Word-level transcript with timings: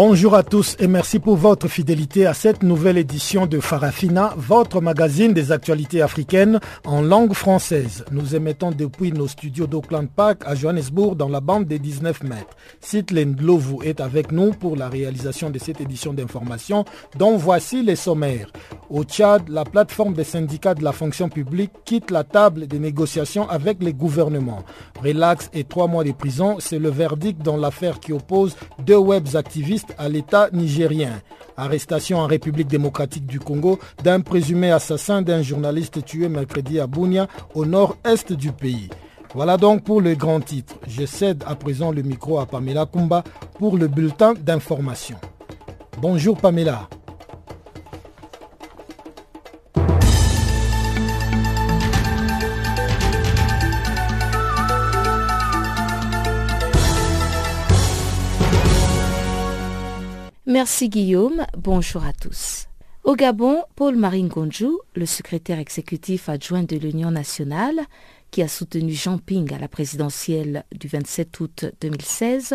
Bonjour 0.00 0.36
à 0.36 0.44
tous 0.44 0.76
et 0.78 0.86
merci 0.86 1.18
pour 1.18 1.34
votre 1.36 1.66
fidélité 1.66 2.24
à 2.24 2.32
cette 2.32 2.62
nouvelle 2.62 2.98
édition 2.98 3.46
de 3.46 3.58
Farafina, 3.58 4.32
votre 4.36 4.80
magazine 4.80 5.32
des 5.32 5.50
actualités 5.50 6.02
africaines 6.02 6.60
en 6.84 7.02
langue 7.02 7.32
française. 7.32 8.04
Nous 8.12 8.36
émettons 8.36 8.70
depuis 8.70 9.10
nos 9.10 9.26
studios 9.26 9.66
d'Auckland 9.66 10.08
Park 10.08 10.42
à 10.46 10.54
Johannesburg 10.54 11.16
dans 11.16 11.28
la 11.28 11.40
bande 11.40 11.64
des 11.64 11.80
19 11.80 12.22
mètres. 12.22 12.56
Sitlin 12.80 13.32
Glovu 13.32 13.84
est 13.84 13.98
avec 14.00 14.30
nous 14.30 14.52
pour 14.52 14.76
la 14.76 14.88
réalisation 14.88 15.50
de 15.50 15.58
cette 15.58 15.80
édition 15.80 16.12
d'information 16.12 16.84
dont 17.16 17.36
voici 17.36 17.82
les 17.82 17.96
sommaires. 17.96 18.52
Au 18.90 19.02
Tchad, 19.02 19.48
la 19.48 19.64
plateforme 19.64 20.14
des 20.14 20.22
syndicats 20.22 20.74
de 20.74 20.84
la 20.84 20.92
fonction 20.92 21.28
publique 21.28 21.72
quitte 21.84 22.12
la 22.12 22.22
table 22.22 22.68
des 22.68 22.78
négociations 22.78 23.50
avec 23.50 23.82
les 23.82 23.94
gouvernements. 23.94 24.62
Relax 25.02 25.50
et 25.52 25.64
trois 25.64 25.88
mois 25.88 26.04
de 26.04 26.12
prison, 26.12 26.58
c'est 26.60 26.78
le 26.78 26.88
verdict 26.88 27.42
dans 27.42 27.56
l'affaire 27.56 27.98
qui 27.98 28.12
oppose 28.12 28.54
deux 28.86 28.96
webs 28.96 29.34
activistes 29.34 29.87
à 29.96 30.08
l'État 30.08 30.48
nigérien. 30.52 31.20
Arrestation 31.56 32.18
en 32.18 32.26
République 32.26 32.68
démocratique 32.68 33.26
du 33.26 33.40
Congo 33.40 33.78
d'un 34.04 34.20
présumé 34.20 34.70
assassin 34.70 35.22
d'un 35.22 35.42
journaliste 35.42 36.04
tué 36.04 36.28
mercredi 36.28 36.78
à 36.78 36.86
Bounia, 36.86 37.28
au 37.54 37.64
nord-est 37.64 38.32
du 38.32 38.52
pays. 38.52 38.88
Voilà 39.34 39.56
donc 39.56 39.84
pour 39.84 40.00
le 40.00 40.14
grand 40.14 40.40
titre. 40.40 40.76
Je 40.86 41.04
cède 41.04 41.44
à 41.46 41.54
présent 41.54 41.90
le 41.90 42.02
micro 42.02 42.38
à 42.38 42.46
Pamela 42.46 42.86
Kumba 42.86 43.24
pour 43.58 43.76
le 43.76 43.88
bulletin 43.88 44.34
d'information. 44.34 45.16
Bonjour 46.00 46.36
Pamela. 46.36 46.88
Merci 60.48 60.88
Guillaume, 60.88 61.44
bonjour 61.58 62.06
à 62.06 62.14
tous. 62.14 62.68
Au 63.04 63.16
Gabon, 63.16 63.64
Paul 63.76 63.96
Maringonjou, 63.96 64.80
le 64.94 65.04
secrétaire 65.04 65.58
exécutif 65.58 66.30
adjoint 66.30 66.62
de 66.62 66.74
l'Union 66.76 67.10
nationale, 67.10 67.78
qui 68.30 68.40
a 68.40 68.48
soutenu 68.48 68.94
Jean 68.94 69.18
Ping 69.18 69.52
à 69.52 69.58
la 69.58 69.68
présidentielle 69.68 70.64
du 70.72 70.88
27 70.88 71.40
août 71.40 71.66
2016, 71.82 72.54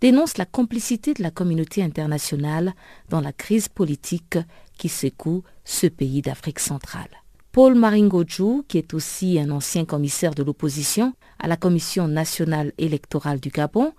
dénonce 0.00 0.36
la 0.36 0.46
complicité 0.46 1.14
de 1.14 1.22
la 1.22 1.30
communauté 1.30 1.80
internationale 1.80 2.72
dans 3.08 3.20
la 3.20 3.32
crise 3.32 3.68
politique 3.68 4.38
qui 4.76 4.88
secoue 4.88 5.44
ce 5.64 5.86
pays 5.86 6.22
d'Afrique 6.22 6.58
centrale. 6.58 7.22
Paul 7.52 7.76
Maringojou, 7.76 8.64
qui 8.66 8.78
est 8.78 8.94
aussi 8.94 9.38
un 9.38 9.52
ancien 9.52 9.84
commissaire 9.84 10.34
de 10.34 10.42
l'opposition 10.42 11.14
à 11.38 11.46
la 11.46 11.56
Commission 11.56 12.08
nationale 12.08 12.72
électorale 12.78 13.38
du 13.38 13.50
Gabon, 13.50 13.92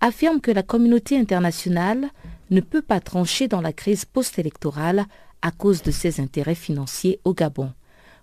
affirme 0.00 0.40
que 0.40 0.50
la 0.50 0.62
communauté 0.62 1.18
internationale 1.18 2.10
ne 2.50 2.60
peut 2.60 2.82
pas 2.82 3.00
trancher 3.00 3.48
dans 3.48 3.60
la 3.60 3.72
crise 3.72 4.04
post-électorale 4.04 5.06
à 5.42 5.50
cause 5.50 5.82
de 5.82 5.90
ses 5.90 6.20
intérêts 6.20 6.54
financiers 6.54 7.20
au 7.24 7.34
Gabon. 7.34 7.72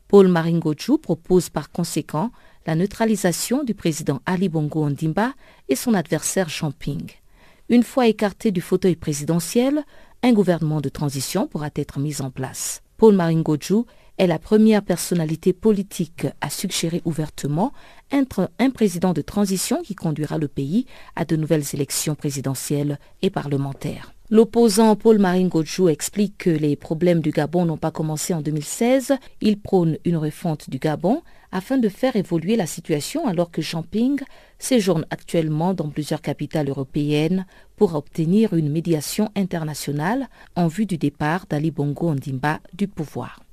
Paul 0.07 0.27
Maringojou 0.27 0.97
propose 0.97 1.49
par 1.49 1.71
conséquent 1.71 2.31
la 2.65 2.75
neutralisation 2.75 3.63
du 3.63 3.73
président 3.73 4.21
Ali 4.25 4.49
Bongo 4.49 4.83
Ondimba 4.83 5.33
et 5.69 5.75
son 5.75 5.93
adversaire 5.93 6.49
Jean 6.49 6.71
Ping. 6.71 7.09
Une 7.69 7.83
fois 7.83 8.07
écarté 8.07 8.51
du 8.51 8.61
fauteuil 8.61 8.95
présidentiel, 8.95 9.83
un 10.23 10.33
gouvernement 10.33 10.81
de 10.81 10.89
transition 10.89 11.47
pourra 11.47 11.69
être 11.75 11.99
mis 11.99 12.21
en 12.21 12.29
place. 12.29 12.81
Paul 12.97 13.15
Maringojou 13.15 13.85
est 14.17 14.27
la 14.27 14.37
première 14.37 14.83
personnalité 14.83 15.53
politique 15.53 16.27
à 16.41 16.49
suggérer 16.49 17.01
ouvertement 17.05 17.71
être 18.11 18.51
un 18.59 18.69
président 18.69 19.13
de 19.13 19.21
transition 19.21 19.81
qui 19.81 19.95
conduira 19.95 20.37
le 20.37 20.47
pays 20.47 20.85
à 21.15 21.25
de 21.25 21.35
nouvelles 21.35 21.73
élections 21.73 22.15
présidentielles 22.15 22.99
et 23.21 23.29
parlementaires. 23.29 24.13
L'opposant 24.33 24.95
Paul 24.95 25.19
Maringojou 25.19 25.89
explique 25.89 26.37
que 26.37 26.49
les 26.49 26.77
problèmes 26.77 27.19
du 27.19 27.31
Gabon 27.31 27.65
n'ont 27.65 27.75
pas 27.75 27.91
commencé 27.91 28.33
en 28.33 28.39
2016. 28.39 29.15
Il 29.41 29.59
prône 29.59 29.97
une 30.05 30.15
refonte 30.15 30.69
du 30.69 30.79
Gabon 30.79 31.21
afin 31.51 31.77
de 31.77 31.89
faire 31.89 32.15
évoluer 32.15 32.55
la 32.55 32.65
situation 32.65 33.27
alors 33.27 33.51
que 33.51 33.61
Jean 33.61 33.83
Ping 33.83 34.21
séjourne 34.57 35.05
actuellement 35.09 35.73
dans 35.73 35.89
plusieurs 35.89 36.21
capitales 36.21 36.69
européennes 36.69 37.45
pour 37.75 37.93
obtenir 37.93 38.53
une 38.53 38.71
médiation 38.71 39.29
internationale 39.35 40.29
en 40.55 40.67
vue 40.67 40.85
du 40.85 40.97
départ 40.97 41.45
d'Ali 41.49 41.69
Bongo 41.69 42.07
Ondimba 42.07 42.61
du 42.71 42.87
pouvoir. 42.87 43.43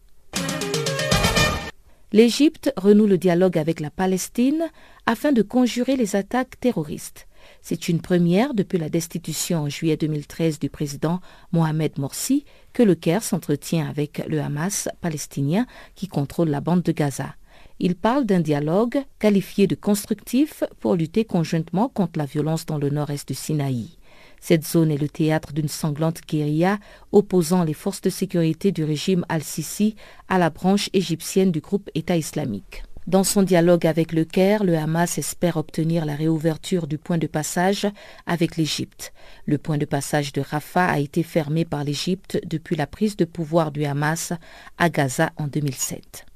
L'Égypte 2.13 2.73
renoue 2.77 3.09
le 3.09 3.19
dialogue 3.19 3.59
avec 3.59 3.81
la 3.81 3.91
Palestine 3.91 4.69
afin 5.07 5.33
de 5.33 5.43
conjurer 5.43 5.97
les 5.97 6.15
attaques 6.15 6.61
terroristes. 6.61 7.28
C'est 7.63 7.89
une 7.89 8.01
première 8.01 8.55
depuis 8.55 8.79
la 8.79 8.89
destitution 8.89 9.63
en 9.63 9.69
juillet 9.69 9.97
2013 9.97 10.59
du 10.59 10.71
président 10.71 11.21
Mohamed 11.53 11.99
Morsi 11.99 12.45
que 12.73 12.83
le 12.83 12.95
Caire 12.95 13.23
s'entretient 13.23 13.89
avec 13.89 14.23
le 14.27 14.41
Hamas 14.41 14.89
palestinien 15.01 15.67
qui 15.95 16.09
contrôle 16.09 16.49
la 16.49 16.61
bande 16.61 16.83
de 16.83 16.93
Gaza. 16.93 17.35
Il 17.81 17.95
parle 17.95 18.25
d'un 18.27 18.41
dialogue 18.41 19.03
qualifié 19.19 19.67
de 19.67 19.75
constructif 19.75 20.65
pour 20.81 20.95
lutter 20.95 21.25
conjointement 21.25 21.89
contre 21.89 22.19
la 22.19 22.25
violence 22.25 22.67
dans 22.67 22.79
le 22.79 22.91
nord-est 22.91 23.29
du 23.29 23.35
Sinaï. 23.35 23.99
Cette 24.41 24.67
zone 24.67 24.91
est 24.91 24.99
le 24.99 25.09
théâtre 25.09 25.53
d'une 25.53 25.69
sanglante 25.69 26.21
guérilla 26.27 26.79
opposant 27.13 27.65
les 27.65 27.75
forces 27.75 28.01
de 28.01 28.11
sécurité 28.11 28.73
du 28.73 28.85
régime 28.85 29.25
al-Sisi 29.29 29.97
à 30.29 30.39
la 30.39 30.51
branche 30.51 30.91
égyptienne 30.93 31.53
du 31.53 31.61
groupe 31.61 31.91
État 31.95 32.17
islamique. 32.17 32.85
Dans 33.09 33.25
son 33.25 33.43
dialogue 33.43 33.87
avec 33.87 34.13
le 34.13 34.27
Caire, 34.27 34.65
le 34.65 34.77
Hamas 34.77 35.17
espère 35.17 35.57
obtenir 35.57 36.05
la 36.05 36.15
réouverture 36.15 36.87
du 36.87 36.99
point 36.99 37.17
de 37.17 37.27
passage 37.27 37.87
avec 38.27 38.59
l'Égypte. 38.59 39.15
Le 39.47 39.57
point 39.57 39.79
de 39.79 39.87
passage 39.87 40.35
de 40.35 40.43
Rafah 40.43 40.85
a 40.85 40.99
été 40.99 41.23
fermé 41.23 41.65
par 41.65 41.85
l'Égypte 41.85 42.39
depuis 42.45 42.77
la 42.77 42.87
prise 42.87 43.17
de 43.17 43.25
pouvoir 43.25 43.73
du 43.73 43.87
Hamas 43.87 44.35
à 44.77 44.91
Gaza 44.91 45.31
en 45.39 45.47
2007. 45.47 46.27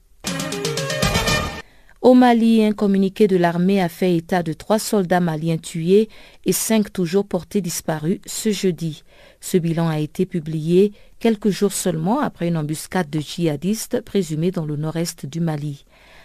Au 2.00 2.15
Mali, 2.15 2.65
un 2.65 2.72
communiqué 2.72 3.28
de 3.28 3.37
l'armée 3.37 3.82
a 3.82 3.91
fait 3.91 4.16
état 4.16 4.43
de 4.43 4.55
trois 4.55 4.78
soldats 4.78 5.21
maliens 5.21 5.59
tués 5.59 6.09
et 6.47 6.53
cinq 6.53 6.91
toujours 6.91 7.27
portés 7.27 7.61
disparus 7.61 8.19
ce 8.25 8.50
jeudi. 8.50 9.05
Ce 9.41 9.59
bilan 9.59 9.88
a 9.88 10.00
été 10.00 10.25
publié 10.25 10.94
quelques 11.21 11.50
jours 11.50 11.72
seulement 11.72 12.21
après 12.21 12.49
une 12.49 12.56
embuscade 12.56 13.11
de 13.11 13.21
djihadistes 13.21 14.00
présumés 14.00 14.50
dans 14.50 14.65
le 14.65 14.77
nord-est 14.77 15.27
du 15.27 15.38
Mali. 15.38 15.84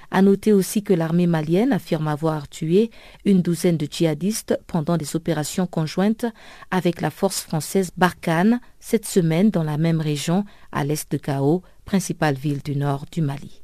À 0.09 0.21
noter 0.21 0.53
aussi 0.53 0.83
que 0.83 0.93
l'armée 0.93 1.27
malienne 1.27 1.73
affirme 1.73 2.07
avoir 2.07 2.47
tué 2.47 2.91
une 3.25 3.41
douzaine 3.41 3.77
de 3.77 3.87
djihadistes 3.89 4.57
pendant 4.65 4.97
des 4.97 5.15
opérations 5.15 5.67
conjointes 5.67 6.25
avec 6.71 7.01
la 7.01 7.09
force 7.11 7.41
française 7.41 7.91
Barkhane 7.97 8.61
cette 8.79 9.05
semaine 9.05 9.49
dans 9.49 9.63
la 9.63 9.77
même 9.77 9.99
région 9.99 10.45
à 10.71 10.85
l'est 10.85 11.11
de 11.11 11.17
Gao, 11.17 11.61
principale 11.83 12.35
ville 12.35 12.61
du 12.63 12.75
nord 12.75 13.05
du 13.11 13.21
Mali. 13.21 13.61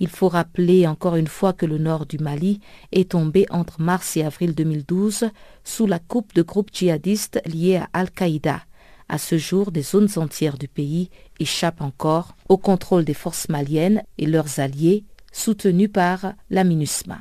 Il 0.00 0.08
faut 0.08 0.28
rappeler 0.28 0.86
encore 0.86 1.16
une 1.16 1.26
fois 1.26 1.52
que 1.52 1.66
le 1.66 1.76
nord 1.76 2.06
du 2.06 2.18
Mali 2.18 2.60
est 2.92 3.10
tombé 3.10 3.46
entre 3.50 3.80
mars 3.80 4.16
et 4.16 4.24
avril 4.24 4.54
2012 4.54 5.30
sous 5.62 5.86
la 5.86 5.98
coupe 5.98 6.34
de 6.34 6.42
groupes 6.42 6.70
djihadistes 6.72 7.40
liés 7.46 7.76
à 7.76 7.88
Al-Qaïda. 7.92 8.62
À 9.08 9.18
ce 9.18 9.36
jour, 9.36 9.72
des 9.72 9.82
zones 9.82 10.08
entières 10.16 10.56
du 10.56 10.68
pays 10.68 11.10
échappent 11.38 11.82
encore 11.82 12.34
au 12.48 12.56
contrôle 12.56 13.04
des 13.04 13.14
forces 13.14 13.50
maliennes 13.50 14.02
et 14.16 14.26
leurs 14.26 14.58
alliés, 14.58 15.04
soutenus 15.32 15.90
par 15.92 16.34
la 16.50 16.64
MINUSMA. 16.64 17.18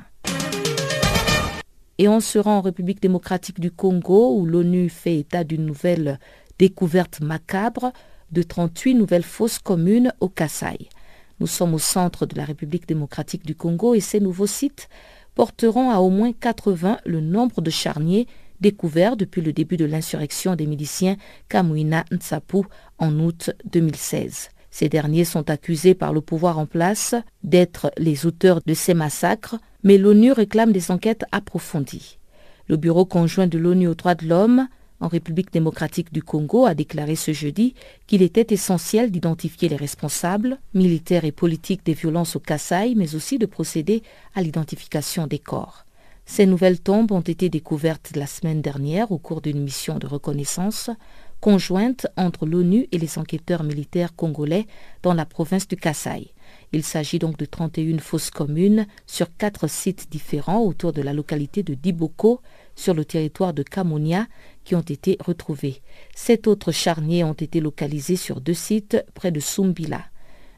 Et 1.98 2.08
on 2.08 2.20
se 2.20 2.40
rend 2.40 2.58
en 2.58 2.62
République 2.62 3.02
démocratique 3.02 3.60
du 3.60 3.72
Congo 3.72 4.36
où 4.38 4.46
l'ONU 4.46 4.90
fait 4.90 5.20
état 5.20 5.44
d'une 5.44 5.66
nouvelle 5.66 6.20
découverte 6.60 7.22
macabre 7.22 7.92
de 8.32 8.44
38 8.44 8.96
nouvelles 8.96 9.24
fosses 9.24 9.60
communes 9.60 10.14
au 10.20 10.30
Kasaï. 10.30 10.90
Nous 11.40 11.48
sommes 11.48 11.74
au 11.74 11.80
centre 11.80 12.26
de 12.26 12.36
la 12.36 12.46
République 12.46 12.88
démocratique 12.88 13.46
du 13.46 13.56
Congo 13.56 13.94
et 13.94 14.00
ces 14.00 14.20
nouveaux 14.20 14.48
sites 14.48 14.90
porteront 15.36 15.90
à 15.90 15.98
au 16.00 16.10
moins 16.10 16.34
80 16.34 17.00
le 17.06 17.22
nombre 17.22 17.62
de 17.62 17.70
charniers 17.70 18.28
découverts 18.60 19.18
depuis 19.18 19.42
le 19.42 19.54
début 19.54 19.78
de 19.78 19.86
l'insurrection 19.86 20.56
des 20.56 20.68
miliciens 20.68 21.18
Kamouina 21.50 22.06
Ntsapu 22.12 22.60
en 23.00 23.20
août 23.20 23.52
2016. 23.66 24.50
Ces 24.72 24.90
derniers 24.90 25.26
sont 25.26 25.50
accusés 25.50 25.94
par 25.94 26.14
le 26.14 26.22
pouvoir 26.22 26.58
en 26.58 26.66
place 26.66 27.14
d'être 27.44 27.92
les 27.98 28.26
auteurs 28.26 28.62
de 28.66 28.74
ces 28.74 28.94
massacres, 28.94 29.58
mais 29.84 29.98
l'ONU 29.98 30.32
réclame 30.32 30.72
des 30.72 30.90
enquêtes 30.90 31.26
approfondies. 31.32 32.18
Le 32.68 32.78
Bureau 32.78 33.06
conjoint 33.06 33.48
de 33.48 33.58
l'ONU 33.58 33.88
aux 33.88 33.96
droits 33.96 34.16
de 34.16 34.28
l'homme 34.28 34.68
en 35.02 35.08
République 35.08 35.52
démocratique 35.52 36.14
du 36.14 36.24
Congo, 36.24 36.66
a 36.66 36.76
déclaré 36.76 37.16
ce 37.16 37.34
jeudi 37.34 37.74
qu'il 38.08 38.22
était 38.22 38.54
essentiel 38.54 39.12
d'identifier 39.12 39.68
les 39.68 39.76
responsables, 39.76 40.60
militaires 40.74 41.26
et 41.26 41.32
politiques 41.32 41.86
des 41.86 41.94
violences 41.94 42.36
au 42.36 42.40
Kassai, 42.40 42.94
mais 42.96 43.16
aussi 43.16 43.40
de 43.40 43.48
procéder 43.48 44.04
à 44.36 44.42
l'identification 44.42 45.28
des 45.28 45.40
corps. 45.40 45.86
Ces 46.26 46.46
nouvelles 46.46 46.80
tombes 46.80 47.12
ont 47.12 47.22
été 47.22 47.50
découvertes 47.50 48.12
la 48.16 48.28
semaine 48.28 48.62
dernière 48.62 49.12
au 49.12 49.18
cours 49.18 49.42
d'une 49.42 49.62
mission 49.62 49.98
de 49.98 50.08
reconnaissance 50.08 50.92
conjointe 51.42 52.06
entre 52.18 52.46
l'ONU 52.46 52.88
et 52.92 53.00
les 53.00 53.18
enquêteurs 53.18 53.64
militaires 53.64 54.16
congolais 54.16 54.68
dans 55.02 55.16
la 55.16 55.26
province 55.26 55.68
du 55.68 55.76
Kassai. 55.76 56.34
Il 56.72 56.84
s'agit 56.84 57.20
donc 57.20 57.38
de 57.38 57.46
31 57.46 57.98
fosses 57.98 58.30
communes 58.30 58.86
sur 59.08 59.36
quatre 59.36 59.68
sites 59.68 60.10
différents 60.12 60.62
autour 60.62 60.94
de 60.94 61.02
la 61.02 61.14
localité 61.14 61.64
de 61.64 61.74
Diboko, 61.74 62.42
sur 62.76 62.94
le 62.94 63.04
territoire 63.04 63.54
de 63.54 63.64
Kamonia, 63.64 64.28
qui 64.64 64.76
ont 64.76 64.82
été 64.82 65.18
retrouvés. 65.20 65.82
Sept 66.16 66.48
autres 66.48 66.72
charniers 66.72 67.24
ont 67.24 67.34
été 67.34 67.60
localisés 67.60 68.16
sur 68.16 68.40
deux 68.40 68.54
sites 68.54 69.04
près 69.14 69.32
de 69.32 69.40
Sumbila. 69.40 70.06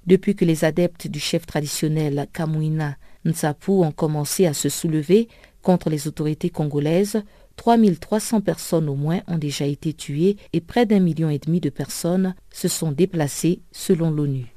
Depuis 0.05 0.35
que 0.35 0.45
les 0.45 0.65
adeptes 0.65 1.07
du 1.07 1.19
chef 1.19 1.45
traditionnel 1.45 2.27
Kamuina 2.33 2.97
Nsapu 3.25 3.71
ont 3.71 3.93
commencé 3.93 4.45
à 4.45 4.53
se 4.53 4.67
soulever 4.67 5.29
contre 5.61 5.89
les 5.89 6.09
autorités 6.09 6.49
congolaises, 6.49 7.23
3300 7.55 8.41
personnes 8.41 8.89
au 8.89 8.95
moins 8.95 9.21
ont 9.27 9.37
déjà 9.37 9.65
été 9.65 9.93
tuées 9.93 10.37
et 10.53 10.61
près 10.61 10.85
d'un 10.85 10.99
million 10.99 11.29
et 11.29 11.39
demi 11.39 11.59
de 11.59 11.69
personnes 11.69 12.35
se 12.51 12.67
sont 12.67 12.91
déplacées 12.91 13.61
selon 13.71 14.11
l'ONU. 14.11 14.53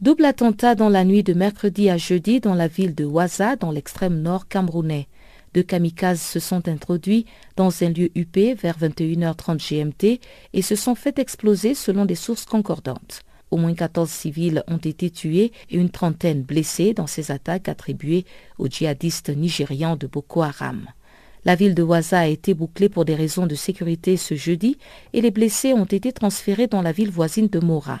Double 0.00 0.26
attentat 0.26 0.74
dans 0.74 0.90
la 0.90 1.04
nuit 1.04 1.22
de 1.22 1.32
mercredi 1.32 1.88
à 1.88 1.96
jeudi 1.96 2.38
dans 2.40 2.54
la 2.54 2.68
ville 2.68 2.94
de 2.94 3.06
Waza, 3.06 3.56
dans 3.56 3.70
l'extrême 3.70 4.20
nord 4.20 4.48
camerounais. 4.48 5.08
Deux 5.54 5.62
kamikazes 5.62 6.20
se 6.20 6.40
sont 6.40 6.68
introduits 6.68 7.24
dans 7.56 7.70
un 7.82 7.88
lieu 7.88 8.10
UP 8.14 8.36
vers 8.36 8.76
21h30 8.78 9.56
GMT 9.56 10.20
et 10.52 10.62
se 10.62 10.76
sont 10.76 10.94
fait 10.94 11.18
exploser 11.18 11.74
selon 11.74 12.04
des 12.04 12.16
sources 12.16 12.44
concordantes. 12.44 13.23
Au 13.54 13.56
moins 13.56 13.74
14 13.74 14.10
civils 14.10 14.64
ont 14.66 14.78
été 14.78 15.10
tués 15.10 15.52
et 15.70 15.76
une 15.76 15.88
trentaine 15.88 16.42
blessés 16.42 16.92
dans 16.92 17.06
ces 17.06 17.30
attaques 17.30 17.68
attribuées 17.68 18.24
aux 18.58 18.66
djihadistes 18.66 19.28
nigérians 19.28 19.94
de 19.94 20.08
Boko 20.08 20.42
Haram. 20.42 20.88
La 21.44 21.54
ville 21.54 21.76
de 21.76 21.84
Waza 21.84 22.18
a 22.18 22.26
été 22.26 22.52
bouclée 22.52 22.88
pour 22.88 23.04
des 23.04 23.14
raisons 23.14 23.46
de 23.46 23.54
sécurité 23.54 24.16
ce 24.16 24.34
jeudi 24.34 24.76
et 25.12 25.20
les 25.20 25.30
blessés 25.30 25.72
ont 25.72 25.84
été 25.84 26.10
transférés 26.10 26.66
dans 26.66 26.82
la 26.82 26.90
ville 26.90 27.12
voisine 27.12 27.46
de 27.46 27.60
Mora. 27.60 28.00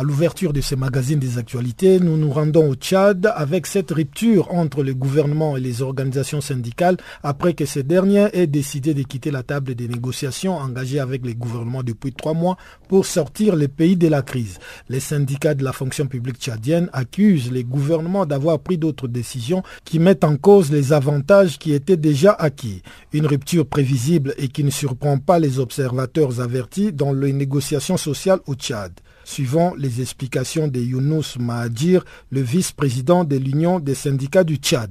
À 0.00 0.04
l'ouverture 0.04 0.52
de 0.52 0.60
ces 0.60 0.76
magazines 0.76 1.18
des 1.18 1.38
actualités, 1.38 1.98
nous 1.98 2.16
nous 2.16 2.30
rendons 2.30 2.70
au 2.70 2.76
Tchad 2.76 3.32
avec 3.34 3.66
cette 3.66 3.90
rupture 3.90 4.54
entre 4.54 4.84
le 4.84 4.94
gouvernement 4.94 5.56
et 5.56 5.60
les 5.60 5.82
organisations 5.82 6.40
syndicales 6.40 6.96
après 7.24 7.52
que 7.54 7.66
ces 7.66 7.82
dernières 7.82 8.30
aient 8.32 8.46
décidé 8.46 8.94
de 8.94 9.02
quitter 9.02 9.32
la 9.32 9.42
table 9.42 9.74
des 9.74 9.88
négociations 9.88 10.54
engagées 10.54 11.00
avec 11.00 11.26
les 11.26 11.34
gouvernements 11.34 11.82
depuis 11.82 12.12
trois 12.12 12.32
mois 12.32 12.56
pour 12.86 13.06
sortir 13.06 13.56
le 13.56 13.66
pays 13.66 13.96
de 13.96 14.06
la 14.06 14.22
crise. 14.22 14.60
Les 14.88 15.00
syndicats 15.00 15.54
de 15.54 15.64
la 15.64 15.72
fonction 15.72 16.06
publique 16.06 16.38
tchadienne 16.38 16.90
accusent 16.92 17.50
les 17.50 17.64
gouvernements 17.64 18.24
d'avoir 18.24 18.60
pris 18.60 18.78
d'autres 18.78 19.08
décisions 19.08 19.64
qui 19.84 19.98
mettent 19.98 20.22
en 20.22 20.36
cause 20.36 20.70
les 20.70 20.92
avantages 20.92 21.58
qui 21.58 21.72
étaient 21.72 21.96
déjà 21.96 22.30
acquis. 22.34 22.82
Une 23.12 23.26
rupture 23.26 23.66
prévisible 23.66 24.32
et 24.38 24.46
qui 24.46 24.62
ne 24.62 24.70
surprend 24.70 25.18
pas 25.18 25.40
les 25.40 25.58
observateurs 25.58 26.40
avertis 26.40 26.92
dans 26.92 27.12
les 27.12 27.32
négociations 27.32 27.96
sociales 27.96 28.38
au 28.46 28.54
Tchad 28.54 28.92
suivant 29.28 29.74
les 29.76 30.00
explications 30.00 30.68
de 30.68 30.80
Younous 30.80 31.36
Mahadir, 31.38 32.02
le 32.32 32.40
vice-président 32.40 33.24
de 33.24 33.36
l'Union 33.36 33.78
des 33.78 33.94
syndicats 33.94 34.42
du 34.42 34.56
Tchad. 34.56 34.90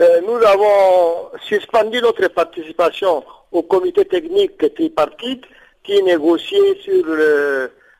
Euh, 0.00 0.20
nous 0.22 0.36
avons 0.46 1.28
suspendu 1.46 2.00
notre 2.00 2.26
participation 2.28 3.22
au 3.52 3.62
comité 3.62 4.06
technique 4.06 4.74
tripartite 4.74 5.44
qui 5.84 6.02
négociait 6.02 6.78
sur 6.82 7.04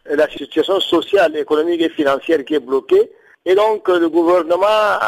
la 0.06 0.28
situation 0.30 0.80
sociale, 0.80 1.36
économique 1.36 1.82
et 1.82 1.90
financière 1.90 2.42
qui 2.46 2.54
est 2.54 2.60
bloquée. 2.60 3.10
Et 3.44 3.54
donc 3.54 3.86
le 3.88 4.08
gouvernement 4.08 4.98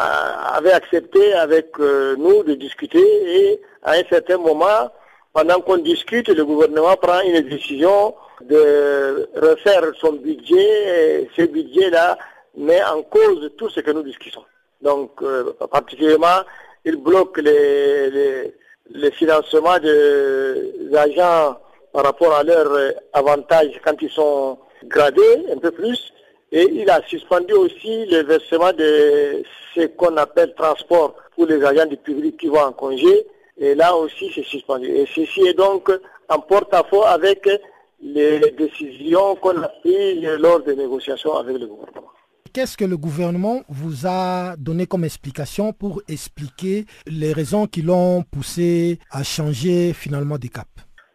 avait 0.53 0.73
accepté 0.73 1.33
avec 1.33 1.71
euh, 1.79 2.15
nous 2.17 2.43
de 2.43 2.53
discuter 2.53 3.03
et 3.25 3.59
à 3.81 3.93
un 3.93 4.03
certain 4.07 4.37
moment, 4.37 4.91
pendant 5.33 5.59
qu'on 5.61 5.77
discute, 5.77 6.29
le 6.29 6.45
gouvernement 6.45 6.95
prend 6.97 7.19
une 7.21 7.41
décision 7.41 8.13
de 8.41 9.29
refaire 9.35 9.83
son 9.99 10.13
budget, 10.13 11.21
et 11.21 11.29
ce 11.35 11.43
budget-là 11.43 12.17
met 12.55 12.83
en 12.83 13.03
cause 13.03 13.51
tout 13.57 13.69
ce 13.69 13.79
que 13.79 13.91
nous 13.91 14.03
discutons. 14.03 14.43
Donc, 14.81 15.11
euh, 15.21 15.53
particulièrement, 15.71 16.41
il 16.85 16.97
bloque 16.97 17.37
les, 17.39 18.09
les, 18.09 18.53
les 18.91 19.11
financements 19.11 19.79
des 19.79 20.95
agents 20.95 21.57
par 21.91 22.03
rapport 22.05 22.33
à 22.33 22.43
leurs 22.43 22.93
avantages 23.13 23.79
quand 23.83 23.99
ils 24.01 24.09
sont 24.09 24.57
gradés, 24.85 25.45
un 25.51 25.57
peu 25.57 25.71
plus. 25.71 26.13
Et 26.51 26.63
il 26.71 26.89
a 26.89 27.01
suspendu 27.07 27.53
aussi 27.53 28.05
le 28.05 28.23
versement 28.23 28.71
de 28.71 29.43
ce 29.75 29.87
qu'on 29.87 30.15
appelle 30.17 30.53
transport 30.55 31.15
pour 31.35 31.45
les 31.45 31.63
agents 31.63 31.85
du 31.87 31.97
public 31.97 32.37
qui 32.37 32.47
vont 32.47 32.61
en 32.61 32.71
congé. 32.71 33.27
Et 33.57 33.75
là 33.75 33.95
aussi, 33.95 34.31
c'est 34.33 34.45
suspendu. 34.45 34.87
Et 34.87 35.05
ceci 35.13 35.41
est 35.47 35.53
donc 35.53 35.91
en 36.29 36.39
porte-à-faux 36.39 37.03
avec 37.03 37.49
les 38.01 38.39
décisions 38.51 39.35
qu'on 39.35 39.61
a 39.61 39.67
prises 39.81 40.23
lors 40.39 40.61
des 40.61 40.75
négociations 40.75 41.35
avec 41.35 41.57
le 41.57 41.67
gouvernement. 41.67 42.11
Qu'est-ce 42.53 42.77
que 42.77 42.85
le 42.85 42.97
gouvernement 42.97 43.61
vous 43.69 44.07
a 44.07 44.55
donné 44.57 44.87
comme 44.87 45.03
explication 45.03 45.73
pour 45.73 46.01
expliquer 46.07 46.85
les 47.05 47.33
raisons 47.33 47.67
qui 47.67 47.81
l'ont 47.81 48.23
poussé 48.23 48.99
à 49.11 49.23
changer 49.23 49.93
finalement 49.93 50.37
des 50.37 50.49
caps 50.49 50.67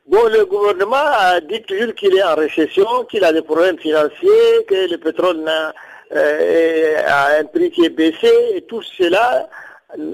Bon, 0.07 0.25
le 0.29 0.45
gouvernement 0.45 0.97
a 0.97 1.41
dit 1.41 1.63
toujours 1.63 1.95
qu'il 1.95 2.15
est 2.15 2.23
en 2.23 2.35
récession, 2.35 2.87
qu'il 3.11 3.25
a 3.25 3.33
des 3.33 3.43
problèmes 3.43 3.79
financiers, 3.79 4.65
que 4.69 4.91
le 4.91 4.99
pétrole 4.99 5.43
a, 5.49 5.73
euh, 6.15 7.03
a 7.07 7.39
un 7.41 7.45
prix 7.45 7.71
qui 7.71 7.87
est 7.87 7.91
baissé, 7.91 8.31
et 8.55 8.63
tout 8.63 8.83
cela 8.83 9.49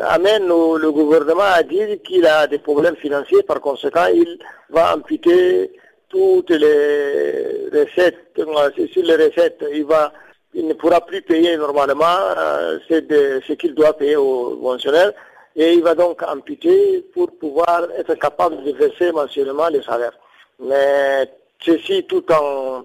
amène 0.00 0.46
le 0.46 0.90
gouvernement 0.90 1.42
à 1.42 1.62
dire 1.62 1.88
qu'il 2.04 2.26
a 2.26 2.46
des 2.46 2.58
problèmes 2.58 2.96
financiers, 2.96 3.42
par 3.42 3.60
conséquent, 3.60 4.06
il 4.12 4.38
va 4.70 4.94
amputer 4.94 5.70
toutes 6.08 6.50
les 6.50 7.68
recettes, 7.72 8.32
sur 8.36 9.02
les 9.02 9.16
recettes, 9.16 9.64
il 9.72 9.84
va, 9.84 10.12
il 10.54 10.66
ne 10.66 10.74
pourra 10.74 11.00
plus 11.00 11.22
payer 11.22 11.56
normalement 11.56 12.04
euh, 12.36 12.78
ce 12.88 13.52
qu'il 13.52 13.74
doit 13.74 13.96
payer 13.96 14.16
aux 14.16 14.58
fonctionnaires 14.60 15.12
et 15.56 15.74
il 15.74 15.82
va 15.82 15.94
donc 15.94 16.22
amputer 16.22 17.04
pour 17.12 17.30
pouvoir 17.38 17.88
être 17.98 18.14
capable 18.14 18.62
de 18.62 18.72
verser 18.72 19.12
mensuellement 19.12 19.68
les 19.68 19.82
salaires. 19.82 20.16
Mais 20.60 21.30
ceci 21.60 22.04
tout 22.04 22.24
en 22.32 22.84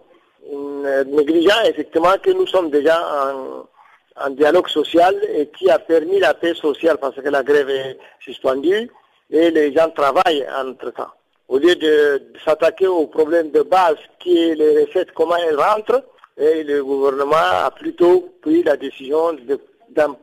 négligeant 1.05 1.61
effectivement 1.65 2.15
que 2.21 2.31
nous 2.31 2.47
sommes 2.47 2.69
déjà 2.69 2.99
en, 3.31 4.25
en 4.25 4.29
dialogue 4.31 4.67
social 4.67 5.15
et 5.35 5.47
qui 5.47 5.69
a 5.69 5.79
permis 5.79 6.19
la 6.19 6.33
paix 6.33 6.53
sociale 6.53 6.97
parce 6.99 7.15
que 7.15 7.29
la 7.29 7.43
grève 7.43 7.69
est 7.69 7.97
suspendue 8.19 8.89
et 9.31 9.51
les 9.51 9.73
gens 9.73 9.89
travaillent 9.89 10.45
entre-temps 10.57 11.11
au 11.47 11.57
lieu 11.57 11.75
de, 11.75 12.21
s'attaquer 12.45 12.87
au 12.87 13.07
problème 13.07 13.51
de 13.51 13.61
base 13.61 13.97
qui 14.19 14.37
est 14.37 14.55
les 14.55 14.83
recettes, 14.85 15.11
comment 15.13 15.35
elles 15.35 15.59
rentrent, 15.59 16.03
et 16.37 16.63
le 16.63 16.83
gouvernement 16.83 17.35
a 17.35 17.71
plutôt 17.71 18.29
pris 18.41 18.63
la 18.63 18.75
décision 18.75 19.35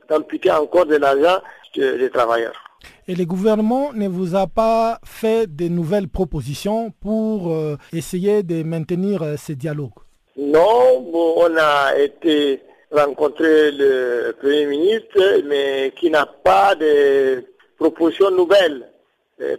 d'amputer 0.09 0.51
encore 0.51 0.87
de 0.87 0.97
l'argent 0.97 1.41
des 1.75 2.11
travailleurs. 2.11 2.61
Et 3.07 3.15
le 3.15 3.25
gouvernement 3.25 3.93
ne 3.93 4.09
vous 4.09 4.35
a 4.35 4.47
pas 4.47 4.99
fait 5.05 5.47
de 5.55 5.69
nouvelles 5.69 6.09
propositions 6.09 6.93
pour 7.01 7.53
euh, 7.53 7.77
essayer 7.93 8.43
de 8.43 8.63
maintenir 8.63 9.23
euh, 9.23 9.37
ce 9.37 9.53
dialogue 9.53 9.93
Non, 10.37 11.05
on 11.13 11.57
a 11.59 11.97
été 11.97 12.63
rencontrer 12.91 13.71
le 13.73 14.33
Premier 14.41 14.67
ministre, 14.67 15.43
mais 15.47 15.93
qui 15.99 16.11
n'a 16.11 16.27
pas 16.27 16.75
de 16.75 17.45
propositions 17.79 18.31
nouvelles. 18.31 18.90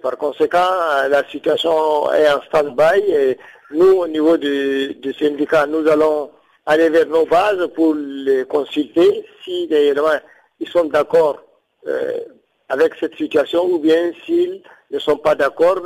Par 0.02 0.18
conséquent, 0.18 0.70
la 1.10 1.24
situation 1.30 2.12
est 2.14 2.30
en 2.32 2.42
stand-by 2.44 3.00
et 3.08 3.38
nous, 3.72 3.94
au 4.00 4.08
niveau 4.08 4.38
du, 4.38 4.96
syndicat, 5.20 5.66
nous 5.66 5.88
allons 5.88 6.30
aller 6.66 6.90
vers 6.90 7.08
nos 7.08 7.26
bases 7.26 7.68
pour 7.74 7.96
les 7.96 8.46
consulter 8.46 9.26
si 9.44 9.68
ils 9.72 10.68
sont 10.68 10.86
d'accord 10.86 11.42
euh, 11.88 12.20
avec 12.70 12.94
cette 13.00 13.16
situation 13.16 13.66
ou 13.66 13.80
bien 13.80 14.12
s'ils 14.26 14.62
ne 14.92 15.00
sont 15.00 15.18
pas 15.18 15.36
d'accord, 15.36 15.82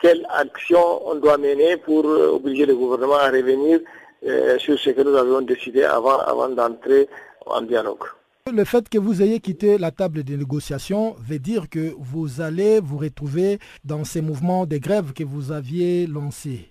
quelle 0.00 0.26
action 0.30 1.06
on 1.06 1.16
doit 1.16 1.36
mener 1.36 1.76
pour 1.76 2.04
obliger 2.04 2.66
le 2.66 2.74
gouvernement 2.74 3.16
à 3.16 3.30
revenir 3.30 3.80
euh, 4.26 4.58
sur 4.58 4.78
ce 4.78 4.90
que 4.90 5.02
nous 5.02 5.16
avions 5.16 5.42
décidé 5.42 5.84
avant, 5.84 6.18
avant 6.18 6.48
d'entrer 6.48 7.08
en 7.46 7.60
dialogue. 7.60 8.04
Le 8.52 8.64
fait 8.66 8.90
que 8.90 8.98
vous 8.98 9.22
ayez 9.22 9.40
quitté 9.40 9.78
la 9.78 9.90
table 9.90 10.22
de 10.22 10.36
négociation 10.36 11.16
veut 11.18 11.38
dire 11.38 11.70
que 11.70 11.94
vous 11.96 12.42
allez 12.42 12.78
vous 12.78 12.98
retrouver 12.98 13.58
dans 13.86 14.04
ces 14.04 14.20
mouvements 14.20 14.66
de 14.66 14.76
grève 14.76 15.14
que 15.14 15.24
vous 15.24 15.50
aviez 15.50 16.06
lancés. 16.06 16.68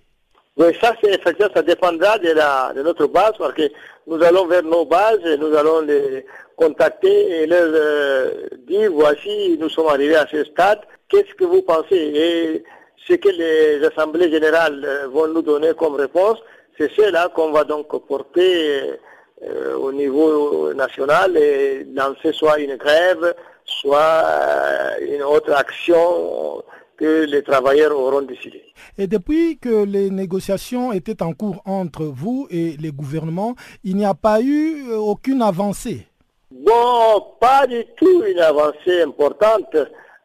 Oui, 0.56 0.68
ça, 0.80 0.94
ça 1.56 1.62
dépendra 1.64 2.20
de, 2.20 2.30
la, 2.30 2.74
de 2.76 2.84
notre 2.84 3.08
base 3.08 3.32
parce 3.40 3.56
que 3.56 3.72
nous 4.06 4.22
allons 4.22 4.46
vers 4.46 4.62
nos 4.62 4.86
bases 4.86 5.26
et 5.26 5.36
nous 5.36 5.52
allons 5.56 5.82
les 5.82 6.28
contacter 6.58 7.42
et 7.42 7.48
leur 7.48 7.72
euh, 7.74 8.30
dire 8.68 8.92
voici, 8.92 9.58
nous 9.60 9.70
sommes 9.70 9.88
arrivés 9.88 10.18
à 10.18 10.28
ce 10.28 10.44
stade, 10.44 10.82
qu'est-ce 11.10 11.34
que 11.34 11.46
vous 11.46 11.64
pensez? 11.64 11.96
Et 11.96 12.64
ce 13.08 13.14
que 13.16 13.30
les 13.30 13.84
assemblées 13.84 14.30
générales 14.30 14.86
euh, 14.86 15.08
vont 15.08 15.28
nous 15.28 15.42
donner 15.42 15.72
comme 15.74 15.96
réponse, 15.96 16.38
c'est 16.78 16.92
cela 16.92 17.30
qu'on 17.34 17.52
va 17.52 17.64
donc 17.64 17.88
porter 18.08 19.00
euh, 19.46 19.76
au 19.76 19.92
niveau 19.92 20.74
national 20.74 21.36
et 21.36 21.86
lancer 21.94 22.32
soit 22.32 22.60
une 22.60 22.78
grève, 22.78 23.34
soit 23.66 24.24
euh, 24.26 25.16
une 25.16 25.24
autre 25.24 25.52
action 25.54 26.64
que 26.96 27.26
les 27.26 27.44
travailleurs 27.44 27.98
auront 27.98 28.22
décidé. 28.22 28.64
Et 28.98 29.08
depuis 29.08 29.58
que 29.58 29.84
les 29.84 30.10
négociations 30.10 30.94
étaient 30.94 31.22
en 31.22 31.34
cours 31.34 31.62
entre 31.66 32.04
vous 32.04 32.48
et 32.52 32.78
les 32.80 32.92
gouvernements, 32.92 33.56
il 33.84 33.98
n'y 33.98 34.06
a 34.06 34.14
pas 34.14 34.40
eu 34.40 34.90
euh, 34.90 34.98
aucune 34.98 35.42
avancée? 35.42 36.08
Bon, 36.52 37.22
pas 37.42 37.68
du 37.68 37.84
tout 37.98 38.24
une 38.24 38.40
avancée 38.40 39.02
importante 39.02 39.76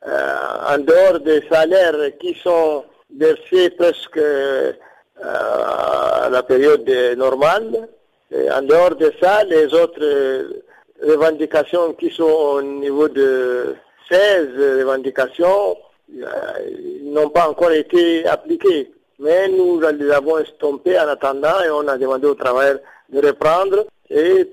en 0.04 0.78
dehors 0.78 1.18
des 1.20 1.42
salaires 1.50 2.16
qui 2.20 2.34
sont 2.34 2.84
versés 3.18 3.70
presque 3.70 4.20
à 5.20 6.28
la 6.30 6.42
période 6.44 6.88
normale. 7.16 7.88
En 8.32 8.62
dehors 8.62 8.94
de 8.96 9.12
ça, 9.20 9.44
les 9.44 9.72
autres 9.72 10.02
euh, 10.02 10.62
revendications 11.02 11.94
qui 11.94 12.10
sont 12.10 12.24
au 12.24 12.62
niveau 12.62 13.08
de 13.08 13.74
16 14.10 14.48
revendications 14.80 15.76
euh, 16.20 16.26
n'ont 17.04 17.30
pas 17.30 17.48
encore 17.48 17.72
été 17.72 18.26
appliquées. 18.26 18.92
Mais 19.18 19.48
nous 19.48 19.80
les 19.80 20.10
avons 20.10 20.38
estompées 20.38 20.98
en 20.98 21.08
attendant 21.08 21.60
et 21.64 21.70
on 21.70 21.88
a 21.88 21.98
demandé 21.98 22.26
aux 22.26 22.34
travailleurs 22.34 22.78
de 23.08 23.26
reprendre 23.26 23.86
et 24.10 24.46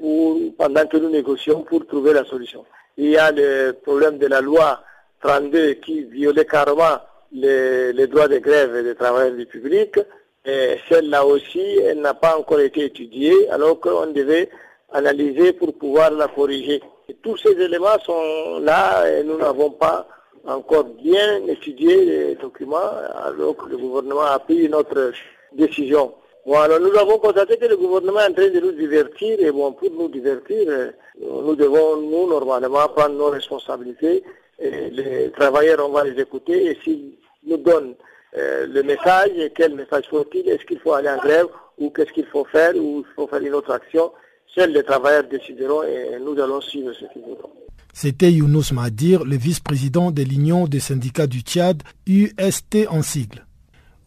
pendant 0.58 0.86
que 0.88 0.98
nous 0.98 1.10
négocions 1.10 1.62
pour 1.62 1.86
trouver 1.86 2.13
la 2.13 2.25
solution. 2.25 2.65
Il 2.98 3.10
y 3.10 3.17
a 3.17 3.32
le 3.32 3.74
problème 3.74 4.17
de 4.17 4.27
la 4.27 4.41
loi 4.41 4.82
32 5.22 5.74
qui 5.75 6.03
violait 6.05 6.46
carrément 6.46 6.98
les 7.32 8.08
droits 8.08 8.27
de 8.27 8.39
grève 8.39 8.84
des 8.84 8.96
travailleurs 8.96 9.36
du 9.36 9.46
public 9.46 10.00
celle-là 10.45 11.25
aussi, 11.25 11.59
elle 11.59 12.01
n'a 12.01 12.13
pas 12.13 12.37
encore 12.37 12.59
été 12.59 12.85
étudiée, 12.85 13.49
alors 13.49 13.79
qu'on 13.79 14.07
devait 14.07 14.49
analyser 14.91 15.53
pour 15.53 15.73
pouvoir 15.73 16.11
la 16.11 16.27
corriger. 16.27 16.81
tous 17.21 17.37
ces 17.37 17.59
éléments 17.59 17.99
sont 18.05 18.59
là 18.61 19.09
et 19.09 19.23
nous 19.23 19.37
n'avons 19.37 19.71
pas 19.71 20.07
encore 20.45 20.83
bien 20.83 21.45
étudié 21.47 22.05
les 22.05 22.35
documents, 22.35 22.91
alors 23.23 23.55
que 23.57 23.67
le 23.69 23.77
gouvernement 23.77 24.21
a 24.21 24.39
pris 24.39 24.69
notre 24.69 25.11
décision. 25.53 26.13
Bon, 26.45 26.59
alors 26.59 26.79
nous 26.79 26.95
avons 26.95 27.17
constaté 27.17 27.57
que 27.57 27.65
le 27.65 27.77
gouvernement 27.77 28.19
est 28.19 28.29
en 28.29 28.33
train 28.33 28.49
de 28.49 28.59
nous 28.59 28.71
divertir, 28.71 29.39
et 29.39 29.51
bon, 29.51 29.71
pour 29.71 29.89
nous 29.89 30.09
divertir, 30.09 30.91
nous 31.19 31.55
devons, 31.55 31.97
nous, 31.97 32.29
normalement, 32.29 32.87
prendre 32.89 33.15
nos 33.15 33.29
responsabilités, 33.31 34.23
les 34.59 35.31
travailleurs, 35.31 35.79
on 35.83 35.91
va 35.91 36.03
les 36.03 36.21
écouter, 36.21 36.67
et 36.67 36.77
s'ils 36.83 37.17
nous 37.47 37.57
donnent 37.57 37.95
euh, 38.37 38.67
le 38.67 38.83
message, 38.83 39.29
quel 39.55 39.75
message 39.75 40.05
faut-il, 40.09 40.47
est-ce 40.49 40.65
qu'il 40.65 40.79
faut 40.79 40.93
aller 40.93 41.09
en 41.09 41.17
grève 41.17 41.47
ou 41.77 41.89
qu'est-ce 41.89 42.11
qu'il 42.11 42.25
faut 42.25 42.45
faire 42.45 42.75
ou 42.75 43.05
il 43.07 43.13
faut 43.15 43.27
faire 43.27 43.41
une 43.41 43.53
autre 43.53 43.71
action? 43.71 44.11
Seuls 44.53 44.71
les 44.71 44.83
travailleurs 44.83 45.23
décideront 45.25 45.83
et 45.83 46.17
nous 46.19 46.39
allons 46.41 46.61
suivre 46.61 46.93
ce 46.93 47.05
qu'ils 47.13 47.21
voudront. 47.21 47.51
C'était 47.93 48.31
Younous 48.31 48.73
Madir, 48.73 49.23
le 49.23 49.37
vice-président 49.37 50.11
de 50.11 50.21
l'Union 50.21 50.67
des 50.67 50.81
syndicats 50.81 51.27
du 51.27 51.39
Tchad, 51.41 51.81
UST 52.07 52.87
en 52.89 53.01
sigle. 53.01 53.45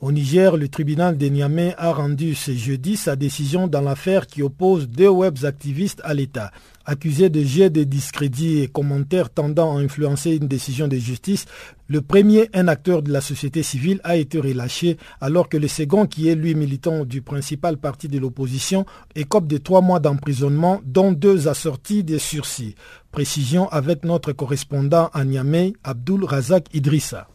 Au 0.01 0.13
Niger, 0.13 0.57
le 0.57 0.69
tribunal 0.69 1.17
de 1.17 1.27
Niamey 1.27 1.75
a 1.77 1.93
rendu 1.93 2.35
ce 2.35 2.53
jeudi 2.53 2.97
sa 2.97 3.17
décision 3.17 3.67
dans 3.67 3.81
l'affaire 3.81 4.27
qui 4.27 4.43
oppose 4.43 4.89
deux 4.89 5.09
web 5.09 5.37
activistes 5.43 6.01
à 6.05 6.15
l'État. 6.15 6.53
Accusés 6.91 7.29
de 7.29 7.43
jet 7.43 7.69
de 7.69 7.85
discrédit 7.85 8.61
et 8.61 8.67
commentaires 8.67 9.29
tendant 9.29 9.77
à 9.77 9.81
influencer 9.81 10.37
une 10.37 10.49
décision 10.49 10.89
de 10.89 10.97
justice, 10.97 11.45
le 11.87 12.01
premier, 12.01 12.49
un 12.55 12.67
acteur 12.67 13.03
de 13.03 13.13
la 13.13 13.21
société 13.21 13.63
civile, 13.63 14.01
a 14.05 14.17
été 14.17 14.41
relâché 14.41 14.97
alors 15.21 15.51
que 15.51 15.59
le 15.59 15.69
second, 15.69 16.07
qui 16.07 16.31
est 16.31 16.35
lui 16.35 16.55
militant 16.55 17.05
du 17.05 17.21
principal 17.21 17.77
parti 17.77 18.09
de 18.09 18.19
l'opposition, 18.19 18.87
écope 19.15 19.47
de 19.49 19.59
trois 19.59 19.83
mois 19.83 20.01
d'emprisonnement, 20.01 20.81
dont 20.83 21.13
deux 21.13 21.47
assortis 21.47 22.05
de 22.05 22.17
sursis. 22.17 22.75
Précision 23.13 23.69
avec 23.69 24.03
notre 24.07 24.33
correspondant 24.33 25.11
à 25.13 25.27
Niamey, 25.27 25.75
Abdul 25.85 26.25
Razak 26.25 26.75
Idrissa. 26.75 27.29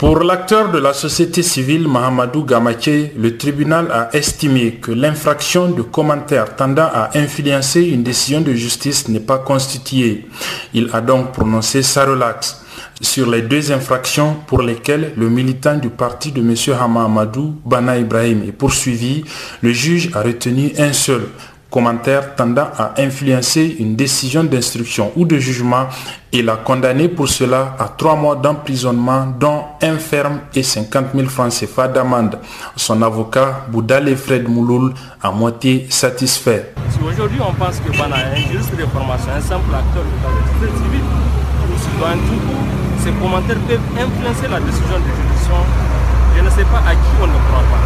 Pour 0.00 0.20
l'acteur 0.20 0.70
de 0.70 0.78
la 0.78 0.94
société 0.94 1.42
civile 1.42 1.86
Mahamadou 1.86 2.42
Gamache, 2.42 3.10
le 3.18 3.36
tribunal 3.36 3.90
a 3.92 4.08
estimé 4.16 4.76
que 4.76 4.92
l'infraction 4.92 5.68
de 5.68 5.82
commentaires 5.82 6.56
tendant 6.56 6.88
à 6.90 7.10
influencer 7.18 7.82
une 7.82 8.02
décision 8.02 8.40
de 8.40 8.54
justice 8.54 9.08
n'est 9.10 9.20
pas 9.20 9.36
constituée. 9.36 10.26
Il 10.72 10.88
a 10.94 11.02
donc 11.02 11.32
prononcé 11.32 11.82
sa 11.82 12.06
relaxe. 12.06 12.64
Sur 13.02 13.30
les 13.30 13.42
deux 13.42 13.72
infractions 13.72 14.36
pour 14.46 14.62
lesquelles 14.62 15.12
le 15.18 15.28
militant 15.28 15.76
du 15.76 15.90
parti 15.90 16.32
de 16.32 16.40
M. 16.40 16.54
Hamamadou, 16.80 17.56
Bana 17.66 17.98
Ibrahim, 17.98 18.42
est 18.48 18.52
poursuivi, 18.52 19.22
le 19.60 19.70
juge 19.70 20.08
a 20.14 20.22
retenu 20.22 20.72
un 20.78 20.94
seul, 20.94 21.28
commentaire 21.70 22.34
tendant 22.34 22.68
à 22.76 22.94
influencer 22.98 23.76
une 23.78 23.94
décision 23.94 24.44
d'instruction 24.44 25.12
ou 25.16 25.24
de 25.24 25.38
jugement 25.38 25.86
et 26.32 26.42
l'a 26.42 26.56
condamné 26.56 27.08
pour 27.08 27.28
cela 27.28 27.76
à 27.78 27.88
trois 27.88 28.16
mois 28.16 28.36
d'emprisonnement 28.36 29.26
dont 29.38 29.64
un 29.82 29.96
ferme 29.98 30.40
et 30.54 30.62
50 30.62 31.06
000 31.14 31.28
francs 31.28 31.52
CFA 31.52 31.88
d'amende. 31.88 32.38
Son 32.76 33.00
avocat, 33.02 33.66
Boudale 33.68 34.16
Fred 34.16 34.48
Mouloul, 34.48 34.92
a 35.22 35.30
moitié 35.30 35.86
satisfait. 35.90 36.72
Si 36.90 36.98
aujourd'hui 37.04 37.38
on 37.40 37.52
pense 37.54 37.78
que 37.80 37.96
Bana 37.96 38.16
est 38.16 38.44
un 38.44 38.50
juriste 38.50 38.76
de 38.76 38.86
formation, 38.86 39.30
un 39.36 39.40
simple 39.40 39.74
acteur 39.74 40.02
de 40.04 40.66
la 40.66 40.72
civile, 40.72 41.04
ces 43.02 43.12
commentaires 43.12 43.58
peuvent 43.66 43.80
influencer 43.96 44.48
la 44.50 44.60
décision 44.60 44.98
de 44.98 45.04
juridiction. 45.04 45.60
Je 46.36 46.42
ne 46.42 46.50
sais 46.50 46.64
pas 46.64 46.82
à 46.86 46.92
qui 46.94 47.12
on 47.22 47.26
ne 47.26 47.32
croit 47.32 47.64
pas. 47.70 47.80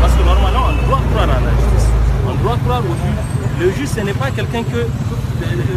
Parce 0.00 0.14
que 0.14 0.22
normalement 0.24 0.66
on 0.70 0.86
doit 0.88 1.00
croire 1.10 1.24
à 1.24 1.40
la 1.40 1.50
justice 1.50 2.07
on 2.28 2.34
doit 2.42 2.56
croire 2.64 2.80
au 2.80 2.94
juge. 2.94 3.24
Le 3.60 3.70
juge, 3.72 3.88
ce 3.88 4.00
n'est 4.00 4.12
pas 4.12 4.30
quelqu'un 4.30 4.62
que 4.62 4.86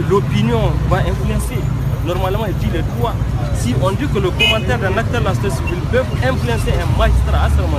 l'opinion 0.09 0.71
va 0.89 0.97
influencer. 0.97 1.59
Normalement, 2.05 2.45
il 2.47 2.55
dit 2.57 2.73
le 2.73 2.81
droit. 2.95 3.13
Si 3.55 3.75
on 3.81 3.91
dit 3.91 4.07
que 4.07 4.19
le 4.19 4.31
commentaire 4.31 4.79
d'un 4.79 4.97
acteur 4.97 5.21
de 5.21 5.25
la 5.25 5.31
peut 5.31 6.03
influencer 6.23 6.73
un 6.73 6.97
magistrat 6.97 7.45
à 7.45 7.49
ce 7.49 7.61
moment 7.61 7.77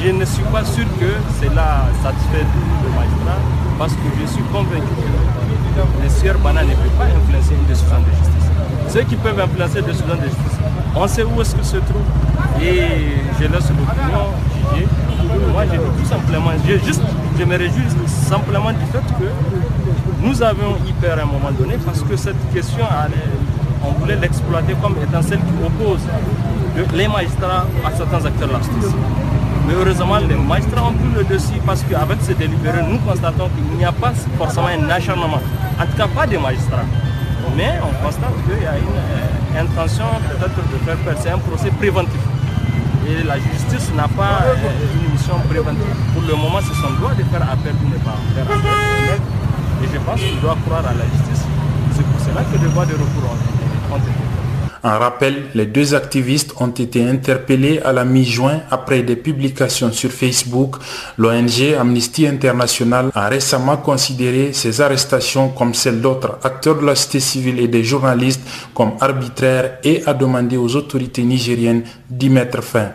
je 0.00 0.10
ne 0.10 0.24
suis 0.24 0.44
pas 0.44 0.64
sûr 0.64 0.84
que 1.00 1.10
cela 1.40 1.86
satisfait 2.02 2.46
le 2.84 2.88
magistrat 2.90 3.38
parce 3.78 3.92
que 3.92 4.08
je 4.20 4.26
suis 4.26 4.42
convaincu 4.52 4.94
que 5.74 6.02
le 6.02 6.08
sieur 6.08 6.38
Bana 6.38 6.62
ne 6.62 6.70
peut 6.70 6.94
pas 6.96 7.06
influencer 7.06 7.54
une 7.54 7.66
décision 7.66 7.96
de 7.98 8.10
justice. 8.16 8.50
Ceux 8.88 9.02
qui 9.02 9.16
peuvent 9.16 9.40
influencer 9.40 9.80
une 9.80 9.86
décision 9.86 10.14
de 10.14 10.22
justice, 10.22 10.58
on 10.94 11.08
sait 11.08 11.24
où 11.24 11.40
est-ce 11.40 11.54
que 11.56 11.64
se 11.64 11.76
trouve 11.78 12.06
et 12.62 12.82
je 13.40 13.44
laisse 13.44 13.70
l'opinion 13.70 14.30
juger. 14.72 14.86
Moi, 15.52 15.64
je 15.66 15.70
dis 15.72 15.78
tout 16.02 16.08
simplement, 16.08 16.50
je, 16.66 16.84
juste, 16.84 17.02
je 17.38 17.44
me 17.44 17.56
réjouis 17.56 17.82
simplement 18.06 18.70
du 18.72 18.84
fait 18.92 19.06
que 19.18 19.28
nous 20.22 20.42
avions 20.42 20.76
y 20.86 20.92
peur 20.92 21.18
à 21.18 21.22
un 21.22 21.26
moment 21.26 21.50
donné 21.58 21.76
parce 21.84 22.02
que 22.02 22.16
cette 22.16 22.52
question, 22.52 22.84
on 23.84 23.92
voulait 23.92 24.16
l'exploiter 24.16 24.74
comme 24.82 24.96
étant 25.02 25.22
celle 25.22 25.38
qui 25.38 25.54
oppose 25.64 26.00
les 26.94 27.08
magistrats 27.08 27.66
à 27.84 27.90
certains 27.96 28.24
acteurs 28.24 28.48
de 28.48 28.52
la 28.52 28.58
justice. 28.58 28.94
Mais 29.66 29.74
heureusement, 29.74 30.18
les 30.18 30.34
magistrats 30.34 30.84
ont 30.88 30.92
pris 30.92 31.08
le 31.14 31.24
dessus 31.24 31.60
parce 31.64 31.82
qu'avec 31.82 32.18
ces 32.22 32.34
délibérés, 32.34 32.82
nous 32.88 32.98
constatons 32.98 33.48
qu'il 33.48 33.78
n'y 33.78 33.84
a 33.84 33.92
pas 33.92 34.12
forcément 34.36 34.68
un 34.68 34.88
acharnement. 34.90 35.40
En 35.80 35.86
tout 35.86 35.96
cas, 35.96 36.08
pas 36.08 36.26
des 36.26 36.38
magistrats. 36.38 36.86
Mais 37.56 37.74
on 37.82 38.04
constate 38.04 38.32
qu'il 38.46 38.62
y 38.62 38.66
a 38.66 39.60
intention 39.60 40.04
peut-être 40.28 40.56
de 40.56 40.78
faire. 40.84 41.16
C'est 41.20 41.30
un 41.30 41.38
procès 41.38 41.70
préventif. 41.70 42.20
Et 43.08 43.22
la 43.24 43.38
justice 43.38 43.90
n'a 43.96 44.06
pas 44.08 44.44
une 44.52 45.12
mission 45.12 45.38
préventive. 45.48 45.96
Pour 46.12 46.22
le 46.22 46.34
moment, 46.36 46.60
c'est 46.60 46.74
son 46.74 46.92
droit 47.00 47.14
de 47.14 47.24
faire 47.24 47.42
appel 47.42 47.74
ou 47.82 47.88
ne 47.88 47.96
pas 48.04 48.18
faire 48.34 48.44
appel. 48.44 49.20
Et 49.82 49.88
je 49.92 49.98
pense 50.00 50.20
qu'il 50.20 50.40
doit 50.40 50.58
croire 50.66 50.84
à 50.84 50.92
la 50.92 51.04
justice. 51.04 51.44
C'est 51.96 52.04
pour 52.04 52.20
cela 52.20 52.44
que 52.44 52.58
des 52.58 52.66
voies 52.66 52.84
de 52.84 52.92
recours 52.92 53.32
ont 53.92 53.96
été 53.96 54.27
en 54.82 54.98
rappel, 54.98 55.44
les 55.54 55.66
deux 55.66 55.94
activistes 55.94 56.54
ont 56.60 56.68
été 56.68 57.04
interpellés 57.04 57.80
à 57.84 57.92
la 57.92 58.04
mi-juin 58.04 58.60
après 58.70 59.02
des 59.02 59.16
publications 59.16 59.92
sur 59.92 60.10
Facebook. 60.10 60.76
L'ONG 61.16 61.74
Amnesty 61.78 62.26
International 62.26 63.10
a 63.14 63.28
récemment 63.28 63.76
considéré 63.76 64.52
ces 64.52 64.80
arrestations 64.80 65.48
comme 65.50 65.74
celles 65.74 66.00
d'autres 66.00 66.38
acteurs 66.44 66.76
de 66.80 66.86
la 66.86 66.94
société 66.94 67.20
civile 67.20 67.60
et 67.60 67.68
des 67.68 67.84
journalistes 67.84 68.42
comme 68.74 68.92
arbitraires 69.00 69.78
et 69.84 70.02
a 70.06 70.14
demandé 70.14 70.56
aux 70.56 70.74
autorités 70.76 71.22
nigériennes 71.22 71.82
d'y 72.08 72.30
mettre 72.30 72.62
fin. 72.62 72.90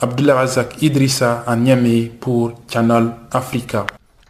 Abdullah 0.00 0.34
Razak 0.36 0.82
Idrissa 0.82 1.42
à 1.46 1.56
Niamey 1.56 2.10
pour 2.20 2.52
Channel 2.70 3.08
Africa. 3.32 3.86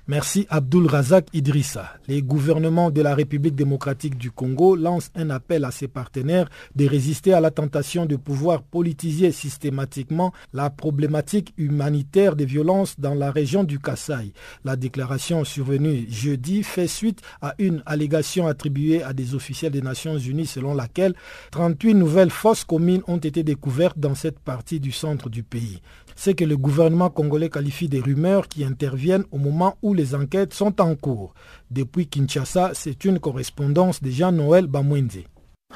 Merci 0.08 0.46
Abdul 0.50 0.86
Razak 0.86 1.26
Idrissa. 1.32 1.94
Les 2.06 2.22
gouvernements 2.22 2.92
de 2.92 3.02
la 3.02 3.12
République 3.12 3.56
démocratique 3.56 4.16
du 4.16 4.30
Congo 4.30 4.76
lancent 4.76 5.10
un 5.16 5.30
appel 5.30 5.64
à 5.64 5.72
ses 5.72 5.88
partenaires 5.88 6.48
de 6.76 6.86
résister 6.86 7.32
à 7.32 7.40
la 7.40 7.50
tentation 7.50 8.06
de 8.06 8.14
pouvoir 8.14 8.62
politiser 8.62 9.32
systématiquement 9.32 10.32
la 10.52 10.70
problématique 10.70 11.54
humanitaire 11.56 12.36
des 12.36 12.44
violences 12.44 13.00
dans 13.00 13.14
la 13.14 13.32
région 13.32 13.64
du 13.64 13.80
Kassai. 13.80 14.32
La 14.64 14.76
déclaration 14.76 15.42
survenue 15.42 16.06
jeudi 16.08 16.62
fait 16.62 16.86
suite 16.86 17.20
à 17.42 17.56
une 17.58 17.82
allégation 17.84 18.46
attribuée 18.46 19.02
à 19.02 19.12
des 19.12 19.34
officiels 19.34 19.72
des 19.72 19.82
Nations 19.82 20.18
Unies 20.18 20.46
selon 20.46 20.74
laquelle 20.74 21.14
38 21.50 21.94
nouvelles 21.94 22.30
fosses 22.30 22.62
communes 22.62 23.02
ont 23.08 23.16
été 23.16 23.42
découvertes 23.42 23.98
dans 23.98 24.14
cette 24.14 24.38
partie 24.38 24.78
du 24.78 24.92
centre 24.92 25.28
du 25.28 25.42
pays 25.42 25.80
c'est 26.16 26.34
que 26.34 26.44
le 26.44 26.56
gouvernement 26.56 27.10
congolais 27.10 27.50
qualifie 27.50 27.88
des 27.88 28.00
rumeurs 28.00 28.48
qui 28.48 28.64
interviennent 28.64 29.24
au 29.30 29.38
moment 29.38 29.76
où 29.82 29.94
les 29.94 30.14
enquêtes 30.14 30.54
sont 30.54 30.80
en 30.80 30.96
cours. 30.96 31.34
Depuis 31.70 32.08
Kinshasa, 32.08 32.72
c'est 32.74 33.04
une 33.04 33.20
correspondance 33.20 34.02
de 34.02 34.10
Jean-Noël 34.10 34.66
Bamwenze. 34.66 35.24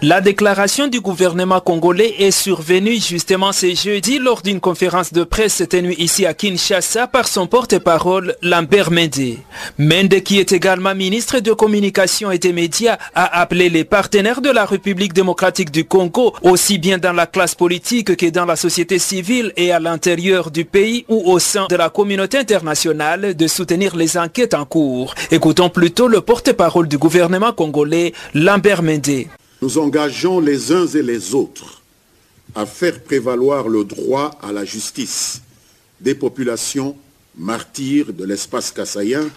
La 0.03 0.23
déclaration 0.23 0.87
du 0.87 1.03
gouvernement 1.03 1.61
congolais 1.61 2.15
est 2.21 2.31
survenue 2.31 2.99
justement 2.99 3.53
ce 3.53 3.75
jeudi 3.75 4.19
lors 4.19 4.41
d'une 4.41 4.59
conférence 4.59 5.13
de 5.13 5.25
presse 5.25 5.63
tenue 5.69 5.93
ici 5.93 6.25
à 6.25 6.33
Kinshasa 6.33 7.07
par 7.07 7.29
son 7.29 7.47
porte-parole 7.47 8.35
Lambert 8.41 8.91
Mende. 8.91 9.37
Mende, 9.77 10.21
qui 10.23 10.39
est 10.39 10.53
également 10.53 10.95
ministre 10.95 11.41
de 11.41 11.53
Communication 11.53 12.31
et 12.31 12.39
des 12.39 12.55
Médias, 12.55 12.97
a 13.15 13.43
appelé 13.43 13.69
les 13.69 13.85
partenaires 13.85 14.41
de 14.41 14.49
la 14.49 14.65
République 14.65 15.13
démocratique 15.13 15.71
du 15.71 15.85
Congo, 15.85 16.33
aussi 16.41 16.79
bien 16.79 16.97
dans 16.97 17.13
la 17.13 17.27
classe 17.27 17.55
politique 17.55 18.17
que 18.17 18.31
dans 18.31 18.47
la 18.47 18.57
société 18.57 18.99
civile 18.99 19.53
et 19.59 19.71
à 19.71 19.81
l'intérieur 19.81 20.51
du 20.51 20.65
pays 20.65 21.05
ou 21.11 21.31
au 21.31 21.39
sein 21.39 21.67
de 21.69 21.77
la 21.77 21.91
communauté 21.91 22.39
internationale, 22.39 23.37
de 23.37 23.47
soutenir 23.47 23.95
les 23.97 24.17
enquêtes 24.17 24.55
en 24.55 24.65
cours. 24.65 25.15
Écoutons 25.31 25.69
plutôt 25.69 26.09
le 26.09 26.23
porte-parole 26.23 26.89
du 26.89 26.97
gouvernement 26.97 27.53
congolais, 27.53 28.15
Lambert 28.33 28.83
Mende 28.83 29.27
nous 29.63 29.79
engageons 29.79 30.41
les 30.41 30.73
uns 30.73 30.87
et 30.87 31.03
les 31.03 31.35
autres 31.35 31.83
à 32.55 32.67
faire 32.67 33.03
prévaloir 33.03 33.69
le 33.69 33.85
droit 33.85 34.39
à 34.43 34.53
la 34.53 34.65
justice 34.65 35.43
des 36.01 36.15
populations 36.15 36.97
martyrs 37.37 38.13
de 38.13 38.25
l'espace 38.25 38.73
kassaïen 38.73 39.31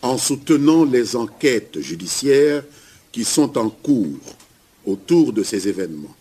en 0.00 0.18
soutenant 0.18 0.84
les 0.84 1.14
enquêtes 1.14 1.80
judiciaires 1.80 2.64
qui 3.12 3.24
sont 3.24 3.56
en 3.58 3.68
cours 3.68 4.36
autour 4.84 5.32
de 5.32 5.42
ces 5.42 5.68
événements. 5.68 6.16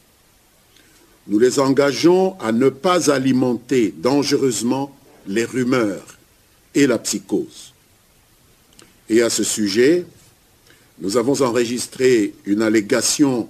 Nous 1.28 1.40
les 1.40 1.60
engageons 1.60 2.38
à 2.40 2.52
ne 2.52 2.70
pas 2.70 3.10
alimenter 3.10 3.94
dangereusement 3.98 4.96
les 5.28 5.46
rumeurs 5.46 6.18
et 6.76 6.86
la 6.86 7.00
psychose. 7.00 7.74
Et 9.10 9.22
à 9.22 9.30
ce 9.30 9.44
sujet, 9.44 10.06
nous 11.02 11.18
avons 11.18 11.42
enregistré 11.42 12.34
une 12.46 12.62
allégation 12.62 13.50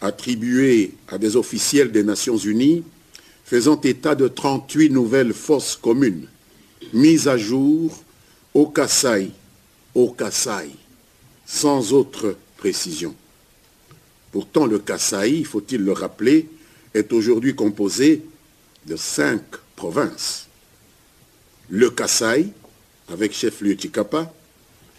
attribuée 0.00 0.94
à 1.08 1.18
des 1.18 1.36
officiels 1.36 1.92
des 1.92 2.02
Nations 2.02 2.38
Unies 2.38 2.82
faisant 3.44 3.80
état 3.82 4.14
de 4.14 4.26
38 4.26 4.90
nouvelles 4.90 5.34
forces 5.34 5.76
communes 5.76 6.26
mises 6.92 7.28
à 7.28 7.36
jour 7.36 8.02
au 8.54 8.66
Kassai, 8.66 9.30
au 9.94 10.10
Kassai, 10.10 10.70
sans 11.46 11.92
autre 11.92 12.36
précision. 12.56 13.14
Pourtant, 14.32 14.66
le 14.66 14.78
Kassai, 14.78 15.44
faut-il 15.44 15.82
le 15.82 15.92
rappeler, 15.92 16.48
est 16.94 17.12
aujourd'hui 17.12 17.54
composé 17.54 18.22
de 18.86 18.96
cinq 18.96 19.42
provinces. 19.76 20.46
Le 21.68 21.90
Kassai, 21.90 22.48
avec 23.08 23.34
chef-lieu 23.34 23.76
Chikapa, 23.78 24.32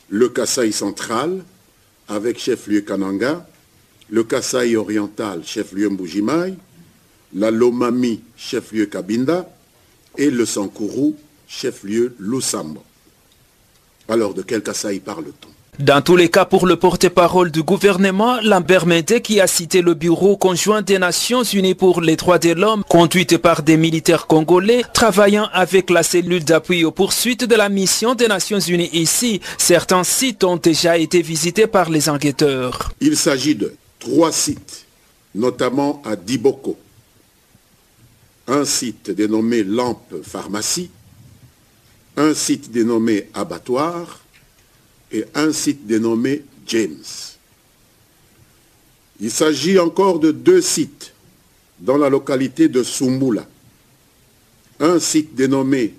le 0.09 0.29
Kassai 0.29 0.71
central, 0.71 1.43
avec 2.09 2.39
chef-lieu 2.39 2.81
Kananga, 2.81 3.47
le 4.09 4.23
Kasaï 4.23 4.75
oriental, 4.75 5.43
chef-lieu 5.45 5.89
Mbujimai, 5.89 6.55
la 7.35 7.51
Lomami, 7.51 8.21
chef-lieu 8.35 8.87
Kabinda, 8.87 9.47
et 10.17 10.31
le 10.31 10.45
Sankuru, 10.45 11.13
chef-lieu 11.47 12.15
Lusambo. 12.19 12.83
Alors 14.07 14.33
de 14.33 14.41
quel 14.41 14.63
Kasaï 14.63 14.99
parle-t-on? 14.99 15.58
Dans 15.79 16.01
tous 16.01 16.17
les 16.17 16.29
cas, 16.29 16.43
pour 16.43 16.67
le 16.67 16.75
porte-parole 16.75 17.51
du 17.51 17.63
gouvernement, 17.63 18.41
Lambert 18.41 18.85
Mende, 18.85 19.21
qui 19.21 19.39
a 19.39 19.47
cité 19.47 19.81
le 19.81 19.93
bureau 19.93 20.35
conjoint 20.35 20.81
des 20.81 20.99
Nations 20.99 21.43
Unies 21.43 21.73
pour 21.73 22.01
les 22.01 22.17
droits 22.17 22.37
de 22.37 22.51
l'homme, 22.51 22.83
conduite 22.89 23.37
par 23.37 23.63
des 23.63 23.77
militaires 23.77 24.27
congolais, 24.27 24.83
travaillant 24.93 25.47
avec 25.53 25.89
la 25.89 26.03
cellule 26.03 26.43
d'appui 26.43 26.83
aux 26.83 26.91
poursuites 26.91 27.45
de 27.45 27.55
la 27.55 27.69
mission 27.69 28.13
des 28.13 28.27
Nations 28.27 28.59
Unies 28.59 28.89
ici, 28.91 29.39
certains 29.57 30.03
sites 30.03 30.43
ont 30.43 30.57
déjà 30.57 30.97
été 30.97 31.21
visités 31.21 31.65
par 31.65 31.89
les 31.89 32.09
enquêteurs. 32.09 32.91
Il 32.99 33.15
s'agit 33.15 33.55
de 33.55 33.73
trois 33.99 34.33
sites, 34.33 34.85
notamment 35.33 36.01
à 36.05 36.17
Diboko, 36.17 36.77
un 38.47 38.65
site 38.65 39.11
dénommé 39.11 39.63
Lampe 39.63 40.15
Pharmacie, 40.23 40.89
un 42.17 42.33
site 42.33 42.69
dénommé 42.69 43.29
Abattoir, 43.33 44.19
et 45.11 45.25
un 45.35 45.51
site 45.51 45.85
dénommé 45.85 46.43
James. 46.67 47.03
Il 49.19 49.31
s'agit 49.31 49.79
encore 49.79 50.19
de 50.19 50.31
deux 50.31 50.61
sites 50.61 51.13
dans 51.79 51.97
la 51.97 52.09
localité 52.09 52.67
de 52.67 52.83
Sumbula. 52.83 53.47
Un 54.79 54.99
site 54.99 55.35
dénommé 55.35 55.93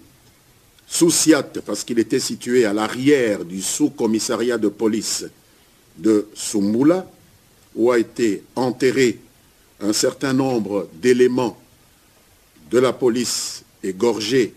Soussiat, 0.86 1.44
parce 1.64 1.84
qu'il 1.84 1.98
était 1.98 2.18
situé 2.18 2.64
à 2.64 2.72
l'arrière 2.72 3.44
du 3.44 3.62
sous-commissariat 3.62 4.58
de 4.58 4.68
police 4.68 5.26
de 5.98 6.26
Sumbula, 6.34 7.06
où 7.76 7.92
a 7.92 7.98
été 7.98 8.42
enterré 8.56 9.20
un 9.80 9.92
certain 9.92 10.32
nombre 10.32 10.88
d'éléments 10.94 11.56
de 12.70 12.78
la 12.78 12.92
police 12.92 13.62
égorgés 13.82 14.54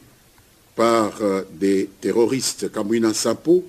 par 0.75 1.21
euh, 1.21 1.43
des 1.51 1.89
terroristes 2.01 2.71
Kamwina 2.71 3.13
Sapo, 3.13 3.63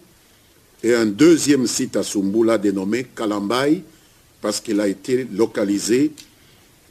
et 0.84 0.94
un 0.94 1.06
deuxième 1.06 1.66
site 1.66 1.96
à 1.96 2.02
Sumbula 2.02 2.58
dénommé 2.58 3.04
Kalambay, 3.04 3.82
parce 4.42 4.60
qu'il 4.60 4.78
a 4.80 4.86
été 4.86 5.24
localisé 5.24 6.12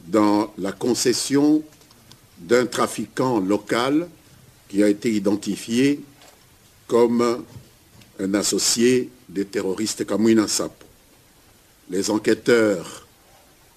dans 0.08 0.51
la 0.58 0.71
concession 0.71 1.62
d'un 2.39 2.65
trafiquant 2.65 3.39
local 3.39 4.10
qui 4.67 4.82
a 4.82 4.89
été 4.89 5.12
identifié 5.13 6.01
comme 6.88 7.43
un 8.19 8.34
associé 8.34 9.12
des 9.29 9.45
terroristes 9.45 10.08
Kamouina 10.08 10.47
Sapo. 10.47 10.88
Les 11.91 12.10
enquêteurs 12.10 13.08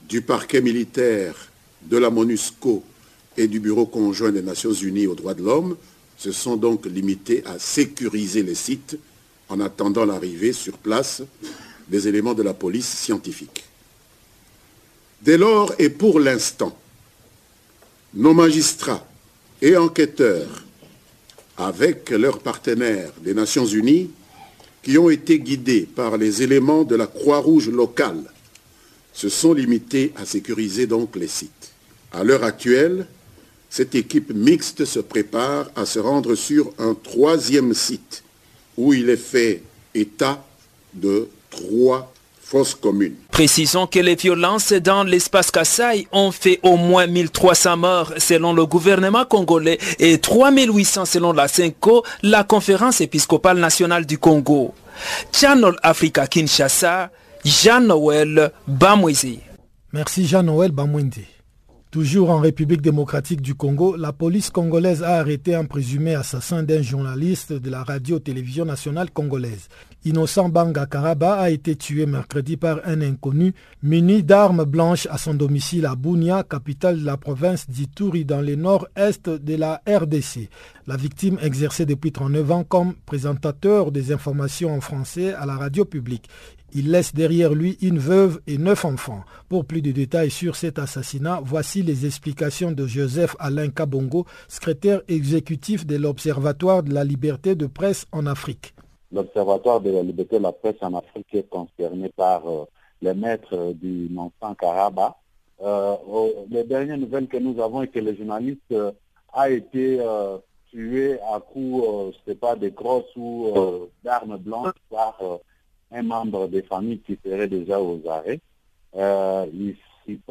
du 0.08 0.22
parquet 0.22 0.62
militaire, 0.62 1.34
de 1.82 1.98
la 1.98 2.08
MONUSCO 2.08 2.82
et 3.36 3.46
du 3.46 3.60
Bureau 3.60 3.84
conjoint 3.84 4.32
des 4.32 4.42
Nations 4.42 4.72
Unies 4.72 5.06
aux 5.06 5.14
droits 5.14 5.34
de 5.34 5.42
l'homme 5.42 5.76
se 6.16 6.32
sont 6.32 6.56
donc 6.56 6.86
limités 6.86 7.44
à 7.44 7.58
sécuriser 7.58 8.42
les 8.42 8.54
sites 8.54 8.96
en 9.48 9.60
attendant 9.60 10.04
l'arrivée 10.04 10.52
sur 10.52 10.76
place 10.78 11.22
des 11.88 12.08
éléments 12.08 12.34
de 12.34 12.42
la 12.42 12.54
police 12.54 12.88
scientifique. 12.88 13.64
Dès 15.22 15.38
lors 15.38 15.72
et 15.78 15.90
pour 15.90 16.20
l'instant, 16.20 16.76
nos 18.14 18.34
magistrats 18.34 19.06
et 19.62 19.76
enquêteurs, 19.76 20.64
avec 21.56 22.10
leurs 22.10 22.40
partenaires 22.40 23.12
des 23.22 23.34
Nations 23.34 23.66
Unies, 23.66 24.10
qui 24.82 24.98
ont 24.98 25.10
été 25.10 25.40
guidés 25.40 25.88
par 25.94 26.16
les 26.16 26.42
éléments 26.42 26.84
de 26.84 26.96
la 26.96 27.06
Croix-Rouge 27.06 27.68
locale, 27.68 28.22
se 29.12 29.28
sont 29.28 29.54
limités 29.54 30.12
à 30.16 30.26
sécuriser 30.26 30.86
donc 30.86 31.16
les 31.16 31.28
sites. 31.28 31.72
À 32.12 32.22
l'heure 32.22 32.44
actuelle, 32.44 33.06
cette 33.70 33.94
équipe 33.94 34.32
mixte 34.32 34.84
se 34.84 35.00
prépare 35.00 35.70
à 35.74 35.86
se 35.86 35.98
rendre 35.98 36.34
sur 36.34 36.72
un 36.78 36.94
troisième 36.94 37.74
site 37.74 38.22
où 38.76 38.92
il 38.94 39.10
est 39.10 39.16
fait 39.16 39.62
état 39.94 40.44
de 40.94 41.28
trois 41.50 42.12
fosse 42.40 42.74
commune. 42.76 43.14
Précisons 43.32 43.86
que 43.88 43.98
les 43.98 44.14
violences 44.14 44.72
dans 44.72 45.02
l'espace 45.02 45.50
Kassai 45.50 46.06
ont 46.12 46.30
fait 46.30 46.60
au 46.62 46.76
moins 46.76 47.06
1300 47.06 47.76
morts 47.76 48.12
selon 48.18 48.52
le 48.52 48.64
gouvernement 48.66 49.24
congolais 49.24 49.78
et 49.98 50.18
3800 50.18 51.04
selon 51.06 51.32
la 51.32 51.48
CENCO, 51.48 52.04
la 52.22 52.44
conférence 52.44 53.00
épiscopale 53.00 53.58
nationale 53.58 54.06
du 54.06 54.18
Congo. 54.18 54.74
Channel 55.32 55.74
Africa 55.82 56.26
Kinshasa, 56.26 57.10
Jean-Noël 57.44 58.52
Bamwezi. 58.66 59.40
Merci 59.92 60.26
Jean-Noël 60.26 60.70
Bamwindi. 60.70 61.24
Toujours 61.96 62.28
en 62.28 62.40
République 62.40 62.82
démocratique 62.82 63.40
du 63.40 63.54
Congo, 63.54 63.96
la 63.96 64.12
police 64.12 64.50
congolaise 64.50 65.02
a 65.02 65.14
arrêté 65.14 65.54
un 65.54 65.64
présumé 65.64 66.14
assassin 66.14 66.62
d'un 66.62 66.82
journaliste 66.82 67.54
de 67.54 67.70
la 67.70 67.82
radio-télévision 67.84 68.66
nationale 68.66 69.10
congolaise. 69.10 69.68
Innocent 70.04 70.50
Banga 70.50 70.84
Karaba 70.84 71.36
a 71.36 71.48
été 71.48 71.74
tué 71.74 72.04
mercredi 72.04 72.58
par 72.58 72.80
un 72.84 73.00
inconnu 73.00 73.54
muni 73.82 74.22
d'armes 74.22 74.64
blanches 74.64 75.08
à 75.10 75.16
son 75.16 75.32
domicile 75.32 75.86
à 75.86 75.94
Bounia, 75.94 76.42
capitale 76.42 77.00
de 77.00 77.06
la 77.06 77.16
province 77.16 77.70
d'Ituri 77.70 78.26
dans 78.26 78.42
le 78.42 78.56
nord-est 78.56 79.30
de 79.30 79.56
la 79.56 79.80
RDC. 79.88 80.50
La 80.86 80.98
victime 80.98 81.38
exerçait 81.40 81.86
depuis 81.86 82.12
39 82.12 82.52
ans 82.52 82.64
comme 82.64 82.92
présentateur 83.06 83.90
des 83.90 84.12
informations 84.12 84.74
en 84.74 84.82
français 84.82 85.32
à 85.32 85.46
la 85.46 85.56
radio 85.56 85.86
publique. 85.86 86.28
Il 86.78 86.90
laisse 86.90 87.14
derrière 87.14 87.54
lui 87.54 87.78
une 87.80 87.96
veuve 87.96 88.38
et 88.46 88.58
neuf 88.58 88.84
enfants. 88.84 89.22
Pour 89.48 89.64
plus 89.64 89.80
de 89.80 89.92
détails 89.92 90.30
sur 90.30 90.56
cet 90.56 90.78
assassinat, 90.78 91.40
voici 91.42 91.82
les 91.82 92.04
explications 92.04 92.70
de 92.70 92.86
Joseph 92.86 93.34
Alain 93.38 93.70
Kabongo, 93.70 94.26
secrétaire 94.46 95.00
exécutif 95.08 95.86
de 95.86 95.96
l'Observatoire 95.96 96.82
de 96.82 96.92
la 96.92 97.02
liberté 97.02 97.54
de 97.54 97.64
presse 97.64 98.04
en 98.12 98.26
Afrique. 98.26 98.74
L'Observatoire 99.10 99.80
de 99.80 99.88
la 99.90 100.02
liberté 100.02 100.36
de 100.36 100.42
la 100.42 100.52
presse 100.52 100.76
en 100.82 100.92
Afrique 100.92 101.28
est 101.32 101.48
concerné 101.48 102.10
par 102.14 102.46
euh, 102.46 102.66
les 103.00 103.14
maîtres 103.14 103.72
du 103.72 104.08
Nansan 104.10 104.54
Karaba. 104.54 105.16
Euh, 105.62 105.94
les 106.50 106.64
dernières 106.64 106.98
nouvelles 106.98 107.28
que 107.28 107.38
nous 107.38 107.58
avons 107.58 107.80
est 107.84 107.88
que 107.88 108.00
le 108.00 108.14
journaliste 108.14 108.60
euh, 108.72 108.92
a 109.32 109.48
été 109.48 109.98
tué 110.70 111.18
à 111.32 111.40
coups, 111.40 112.12
je 112.12 112.32
sais 112.32 112.36
pas, 112.36 112.54
de 112.54 112.68
grosses 112.68 113.16
ou 113.16 113.50
d'armes 114.04 114.36
blanches 114.36 114.74
par 114.90 115.18
un 115.90 116.02
membre 116.02 116.48
des 116.48 116.62
familles 116.62 117.00
qui 117.00 117.18
serait 117.24 117.48
déjà 117.48 117.80
aux 117.80 118.00
arrêts. 118.08 118.40
Euh, 118.96 119.46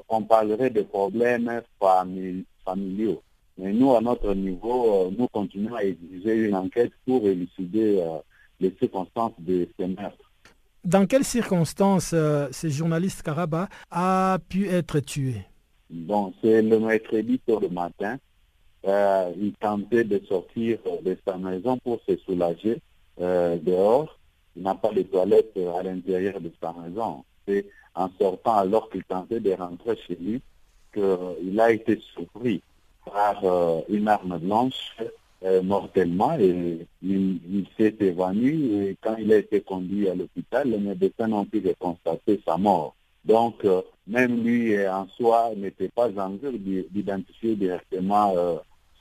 on 0.10 0.24
parlerait 0.24 0.70
de 0.70 0.82
problèmes 0.82 1.62
familiaux. 2.63 3.22
Mais 3.58 3.72
nous, 3.72 3.96
à 3.96 4.02
notre 4.02 4.34
niveau, 4.34 5.08
euh, 5.08 5.12
nous 5.18 5.28
continuons 5.28 5.76
à 5.76 5.84
exiger 5.84 6.36
une 6.36 6.56
enquête 6.56 6.91
pour 7.06 7.26
élucider 7.26 8.02
euh, 8.02 8.18
les 8.60 8.76
circonstances 8.80 9.34
de 9.39 9.68
ces 9.78 9.88
meurtres. 9.88 10.32
Dans 10.84 11.06
quelles 11.08 11.24
circonstances 11.24 12.10
ce 12.10 12.68
journaliste 12.68 13.24
Karaba 13.24 13.68
a 13.89 14.38
pu 14.50 14.70
être 14.70 15.00
tué 15.00 15.36
Bon, 15.89 16.32
c'est 16.41 16.62
le 16.62 16.80
mercredi 16.80 17.41
sur 17.48 17.60
le 17.60 17.70
matin. 17.70 18.18
il 18.84 19.54
tentait 19.60 20.04
de 20.04 20.22
sortir 20.28 20.78
de 21.04 21.18
sa 21.26 21.38
maison 21.38 21.78
pour 21.80 22.00
se 22.08 22.15
soulager 22.18 22.80
dehors 23.18 24.20
il 24.56 24.63
n'a 24.63 24.76
pas 24.76 24.91
de 24.91 25.02
toilettes 25.04 25.58
à 25.78 25.84
l'intérieur 25.84 26.39
de 26.39 26.52
sa 26.62 26.74
maison. 26.74 27.24
C'est 27.48 27.65
en 27.94 28.10
sortant 28.20 28.58
alors 28.58 28.89
qu'il 28.89 29.04
tentait 29.04 29.39
de 29.39 29.52
rentrer 29.52 29.98
chez 30.08 30.15
lui 30.15 30.41
qu'il 30.94 31.60
a 31.60 31.72
été 31.72 32.00
surpris 32.13 32.62
par 33.06 33.44
euh, 33.44 33.82
une 33.89 34.08
arme 34.08 34.38
blanche 34.39 34.96
euh, 35.44 35.62
mortellement 35.62 36.38
et 36.39 36.88
il, 37.04 37.65
s'est 37.78 37.96
évanoui 38.00 38.76
et 38.76 38.98
quand 39.02 39.15
il 39.18 39.32
a 39.32 39.38
été 39.38 39.62
conduit 39.62 40.10
à 40.10 40.15
l'hôpital, 40.15 40.70
les 40.70 40.78
médecins 40.78 41.28
n'ont 41.28 41.46
pu 41.46 41.62
constater 41.78 42.41
sa 42.46 42.58
mort. 42.58 42.96
Donc, 43.24 43.63
euh, 43.65 43.82
même 44.08 44.44
lui 44.44 44.88
en 44.88 45.08
soi 45.18 45.52
n'était 45.56 45.89
pas 45.89 46.10
en 46.18 46.30
mesure 46.30 46.54
d'identifier 46.54 47.56
directement 47.56 48.34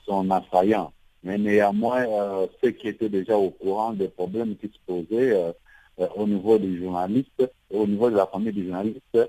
son 0.05 0.29
assaillant. 0.31 0.91
Mais 1.25 1.39
néanmoins, 1.39 2.05
euh, 2.07 2.45
ceux 2.63 2.69
qui 2.69 2.87
étaient 2.87 3.09
déjà 3.09 3.35
au 3.35 3.49
courant 3.49 3.93
des 3.93 4.09
problèmes 4.09 4.55
qui 4.57 4.67
se 4.67 4.77
posaient 4.85 5.33
euh, 5.33 5.51
euh, 5.99 6.07
au 6.15 6.27
niveau 6.27 6.59
des 6.59 6.77
journalistes, 6.77 7.51
au 7.71 7.87
niveau 7.87 8.11
de 8.11 8.15
la 8.15 8.27
famille 8.27 8.53
des 8.53 8.65
journalistes, 8.65 9.19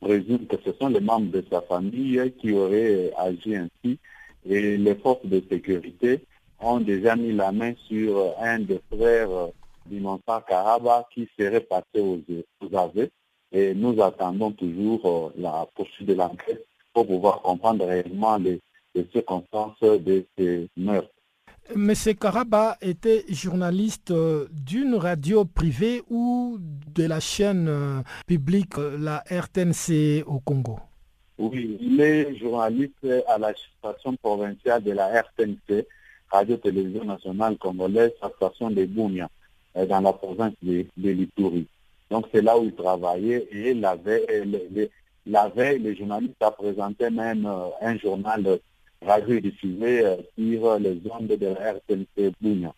présument 0.00 0.46
que 0.50 0.56
ce 0.64 0.72
sont 0.72 0.88
les 0.88 1.00
membres 1.00 1.30
de 1.30 1.44
sa 1.48 1.60
famille 1.62 2.20
qui 2.40 2.52
auraient 2.52 3.12
agi 3.16 3.54
ainsi. 3.54 3.98
Et 4.46 4.76
les 4.76 4.94
forces 4.96 5.24
de 5.24 5.42
sécurité 5.48 6.20
ont 6.60 6.80
déjà 6.80 7.14
mis 7.14 7.32
la 7.32 7.52
main 7.52 7.74
sur 7.86 8.34
un 8.40 8.58
des 8.58 8.80
frères 8.92 9.48
du 9.86 10.00
Montant 10.00 10.40
Karaba 10.40 11.06
qui 11.14 11.28
serait 11.38 11.60
passé 11.60 12.00
aux, 12.00 12.18
aux 12.60 12.90
Et 13.52 13.74
nous 13.74 14.02
attendons 14.02 14.50
toujours 14.50 15.32
la 15.38 15.66
poursuite 15.76 16.08
de 16.08 16.14
l'enquête 16.14 16.66
pour 16.92 17.06
pouvoir 17.06 17.42
comprendre 17.42 17.86
réellement 17.86 18.36
les 18.38 18.60
les 18.94 19.06
circonstances 19.12 19.80
de 19.80 20.24
ces 20.36 20.68
meurtres. 20.76 21.10
Monsieur 21.74 22.12
Karaba 22.12 22.76
était 22.82 23.24
journaliste 23.30 24.10
euh, 24.10 24.46
d'une 24.52 24.96
radio 24.96 25.46
privée 25.46 26.02
ou 26.10 26.58
de 26.60 27.04
la 27.04 27.20
chaîne 27.20 27.68
euh, 27.68 28.02
publique, 28.26 28.76
euh, 28.76 28.98
la 28.98 29.24
RTNC 29.30 30.24
au 30.26 30.40
Congo. 30.40 30.78
Oui, 31.38 31.78
il 31.80 31.98
est 32.02 32.36
journaliste 32.36 33.06
à 33.28 33.38
la 33.38 33.54
station 33.54 34.14
provinciale 34.16 34.82
de 34.82 34.92
la 34.92 35.22
RTNC, 35.22 35.86
Radio-Télévision 36.30 37.04
Nationale 37.04 37.56
Congolaise, 37.56 38.12
à 38.20 38.26
la 38.26 38.34
station 38.34 38.70
de 38.70 38.84
Bounia, 38.84 39.28
dans 39.74 40.00
la 40.00 40.12
province 40.12 40.52
de, 40.62 40.86
de 40.98 41.26
Donc 42.10 42.26
c'est 42.30 42.42
là 42.42 42.58
où 42.58 42.64
il 42.64 42.74
travaillait 42.74 43.48
et 43.50 43.74
la 43.74 43.96
veille, 43.96 44.86
la 45.26 45.48
veille, 45.48 45.80
le 45.80 45.94
journaliste 45.94 46.40
a 46.40 46.52
présenté 46.52 47.10
même 47.10 47.50
un 47.80 47.98
journal 47.98 48.60
radio 49.04 49.40
diffusé 49.40 50.04
euh, 50.04 50.16
sur 50.36 50.78
les 50.78 51.00
ondes 51.10 51.26
de 51.26 51.46
la 51.46 51.72
RTNC 51.74 52.32
Bounia. 52.40 52.74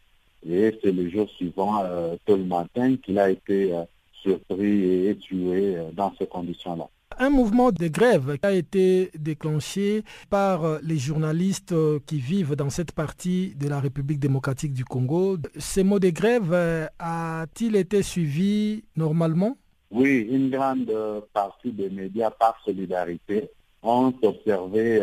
Et 0.49 0.79
c'est 0.83 0.93
le 0.93 1.09
jour 1.09 1.29
suivant, 1.31 1.83
euh, 1.85 2.17
tôt 2.25 2.37
le 2.37 2.45
matin, 2.45 2.97
qu'il 3.03 3.19
a 3.19 3.31
été 3.31 3.73
euh, 3.73 3.83
surpris 4.13 5.07
et 5.09 5.17
tué 5.17 5.77
dans 5.93 6.13
ces 6.19 6.27
conditions-là. 6.27 6.89
Un 7.19 7.31
mouvement 7.31 7.73
de 7.73 7.89
grève 7.89 8.37
a 8.43 8.53
été 8.53 9.11
déclenché 9.19 10.03
par 10.29 10.81
les 10.83 10.99
journalistes 10.99 11.75
qui 12.07 12.19
vivent 12.19 12.57
dans 12.57 12.69
cette 12.69 12.93
partie 12.93 13.55
de 13.55 13.69
la 13.69 13.81
République 13.81 14.19
démocratique 14.19 14.75
du 14.75 14.85
Congo. 14.85 15.39
Ces 15.57 15.83
mots 15.83 16.01
de 16.01 16.11
grève 16.11 16.53
a-t-il 16.99 17.77
été 17.77 18.03
suivi 18.03 18.85
normalement? 18.97 19.57
Oui, 19.91 20.27
une 20.31 20.51
grande 20.51 20.93
partie 21.33 21.73
des 21.73 21.89
médias 21.89 22.31
par 22.31 22.61
solidarité 22.65 23.49
ont 23.83 24.13
observé 24.23 25.01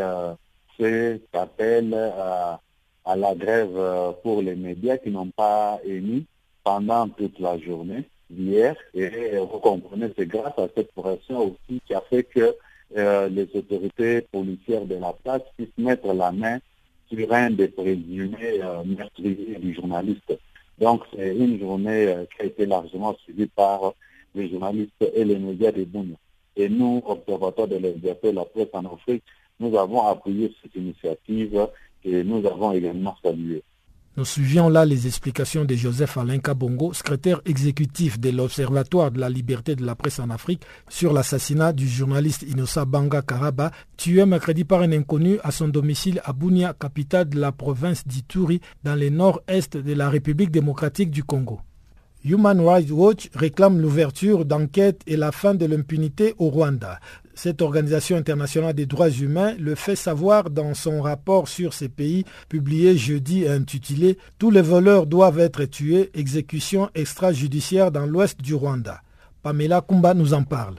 c'est 0.79 1.21
appel 1.33 1.93
à, 1.93 2.59
à, 3.05 3.15
la 3.15 3.35
grève 3.35 3.75
euh, 3.75 4.11
pour 4.23 4.41
les 4.41 4.55
médias 4.55 4.97
qui 4.97 5.09
n'ont 5.09 5.29
pas 5.29 5.79
émis 5.85 6.25
pendant 6.63 7.07
toute 7.09 7.39
la 7.39 7.57
journée 7.59 8.07
d'hier. 8.29 8.75
Et 8.93 9.37
vous 9.37 9.59
comprenez, 9.59 10.11
c'est 10.17 10.27
grâce 10.27 10.57
à 10.57 10.67
cette 10.75 10.91
pression 10.93 11.39
aussi 11.39 11.81
qui 11.85 11.93
a 11.93 12.01
fait 12.01 12.23
que 12.23 12.55
euh, 12.95 13.27
les 13.29 13.49
autorités 13.55 14.21
policières 14.21 14.85
de 14.85 14.95
la 14.95 15.13
place 15.13 15.41
puissent 15.57 15.77
mettre 15.77 16.13
la 16.13 16.31
main 16.31 16.59
sur 17.09 17.33
un 17.33 17.49
des 17.49 17.67
présumés 17.67 18.61
euh, 18.61 18.83
meurtriers 18.83 19.57
du 19.59 19.73
journaliste. 19.73 20.37
Donc 20.79 21.03
c'est 21.13 21.35
une 21.35 21.59
journée 21.59 22.07
euh, 22.07 22.25
qui 22.25 22.43
a 22.43 22.45
été 22.45 22.65
largement 22.65 23.15
suivie 23.23 23.47
par 23.47 23.93
les 24.35 24.49
journalistes 24.49 24.91
et 25.13 25.23
les 25.23 25.37
médias 25.37 25.71
des 25.71 25.85
Bounia. 25.85 26.15
Et 26.55 26.69
nous, 26.69 27.01
observateurs 27.05 27.67
de 27.67 27.77
la 27.77 28.31
la 28.31 28.45
presse 28.45 28.67
en 28.73 28.85
Afrique, 28.85 29.23
nous 29.59 29.77
avons 29.77 30.07
appuyé 30.07 30.53
cette 30.61 30.75
initiative 30.75 31.67
et 32.03 32.23
nous 32.23 32.45
avons 32.45 32.71
également 32.71 33.15
salué. 33.23 33.63
Nous 34.15 34.25
suivions 34.25 34.69
là 34.69 34.85
les 34.85 35.07
explications 35.07 35.65
de 35.65 35.73
Joseph 35.73 36.17
Alain 36.17 36.37
Kabongo, 36.37 36.93
secrétaire 36.93 37.41
exécutif 37.45 38.19
de 38.19 38.29
l'Observatoire 38.29 39.09
de 39.09 39.19
la 39.19 39.27
liberté 39.27 39.75
de 39.75 39.83
la 39.83 39.95
presse 39.95 40.19
en 40.19 40.29
Afrique, 40.29 40.61
sur 40.87 41.13
l'assassinat 41.13 41.73
du 41.73 41.87
journaliste 41.87 42.43
Inosa 42.43 42.85
Banga 42.85 43.23
Karaba, 43.23 43.71
tué 43.97 44.23
mercredi 44.27 44.65
par 44.65 44.81
un 44.81 44.91
inconnu 44.91 45.39
à 45.43 45.49
son 45.49 45.67
domicile 45.67 46.21
à 46.25 46.33
Bunia, 46.33 46.75
capitale 46.79 47.27
de 47.29 47.39
la 47.39 47.51
province 47.51 48.07
d'Ituri, 48.07 48.61
dans 48.83 48.93
le 48.93 49.09
nord-est 49.09 49.77
de 49.77 49.93
la 49.93 50.11
République 50.11 50.51
démocratique 50.51 51.09
du 51.09 51.23
Congo. 51.23 51.61
Human 52.25 52.61
Rights 52.61 52.91
Watch 52.91 53.29
réclame 53.33 53.81
l'ouverture 53.81 54.45
d'enquêtes 54.45 55.01
et 55.07 55.17
la 55.17 55.33
fin 55.33 55.55
de 55.55 55.65
l'impunité 55.65 56.35
au 56.37 56.49
Rwanda. 56.49 56.99
Cette 57.35 57.63
organisation 57.63 58.15
internationale 58.15 58.73
des 58.75 58.85
droits 58.85 59.09
humains 59.09 59.55
le 59.57 59.73
fait 59.73 59.95
savoir 59.95 60.51
dans 60.51 60.75
son 60.75 61.01
rapport 61.01 61.47
sur 61.47 61.73
ces 61.73 61.89
pays 61.89 62.25
publié 62.47 62.95
jeudi 62.95 63.47
intitulé 63.47 64.19
Tous 64.37 64.51
les 64.51 64.61
voleurs 64.61 65.07
doivent 65.07 65.39
être 65.39 65.65
tués, 65.65 66.11
exécution 66.13 66.89
extrajudiciaire 66.93 67.91
dans 67.91 68.05
l'ouest 68.05 68.39
du 68.39 68.53
Rwanda. 68.53 69.01
Pamela 69.41 69.81
Kumba 69.81 70.13
nous 70.13 70.33
en 70.33 70.43
parle. 70.43 70.75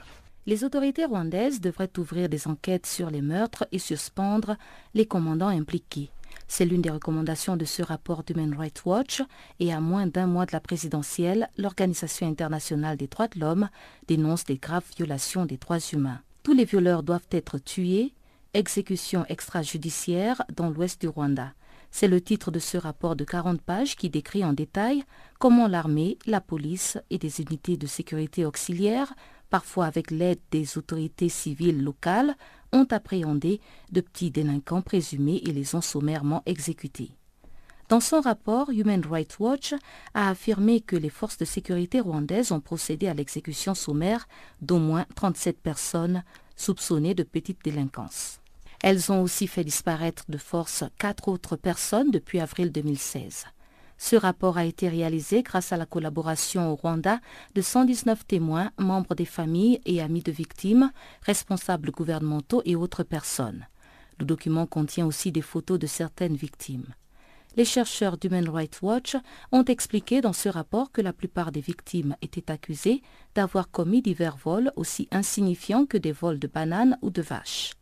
Les 0.47 0.63
autorités 0.63 1.07
rwandaises 1.07 1.61
devraient 1.61 1.91
ouvrir 1.99 2.29
des 2.29 2.47
enquêtes 2.47 2.87
sur 2.87 3.11
les 3.11 3.23
meurtres 3.23 3.67
et 3.73 3.79
suspendre 3.79 4.57
les 4.95 5.07
commandants 5.07 5.49
impliqués. 5.49 6.11
C'est 6.47 6.67
l'une 6.67 6.83
des 6.83 6.91
recommandations 6.91 7.57
de 7.57 7.65
ce 7.65 7.83
rapport 7.83 8.23
d'Human 8.23 8.55
Rights 8.57 8.85
Watch 8.85 9.23
et 9.59 9.73
à 9.73 9.81
moins 9.81 10.07
d'un 10.07 10.27
mois 10.27 10.47
de 10.47 10.53
la 10.53 10.61
présidentielle, 10.61 11.49
l'Organisation 11.57 12.29
internationale 12.29 12.97
des 12.97 13.07
droits 13.07 13.29
de 13.29 13.41
l'homme 13.41 13.69
dénonce 14.07 14.45
des 14.45 14.59
graves 14.59 14.85
violations 14.97 15.47
des 15.47 15.57
droits 15.57 15.79
humains. 15.93 16.21
Tous 16.45 16.53
les 16.53 16.67
violeurs 16.67 17.03
doivent 17.03 17.27
être 17.31 17.57
tués, 17.57 18.13
exécution 18.53 19.25
extrajudiciaire 19.31 20.43
dans 20.55 20.69
l'ouest 20.69 21.01
du 21.01 21.09
Rwanda. 21.09 21.55
C'est 21.91 22.07
le 22.07 22.21
titre 22.21 22.51
de 22.51 22.59
ce 22.59 22.77
rapport 22.77 23.17
de 23.17 23.25
40 23.25 23.63
pages 23.63 23.97
qui 23.97 24.11
décrit 24.11 24.45
en 24.45 24.53
détail 24.53 25.05
comment 25.39 25.69
l'armée, 25.69 26.19
la 26.27 26.43
police 26.43 26.99
et 27.09 27.17
des 27.17 27.41
unités 27.41 27.79
de 27.79 27.87
sécurité 27.87 28.45
auxiliaires, 28.45 29.15
parfois 29.49 29.87
avec 29.87 30.11
l'aide 30.11 30.41
des 30.51 30.77
autorités 30.77 31.31
civiles 31.31 31.83
locales, 31.83 32.37
ont 32.75 32.87
appréhendé 32.91 33.59
de 33.93 34.03
petits 34.03 34.31
délinquants 34.31 34.83
présumés 34.83 35.41
et 35.47 35.53
les 35.53 35.75
ont 35.75 35.81
sommairement 35.81 36.43
exécutés. 36.45 37.13
Dans 37.91 38.01
son 38.01 38.23
rapport, 38.23 38.71
Human 38.71 39.03
Rights 39.05 39.39
Watch 39.39 39.75
a 40.15 40.31
affirmé 40.31 40.81
que 40.81 40.97
les 40.97 41.11
forces 41.11 41.37
de 41.37 41.45
sécurité 41.45 42.01
rwandaises 42.01 42.51
ont 42.51 42.61
procédé 42.61 43.09
à 43.09 43.15
l'exécution 43.15 43.75
sommaire 43.75 44.27
d'au 44.63 44.79
moins 44.79 45.05
37 45.17 45.61
personnes 45.61 46.25
soupçonnées 46.57 47.15
de 47.15 47.25
petite 47.25 47.63
délinquance. 47.63 48.41
Elles 48.83 49.13
ont 49.13 49.23
aussi 49.23 49.47
fait 49.47 49.65
disparaître 49.65 50.25
de 50.29 50.39
force 50.39 50.85
quatre 50.99 51.29
autres 51.29 51.57
personnes 51.57 52.11
depuis 52.11 52.41
avril 52.41 52.73
2016. 52.73 53.45
Ce 53.99 54.17
rapport 54.17 54.57
a 54.57 54.65
été 54.65 54.89
réalisé 54.89 55.43
grâce 55.43 55.73
à 55.73 55.77
la 55.77 55.87
collaboration 55.87 56.73
au 56.73 56.77
Rwanda 56.77 57.21
de 57.55 57.63
119 57.63 58.27
témoins, 58.27 58.71
membres 58.79 59.15
des 59.15 59.25
familles 59.25 59.81
et 59.85 60.01
amis 60.01 60.23
de 60.23 60.33
victimes, 60.33 60.91
responsables 61.23 61.91
gouvernementaux 61.91 62.63
et 62.65 62.77
autres 62.77 63.05
personnes. 63.05 63.67
Le 64.19 64.25
document 64.25 64.67
contient 64.67 65.07
aussi 65.07 65.33
des 65.33 65.43
photos 65.43 65.79
de 65.79 65.87
certaines 65.87 66.37
victimes. 66.37 66.95
Les 67.57 67.65
chercheurs 67.65 68.17
d'Human 68.19 68.49
Rights 68.49 68.83
Watch 68.83 69.17
ont 69.53 69.65
expliqué 69.65 70.21
dans 70.21 70.33
ce 70.33 70.49
rapport 70.49 70.91
que 70.91 71.01
la 71.01 71.13
plupart 71.13 71.53
des 71.53 71.61
victimes 71.61 72.17
étaient 72.21 72.51
accusées 72.51 73.01
d'avoir 73.37 73.71
commis 73.71 74.03
divers 74.03 74.37
vols 74.37 74.73
aussi 74.75 75.07
insignifiants 75.13 75.87
que 75.87 75.97
des 75.97 76.11
vols 76.11 76.41
de 76.41 76.49
bananes 76.49 76.99
ou 77.01 77.11
de 77.11 77.23
vaches. 77.23 77.75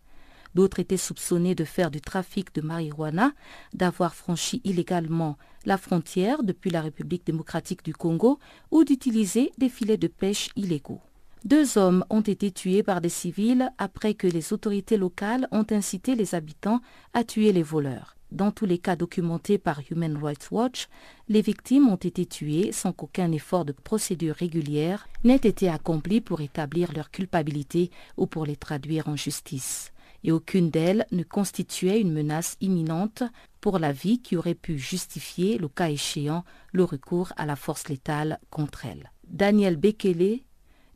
D'autres 0.54 0.80
étaient 0.80 0.98
soupçonnés 0.98 1.54
de 1.54 1.64
faire 1.64 1.90
du 1.90 2.02
trafic 2.02 2.54
de 2.54 2.60
marijuana, 2.60 3.32
d'avoir 3.72 4.14
franchi 4.14 4.60
illégalement 4.64 5.38
la 5.64 5.78
frontière 5.78 6.42
depuis 6.42 6.70
la 6.70 6.82
République 6.82 7.24
démocratique 7.24 7.82
du 7.82 7.94
Congo 7.94 8.38
ou 8.70 8.84
d'utiliser 8.84 9.52
des 9.56 9.70
filets 9.70 9.96
de 9.96 10.08
pêche 10.08 10.50
illégaux. 10.54 11.00
Deux 11.46 11.78
hommes 11.78 12.04
ont 12.10 12.20
été 12.20 12.50
tués 12.50 12.82
par 12.82 13.00
des 13.00 13.08
civils 13.08 13.72
après 13.78 14.12
que 14.12 14.26
les 14.26 14.52
autorités 14.52 14.98
locales 14.98 15.48
ont 15.50 15.66
incité 15.70 16.14
les 16.14 16.34
habitants 16.34 16.82
à 17.14 17.24
tuer 17.24 17.52
les 17.52 17.62
voleurs. 17.62 18.16
Dans 18.32 18.50
tous 18.50 18.64
les 18.64 18.78
cas 18.78 18.96
documentés 18.96 19.58
par 19.58 19.82
Human 19.90 20.16
Rights 20.16 20.50
Watch, 20.50 20.88
les 21.28 21.42
victimes 21.42 21.88
ont 21.88 21.96
été 21.96 22.24
tuées 22.24 22.72
sans 22.72 22.92
qu'aucun 22.92 23.30
effort 23.30 23.66
de 23.66 23.72
procédure 23.72 24.34
régulière 24.34 25.06
n'ait 25.22 25.36
été 25.36 25.68
accompli 25.68 26.22
pour 26.22 26.40
établir 26.40 26.94
leur 26.94 27.10
culpabilité 27.10 27.90
ou 28.16 28.26
pour 28.26 28.46
les 28.46 28.56
traduire 28.56 29.08
en 29.08 29.16
justice 29.16 29.92
et 30.24 30.32
aucune 30.32 30.70
d'elles 30.70 31.06
ne 31.12 31.22
constituait 31.22 32.00
une 32.00 32.12
menace 32.12 32.56
imminente 32.60 33.22
pour 33.60 33.78
la 33.78 33.92
vie 33.92 34.20
qui 34.20 34.36
aurait 34.36 34.54
pu 34.54 34.78
justifier, 34.78 35.58
le 35.58 35.68
cas 35.68 35.90
échéant, 35.90 36.44
le 36.72 36.84
recours 36.84 37.32
à 37.36 37.46
la 37.46 37.56
force 37.56 37.88
létale 37.88 38.38
contre 38.50 38.86
elles. 38.86 39.10
Daniel 39.28 39.76
Bekele, 39.76 40.40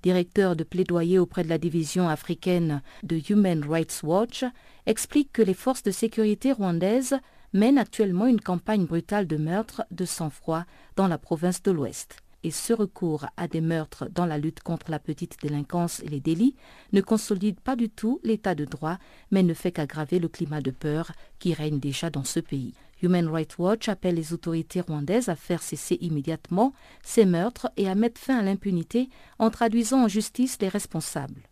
directeur 0.06 0.54
de 0.54 0.62
plaidoyer 0.62 1.18
auprès 1.18 1.42
de 1.42 1.48
la 1.48 1.58
division 1.58 2.08
africaine 2.08 2.80
de 3.02 3.20
Human 3.28 3.64
Rights 3.68 4.02
Watch, 4.04 4.44
explique 4.86 5.32
que 5.32 5.42
les 5.42 5.52
forces 5.52 5.82
de 5.82 5.90
sécurité 5.90 6.52
rwandaises 6.52 7.16
mènent 7.52 7.76
actuellement 7.76 8.28
une 8.28 8.40
campagne 8.40 8.86
brutale 8.86 9.26
de 9.26 9.36
meurtre 9.36 9.82
de 9.90 10.04
sang-froid 10.04 10.64
dans 10.94 11.08
la 11.08 11.18
province 11.18 11.60
de 11.60 11.72
l'Ouest 11.72 12.18
et 12.44 12.52
ce 12.52 12.72
recours 12.72 13.26
à 13.36 13.48
des 13.48 13.60
meurtres 13.60 14.08
dans 14.08 14.26
la 14.26 14.38
lutte 14.38 14.62
contre 14.62 14.92
la 14.92 15.00
petite 15.00 15.42
délinquance 15.42 15.98
et 16.04 16.08
les 16.08 16.20
délits 16.20 16.54
ne 16.92 17.00
consolide 17.00 17.58
pas 17.58 17.74
du 17.74 17.88
tout 17.90 18.20
l'état 18.22 18.54
de 18.54 18.64
droit, 18.64 18.98
mais 19.32 19.42
ne 19.42 19.54
fait 19.54 19.72
qu'aggraver 19.72 20.20
le 20.20 20.28
climat 20.28 20.60
de 20.60 20.70
peur 20.70 21.10
qui 21.40 21.52
règne 21.52 21.80
déjà 21.80 22.10
dans 22.10 22.22
ce 22.22 22.38
pays. 22.38 22.74
Human 23.02 23.28
Rights 23.28 23.58
Watch 23.58 23.88
appelle 23.88 24.14
les 24.14 24.32
autorités 24.32 24.80
rwandaises 24.80 25.28
à 25.28 25.36
faire 25.36 25.62
cesser 25.62 25.98
immédiatement 26.00 26.72
ces 27.02 27.26
meurtres 27.26 27.70
et 27.76 27.88
à 27.88 27.94
mettre 27.94 28.20
fin 28.20 28.38
à 28.38 28.42
l'impunité 28.42 29.10
en 29.38 29.50
traduisant 29.50 30.04
en 30.04 30.08
justice 30.08 30.58
les 30.60 30.68
responsables. 30.68 31.42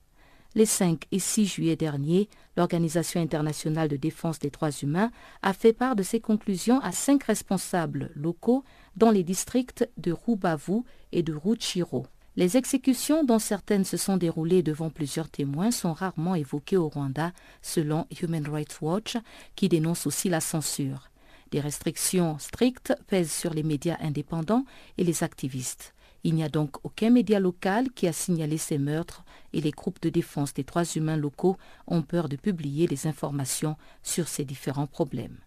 Les 0.56 0.66
5 0.66 1.04
et 1.10 1.18
6 1.18 1.46
juillet 1.46 1.76
dernier, 1.76 2.28
l'Organisation 2.56 3.20
internationale 3.20 3.88
de 3.88 3.96
défense 3.96 4.38
des 4.38 4.50
droits 4.50 4.70
humains 4.70 5.10
a 5.42 5.52
fait 5.52 5.72
part 5.72 5.96
de 5.96 6.04
ses 6.04 6.20
conclusions 6.20 6.78
à 6.80 6.92
cinq 6.92 7.24
responsables 7.24 8.12
locaux 8.14 8.62
dans 8.96 9.10
les 9.10 9.24
districts 9.24 9.88
de 9.96 10.12
Rubavu 10.12 10.82
et 11.10 11.24
de 11.24 11.34
Ruchiro. 11.34 12.06
Les 12.36 12.56
exécutions, 12.56 13.24
dont 13.24 13.38
certaines 13.38 13.84
se 13.84 13.96
sont 13.96 14.16
déroulées 14.16 14.62
devant 14.62 14.90
plusieurs 14.90 15.28
témoins, 15.28 15.70
sont 15.72 15.92
rarement 15.92 16.34
évoquées 16.36 16.76
au 16.76 16.88
Rwanda, 16.88 17.32
selon 17.60 18.06
Human 18.22 18.48
Rights 18.48 18.80
Watch, 18.80 19.16
qui 19.56 19.68
dénonce 19.68 20.06
aussi 20.06 20.28
la 20.28 20.40
censure. 20.40 21.10
Des 21.54 21.60
restrictions 21.60 22.36
strictes 22.40 22.94
pèsent 23.06 23.30
sur 23.30 23.54
les 23.54 23.62
médias 23.62 23.96
indépendants 24.00 24.64
et 24.98 25.04
les 25.04 25.22
activistes. 25.22 25.94
Il 26.24 26.34
n'y 26.34 26.42
a 26.42 26.48
donc 26.48 26.84
aucun 26.84 27.10
média 27.10 27.38
local 27.38 27.92
qui 27.92 28.08
a 28.08 28.12
signalé 28.12 28.58
ces 28.58 28.76
meurtres 28.76 29.24
et 29.52 29.60
les 29.60 29.70
groupes 29.70 30.02
de 30.02 30.08
défense 30.08 30.52
des 30.52 30.64
droits 30.64 30.82
humains 30.96 31.16
locaux 31.16 31.56
ont 31.86 32.02
peur 32.02 32.28
de 32.28 32.34
publier 32.34 32.88
les 32.88 33.06
informations 33.06 33.76
sur 34.02 34.26
ces 34.26 34.44
différents 34.44 34.88
problèmes. 34.88 35.38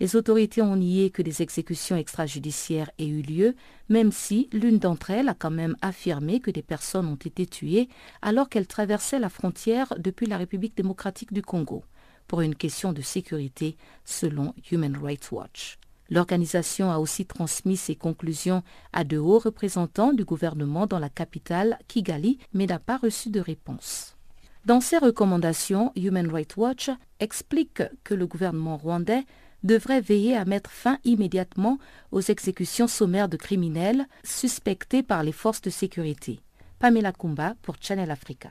Les 0.00 0.16
autorités 0.16 0.62
ont 0.62 0.76
nié 0.76 1.10
que 1.10 1.20
des 1.20 1.42
exécutions 1.42 1.96
extrajudiciaires 1.96 2.90
aient 2.98 3.06
eu 3.06 3.20
lieu, 3.20 3.54
même 3.90 4.12
si 4.12 4.48
l'une 4.50 4.78
d'entre 4.78 5.10
elles 5.10 5.28
a 5.28 5.34
quand 5.34 5.50
même 5.50 5.76
affirmé 5.82 6.40
que 6.40 6.50
des 6.50 6.62
personnes 6.62 7.06
ont 7.06 7.16
été 7.16 7.44
tuées 7.44 7.90
alors 8.22 8.48
qu'elles 8.48 8.66
traversaient 8.66 9.18
la 9.18 9.28
frontière 9.28 9.92
depuis 9.98 10.24
la 10.24 10.38
République 10.38 10.74
démocratique 10.74 11.34
du 11.34 11.42
Congo, 11.42 11.84
pour 12.26 12.40
une 12.40 12.54
question 12.54 12.92
de 12.92 13.02
sécurité, 13.02 13.76
selon 14.04 14.54
Human 14.70 14.96
Rights 15.02 15.30
Watch. 15.32 15.78
L'organisation 16.10 16.90
a 16.90 16.98
aussi 16.98 17.24
transmis 17.24 17.76
ses 17.76 17.96
conclusions 17.96 18.62
à 18.92 19.04
de 19.04 19.18
hauts 19.18 19.38
représentants 19.38 20.12
du 20.12 20.24
gouvernement 20.24 20.86
dans 20.86 20.98
la 20.98 21.08
capitale, 21.08 21.78
Kigali, 21.88 22.38
mais 22.52 22.66
n'a 22.66 22.78
pas 22.78 22.98
reçu 22.98 23.30
de 23.30 23.40
réponse. 23.40 24.16
Dans 24.66 24.80
ses 24.80 24.98
recommandations, 24.98 25.92
Human 25.96 26.30
Rights 26.30 26.56
Watch 26.56 26.90
explique 27.20 27.82
que 28.02 28.14
le 28.14 28.26
gouvernement 28.26 28.76
rwandais 28.76 29.24
devrait 29.62 30.00
veiller 30.00 30.36
à 30.36 30.44
mettre 30.44 30.70
fin 30.70 30.98
immédiatement 31.04 31.78
aux 32.12 32.20
exécutions 32.20 32.86
sommaires 32.86 33.28
de 33.28 33.36
criminels 33.36 34.06
suspectés 34.22 35.02
par 35.02 35.22
les 35.22 35.32
forces 35.32 35.62
de 35.62 35.70
sécurité. 35.70 36.40
Pamela 36.78 37.12
Kumba 37.12 37.54
pour 37.62 37.76
Channel 37.80 38.10
Africa. 38.10 38.50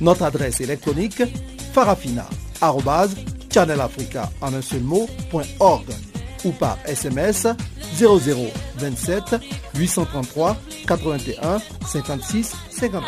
Notre 0.00 0.22
adresse 0.24 0.60
électronique 0.60 1.22
farafina.channelafrica 1.72 4.30
en 4.40 4.54
un 4.54 4.62
seul 4.62 4.82
ou 6.44 6.52
par 6.52 6.78
SMS 6.86 7.48
0027 7.98 9.36
833 9.74 10.56
81 10.86 11.58
56 11.86 12.54
59. 12.70 13.02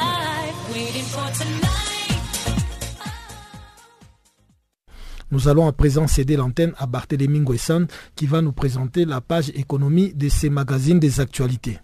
Nous 5.30 5.46
allons 5.46 5.66
à 5.66 5.72
présent 5.72 6.06
céder 6.06 6.36
l'antenne 6.36 6.72
à 6.78 6.86
Barthélémy 6.86 7.40
Nguessan 7.40 7.86
qui 8.16 8.26
va 8.26 8.40
nous 8.40 8.52
présenter 8.52 9.04
la 9.04 9.20
page 9.20 9.50
économie 9.50 10.14
de 10.14 10.30
ces 10.30 10.48
magazines 10.48 10.98
des 10.98 11.20
actualités. 11.20 11.78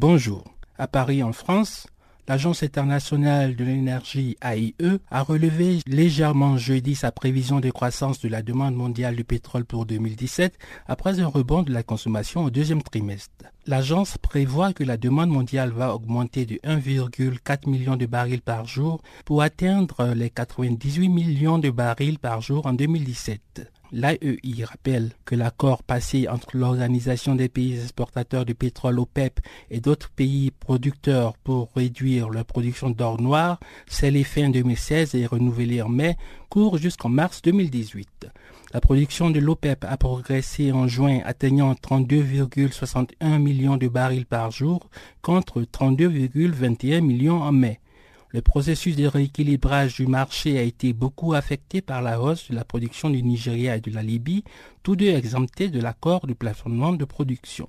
Bonjour. 0.00 0.44
À 0.78 0.86
Paris, 0.86 1.22
en 1.22 1.34
France, 1.34 1.86
l'Agence 2.26 2.62
internationale 2.62 3.54
de 3.54 3.64
l'énergie 3.64 4.38
AIE 4.42 4.74
a 5.10 5.22
relevé 5.22 5.80
légèrement 5.86 6.56
jeudi 6.56 6.94
sa 6.94 7.12
prévision 7.12 7.60
de 7.60 7.70
croissance 7.70 8.18
de 8.18 8.30
la 8.30 8.40
demande 8.40 8.74
mondiale 8.74 9.14
du 9.14 9.24
pétrole 9.24 9.66
pour 9.66 9.84
2017 9.84 10.56
après 10.88 11.20
un 11.20 11.26
rebond 11.26 11.62
de 11.62 11.74
la 11.74 11.82
consommation 11.82 12.44
au 12.44 12.48
deuxième 12.48 12.82
trimestre. 12.82 13.44
L'agence 13.66 14.16
prévoit 14.16 14.72
que 14.72 14.84
la 14.84 14.96
demande 14.96 15.28
mondiale 15.28 15.70
va 15.70 15.94
augmenter 15.94 16.46
de 16.46 16.54
1,4 16.64 17.68
million 17.68 17.96
de 17.96 18.06
barils 18.06 18.40
par 18.40 18.64
jour 18.64 19.02
pour 19.26 19.42
atteindre 19.42 20.14
les 20.14 20.30
98 20.30 21.10
millions 21.10 21.58
de 21.58 21.68
barils 21.68 22.18
par 22.18 22.40
jour 22.40 22.64
en 22.64 22.72
2017. 22.72 23.70
L'AEI 23.92 24.64
rappelle 24.64 25.10
que 25.24 25.34
l'accord 25.34 25.82
passé 25.82 26.28
entre 26.28 26.56
l'Organisation 26.56 27.34
des 27.34 27.48
pays 27.48 27.74
exportateurs 27.74 28.44
de 28.44 28.52
pétrole 28.52 29.00
OPEP 29.00 29.40
et 29.68 29.80
d'autres 29.80 30.10
pays 30.10 30.52
producteurs 30.52 31.36
pour 31.38 31.70
réduire 31.74 32.30
leur 32.30 32.44
production 32.44 32.90
d'or 32.90 33.20
noir, 33.20 33.58
scellé 33.88 34.22
fin 34.22 34.48
2016 34.48 35.16
et 35.16 35.26
renouvelé 35.26 35.82
en 35.82 35.88
mai, 35.88 36.16
court 36.50 36.78
jusqu'en 36.78 37.08
mars 37.08 37.42
2018. 37.42 38.28
La 38.72 38.80
production 38.80 39.30
de 39.30 39.40
l'OPEP 39.40 39.84
a 39.84 39.96
progressé 39.96 40.70
en 40.70 40.86
juin, 40.86 41.20
atteignant 41.24 41.72
32,61 41.72 43.38
millions 43.38 43.76
de 43.76 43.88
barils 43.88 44.26
par 44.26 44.52
jour 44.52 44.88
contre 45.20 45.62
32,21 45.62 47.00
millions 47.00 47.42
en 47.42 47.50
mai. 47.50 47.80
Le 48.32 48.42
processus 48.42 48.94
de 48.94 49.06
rééquilibrage 49.06 49.96
du 49.96 50.06
marché 50.06 50.56
a 50.58 50.62
été 50.62 50.92
beaucoup 50.92 51.34
affecté 51.34 51.80
par 51.80 52.00
la 52.00 52.20
hausse 52.22 52.48
de 52.50 52.54
la 52.54 52.64
production 52.64 53.10
du 53.10 53.22
Nigeria 53.24 53.76
et 53.76 53.80
de 53.80 53.90
la 53.90 54.04
Libye, 54.04 54.44
tous 54.84 54.94
deux 54.94 55.08
exemptés 55.08 55.68
de 55.68 55.80
l'accord 55.80 56.28
de 56.28 56.32
plafonnement 56.32 56.92
de 56.92 57.04
production. 57.04 57.68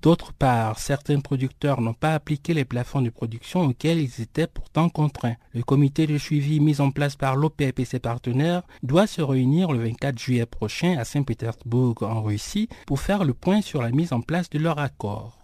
D'autre 0.00 0.32
part, 0.32 0.78
certains 0.78 1.20
producteurs 1.20 1.80
n'ont 1.80 1.94
pas 1.94 2.14
appliqué 2.14 2.54
les 2.54 2.64
plafonds 2.64 3.02
de 3.02 3.10
production 3.10 3.66
auxquels 3.66 4.00
ils 4.00 4.20
étaient 4.20 4.48
pourtant 4.48 4.88
contraints. 4.88 5.36
Le 5.52 5.62
comité 5.62 6.06
de 6.06 6.16
suivi 6.18 6.58
mis 6.58 6.80
en 6.80 6.90
place 6.90 7.14
par 7.14 7.36
l'OPEP 7.36 7.78
et 7.78 7.84
ses 7.84 8.00
partenaires 8.00 8.62
doit 8.82 9.06
se 9.06 9.20
réunir 9.22 9.70
le 9.72 9.84
24 9.84 10.18
juillet 10.18 10.46
prochain 10.46 10.96
à 10.98 11.04
Saint-Pétersbourg 11.04 12.02
en 12.02 12.22
Russie 12.22 12.68
pour 12.86 12.98
faire 12.98 13.24
le 13.24 13.34
point 13.34 13.60
sur 13.60 13.80
la 13.82 13.90
mise 13.90 14.12
en 14.12 14.22
place 14.22 14.50
de 14.50 14.58
leur 14.58 14.78
accord. 14.78 15.41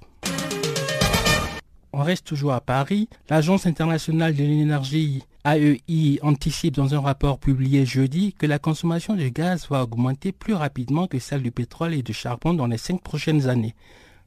On 1.92 2.02
reste 2.02 2.26
toujours 2.26 2.52
à 2.52 2.60
Paris. 2.60 3.08
L'Agence 3.30 3.66
internationale 3.66 4.34
de 4.34 4.42
l'énergie 4.42 5.22
AEI 5.44 6.18
anticipe 6.22 6.74
dans 6.74 6.94
un 6.94 7.00
rapport 7.00 7.38
publié 7.38 7.86
jeudi 7.86 8.34
que 8.34 8.46
la 8.46 8.58
consommation 8.58 9.14
de 9.14 9.28
gaz 9.28 9.68
va 9.70 9.82
augmenter 9.82 10.32
plus 10.32 10.54
rapidement 10.54 11.06
que 11.06 11.18
celle 11.18 11.42
du 11.42 11.50
pétrole 11.50 11.94
et 11.94 12.02
du 12.02 12.12
charbon 12.12 12.52
dans 12.52 12.66
les 12.66 12.76
cinq 12.76 13.02
prochaines 13.02 13.48
années. 13.48 13.74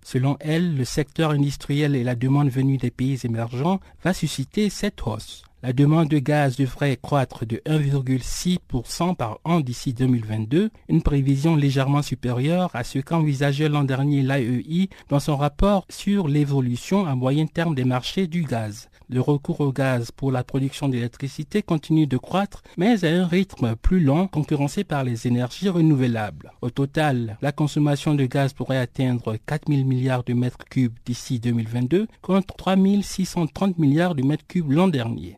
Selon 0.03 0.37
elle, 0.39 0.75
le 0.75 0.85
secteur 0.85 1.31
industriel 1.31 1.95
et 1.95 2.03
la 2.03 2.15
demande 2.15 2.49
venue 2.49 2.77
des 2.77 2.89
pays 2.89 3.19
émergents 3.23 3.79
va 4.03 4.13
susciter 4.13 4.71
cette 4.71 5.05
hausse. 5.05 5.43
La 5.63 5.73
demande 5.73 6.07
de 6.07 6.17
gaz 6.17 6.57
devrait 6.57 6.97
croître 6.99 7.45
de 7.45 7.57
1,6% 7.67 9.15
par 9.15 9.37
an 9.43 9.59
d'ici 9.59 9.93
2022, 9.93 10.71
une 10.89 11.03
prévision 11.03 11.55
légèrement 11.55 12.01
supérieure 12.01 12.71
à 12.73 12.83
ce 12.83 12.97
qu'envisageait 12.97 13.69
l'an 13.69 13.83
dernier 13.83 14.23
l'AEI 14.23 14.89
dans 15.09 15.19
son 15.19 15.37
rapport 15.37 15.85
sur 15.87 16.27
l'évolution 16.27 17.05
à 17.05 17.13
moyen 17.13 17.45
terme 17.45 17.75
des 17.75 17.83
marchés 17.83 18.25
du 18.25 18.41
gaz. 18.41 18.89
Le 19.07 19.21
recours 19.21 19.61
au 19.61 19.71
gaz 19.71 20.09
pour 20.09 20.31
la 20.31 20.43
production 20.43 20.89
d'électricité 20.89 21.61
continue 21.61 22.07
de 22.07 22.17
croître, 22.17 22.63
mais 22.77 23.05
à 23.05 23.09
un 23.09 23.27
rythme 23.27 23.75
plus 23.75 23.99
lent, 23.99 24.25
concurrencé 24.25 24.83
par 24.83 25.03
les 25.03 25.27
énergies 25.27 25.69
renouvelables. 25.69 26.53
Au 26.63 26.71
total, 26.71 27.37
la 27.43 27.51
consommation 27.51 28.15
de 28.15 28.25
gaz 28.25 28.53
pourrait 28.53 28.79
atteindre 28.79 29.37
4 29.45 29.71
000 29.71 29.85
milliards 29.85 30.23
de 30.23 30.33
mètres 30.33 30.65
cubes 30.71 30.97
d'ici 31.05 31.39
2022, 31.39 32.07
contre 32.23 32.55
3 32.55 32.77
630 33.03 33.77
milliards 33.77 34.15
de 34.15 34.23
mètres 34.23 34.47
cubes 34.47 34.71
l'an 34.71 34.87
dernier. 34.87 35.37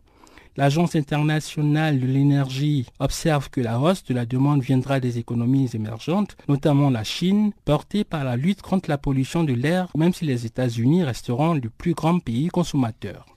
L'Agence 0.56 0.96
internationale 0.96 2.00
de 2.00 2.06
l'énergie 2.06 2.86
observe 3.00 3.50
que 3.50 3.60
la 3.60 3.80
hausse 3.80 4.04
de 4.04 4.14
la 4.14 4.28
demande 4.28 4.62
viendra 4.62 5.00
des 5.00 5.18
économies 5.18 5.72
émergentes, 5.74 6.38
notamment 6.48 6.92
la 6.92 7.04
Chine, 7.04 7.54
portée 7.66 8.04
par 8.04 8.24
la 8.24 8.36
lutte 8.36 8.62
contre 8.62 8.90
la 8.90 9.00
pollution 9.00 9.44
de 9.44 9.54
l'air, 9.54 9.88
même 9.98 10.14
si 10.14 10.26
les 10.26 10.46
États-Unis 10.46 11.04
resteront 11.04 11.56
le 11.56 11.70
plus 11.70 11.94
grand 11.94 12.20
pays 12.20 12.50
consommateur. 12.50 13.33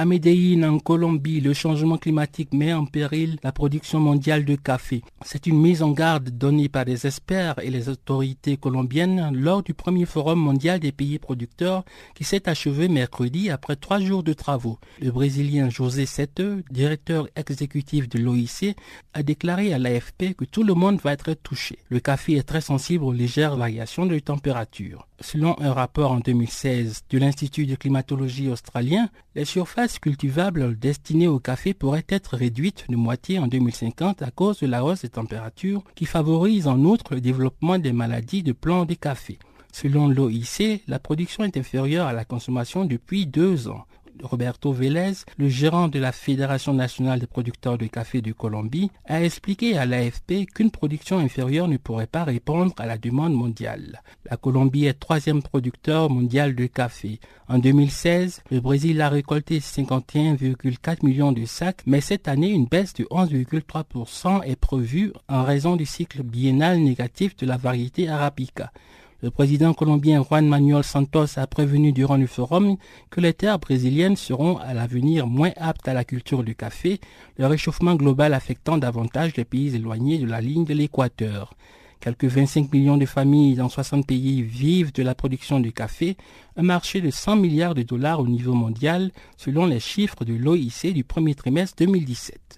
À 0.00 0.04
Medellín, 0.04 0.62
en 0.64 0.78
Colombie, 0.78 1.40
le 1.40 1.52
changement 1.52 1.98
climatique 1.98 2.54
met 2.54 2.72
en 2.72 2.84
péril 2.84 3.36
la 3.42 3.50
production 3.50 3.98
mondiale 3.98 4.44
de 4.44 4.54
café. 4.54 5.02
C'est 5.24 5.48
une 5.48 5.60
mise 5.60 5.82
en 5.82 5.90
garde 5.90 6.30
donnée 6.30 6.68
par 6.68 6.84
les 6.84 7.04
experts 7.04 7.58
et 7.60 7.68
les 7.68 7.88
autorités 7.88 8.56
colombiennes 8.56 9.32
lors 9.34 9.64
du 9.64 9.74
premier 9.74 10.06
forum 10.06 10.38
mondial 10.38 10.78
des 10.78 10.92
pays 10.92 11.18
producteurs 11.18 11.84
qui 12.14 12.22
s'est 12.22 12.48
achevé 12.48 12.86
mercredi 12.86 13.50
après 13.50 13.74
trois 13.74 13.98
jours 13.98 14.22
de 14.22 14.34
travaux. 14.34 14.78
Le 15.00 15.10
Brésilien 15.10 15.68
José 15.68 16.06
Sete, 16.06 16.42
directeur 16.70 17.26
exécutif 17.34 18.08
de 18.08 18.20
l'OIC, 18.20 18.76
a 19.14 19.24
déclaré 19.24 19.74
à 19.74 19.78
l'AFP 19.78 20.36
que 20.36 20.44
tout 20.44 20.62
le 20.62 20.74
monde 20.74 21.00
va 21.02 21.12
être 21.12 21.34
touché. 21.34 21.76
Le 21.88 21.98
café 21.98 22.36
est 22.36 22.46
très 22.46 22.60
sensible 22.60 23.02
aux 23.02 23.12
légères 23.12 23.56
variations 23.56 24.06
de 24.06 24.16
température. 24.20 25.08
Selon 25.20 25.60
un 25.60 25.72
rapport 25.72 26.12
en 26.12 26.20
2016 26.20 27.02
de 27.10 27.18
l'Institut 27.18 27.66
de 27.66 27.74
climatologie 27.74 28.48
australien, 28.48 29.08
les 29.34 29.44
surfaces 29.44 29.87
cultivables 29.98 30.78
destinées 30.78 31.28
au 31.28 31.38
café 31.38 31.72
pourraient 31.72 32.04
être 32.08 32.36
réduites 32.36 32.84
de 32.88 32.96
moitié 32.96 33.38
en 33.38 33.46
2050 33.46 34.20
à 34.20 34.30
cause 34.30 34.60
de 34.60 34.66
la 34.66 34.84
hausse 34.84 35.02
des 35.02 35.08
températures 35.08 35.82
qui 35.94 36.04
favorise 36.04 36.66
en 36.66 36.78
outre 36.84 37.14
le 37.14 37.22
développement 37.22 37.78
des 37.78 37.92
maladies 37.92 38.42
de 38.42 38.52
plants 38.52 38.84
de 38.84 38.94
café. 38.94 39.38
Selon 39.72 40.08
l'OIC, 40.08 40.82
la 40.86 40.98
production 40.98 41.44
est 41.44 41.56
inférieure 41.56 42.06
à 42.06 42.12
la 42.12 42.24
consommation 42.24 42.84
depuis 42.84 43.26
deux 43.26 43.68
ans. 43.68 43.86
Roberto 44.22 44.72
Vélez, 44.72 45.24
le 45.36 45.48
gérant 45.48 45.88
de 45.88 45.98
la 45.98 46.12
Fédération 46.12 46.74
nationale 46.74 47.20
des 47.20 47.26
producteurs 47.26 47.78
de 47.78 47.86
café 47.86 48.20
de 48.20 48.32
Colombie, 48.32 48.90
a 49.06 49.22
expliqué 49.22 49.76
à 49.76 49.86
l'AFP 49.86 50.46
qu'une 50.54 50.70
production 50.70 51.18
inférieure 51.18 51.68
ne 51.68 51.76
pourrait 51.76 52.06
pas 52.06 52.24
répondre 52.24 52.74
à 52.78 52.86
la 52.86 52.98
demande 52.98 53.34
mondiale. 53.34 54.02
La 54.30 54.36
Colombie 54.36 54.86
est 54.86 54.98
troisième 54.98 55.42
producteur 55.42 56.10
mondial 56.10 56.54
de 56.54 56.66
café. 56.66 57.20
En 57.48 57.58
2016, 57.58 58.42
le 58.50 58.60
Brésil 58.60 59.00
a 59.00 59.08
récolté 59.08 59.58
51,4 59.58 61.04
millions 61.04 61.32
de 61.32 61.44
sacs, 61.44 61.82
mais 61.86 62.00
cette 62.00 62.28
année, 62.28 62.50
une 62.50 62.66
baisse 62.66 62.94
de 62.94 63.04
11,3% 63.04 64.42
est 64.44 64.56
prévue 64.56 65.12
en 65.28 65.44
raison 65.44 65.76
du 65.76 65.86
cycle 65.86 66.22
biennal 66.22 66.78
négatif 66.78 67.36
de 67.36 67.46
la 67.46 67.56
variété 67.56 68.08
arabica. 68.08 68.72
Le 69.20 69.32
président 69.32 69.74
colombien 69.74 70.22
Juan 70.22 70.46
Manuel 70.46 70.84
Santos 70.84 71.40
a 71.40 71.46
prévenu 71.48 71.90
durant 71.90 72.16
le 72.16 72.28
forum 72.28 72.76
que 73.10 73.20
les 73.20 73.34
terres 73.34 73.58
brésiliennes 73.58 74.14
seront 74.14 74.58
à 74.58 74.74
l'avenir 74.74 75.26
moins 75.26 75.50
aptes 75.56 75.88
à 75.88 75.92
la 75.92 76.04
culture 76.04 76.44
du 76.44 76.54
café, 76.54 77.00
le 77.36 77.46
réchauffement 77.46 77.96
global 77.96 78.32
affectant 78.32 78.78
davantage 78.78 79.36
les 79.36 79.44
pays 79.44 79.74
éloignés 79.74 80.18
de 80.18 80.26
la 80.26 80.40
ligne 80.40 80.64
de 80.64 80.72
l'équateur. 80.72 81.54
Quelques 81.98 82.26
25 82.26 82.72
millions 82.72 82.96
de 82.96 83.06
familles 83.06 83.56
dans 83.56 83.68
60 83.68 84.06
pays 84.06 84.42
vivent 84.42 84.92
de 84.92 85.02
la 85.02 85.16
production 85.16 85.58
du 85.58 85.72
café, 85.72 86.16
un 86.56 86.62
marché 86.62 87.00
de 87.00 87.10
100 87.10 87.34
milliards 87.34 87.74
de 87.74 87.82
dollars 87.82 88.20
au 88.20 88.28
niveau 88.28 88.54
mondial 88.54 89.10
selon 89.36 89.66
les 89.66 89.80
chiffres 89.80 90.24
de 90.24 90.34
l'OIC 90.34 90.94
du 90.94 91.02
premier 91.02 91.34
trimestre 91.34 91.74
2017. 91.78 92.57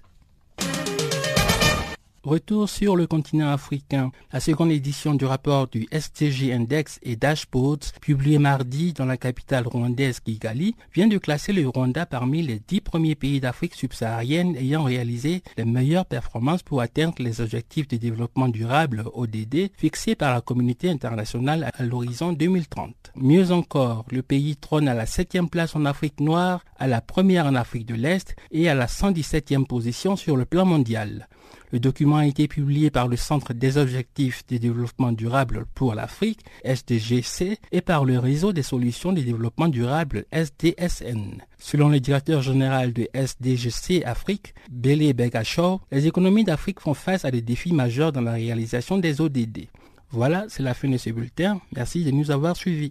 Retour 2.22 2.68
sur 2.68 2.96
le 2.96 3.06
continent 3.06 3.50
africain. 3.50 4.10
La 4.30 4.40
seconde 4.40 4.70
édition 4.70 5.14
du 5.14 5.24
rapport 5.24 5.68
du 5.68 5.88
STG 5.90 6.52
Index 6.52 6.98
et 7.02 7.16
Dashboards, 7.16 7.94
publié 8.02 8.38
mardi 8.38 8.92
dans 8.92 9.06
la 9.06 9.16
capitale 9.16 9.66
rwandaise 9.66 10.20
Kigali, 10.20 10.76
vient 10.92 11.06
de 11.06 11.16
classer 11.16 11.54
le 11.54 11.66
Rwanda 11.66 12.04
parmi 12.04 12.42
les 12.42 12.60
dix 12.60 12.82
premiers 12.82 13.14
pays 13.14 13.40
d'Afrique 13.40 13.74
subsaharienne 13.74 14.54
ayant 14.56 14.82
réalisé 14.82 15.42
les 15.56 15.64
meilleures 15.64 16.04
performances 16.04 16.62
pour 16.62 16.82
atteindre 16.82 17.14
les 17.20 17.40
objectifs 17.40 17.88
de 17.88 17.96
développement 17.96 18.48
durable 18.48 19.04
ODD 19.14 19.70
fixés 19.74 20.14
par 20.14 20.34
la 20.34 20.42
communauté 20.42 20.90
internationale 20.90 21.70
à 21.72 21.82
l'horizon 21.82 22.34
2030. 22.34 23.12
Mieux 23.16 23.50
encore, 23.50 24.04
le 24.10 24.20
pays 24.20 24.56
trône 24.56 24.88
à 24.88 24.94
la 24.94 25.06
septième 25.06 25.48
place 25.48 25.74
en 25.74 25.86
Afrique 25.86 26.20
noire, 26.20 26.66
à 26.78 26.86
la 26.86 27.00
première 27.00 27.46
en 27.46 27.54
Afrique 27.54 27.86
de 27.86 27.94
l'Est 27.94 28.36
et 28.50 28.68
à 28.68 28.74
la 28.74 28.88
117e 28.88 29.64
position 29.64 30.16
sur 30.16 30.36
le 30.36 30.44
plan 30.44 30.66
mondial. 30.66 31.26
Le 31.72 31.80
document 31.80 32.16
a 32.16 32.26
été 32.26 32.48
publié 32.48 32.90
par 32.90 33.08
le 33.08 33.16
Centre 33.16 33.52
des 33.52 33.78
objectifs 33.78 34.44
de 34.48 34.56
développement 34.56 35.12
durable 35.12 35.66
pour 35.74 35.94
l'Afrique, 35.94 36.40
SDGC, 36.64 37.58
et 37.72 37.80
par 37.80 38.04
le 38.04 38.18
Réseau 38.18 38.52
des 38.52 38.62
solutions 38.62 39.12
de 39.12 39.20
développement 39.20 39.68
durable, 39.68 40.24
SDSN. 40.32 41.42
Selon 41.58 41.88
le 41.88 42.00
directeur 42.00 42.42
général 42.42 42.92
de 42.92 43.08
SDGC 43.14 44.02
Afrique, 44.04 44.54
Bélé 44.70 45.12
Begacho, 45.12 45.80
les 45.92 46.06
économies 46.06 46.44
d'Afrique 46.44 46.80
font 46.80 46.94
face 46.94 47.24
à 47.24 47.30
des 47.30 47.42
défis 47.42 47.72
majeurs 47.72 48.12
dans 48.12 48.20
la 48.22 48.32
réalisation 48.32 48.98
des 48.98 49.20
ODD. 49.20 49.68
Voilà, 50.10 50.46
c'est 50.48 50.62
la 50.62 50.74
fin 50.74 50.88
de 50.88 50.96
ce 50.96 51.10
bulletin. 51.10 51.60
Merci 51.76 52.04
de 52.04 52.10
nous 52.10 52.30
avoir 52.30 52.56
suivis. 52.56 52.90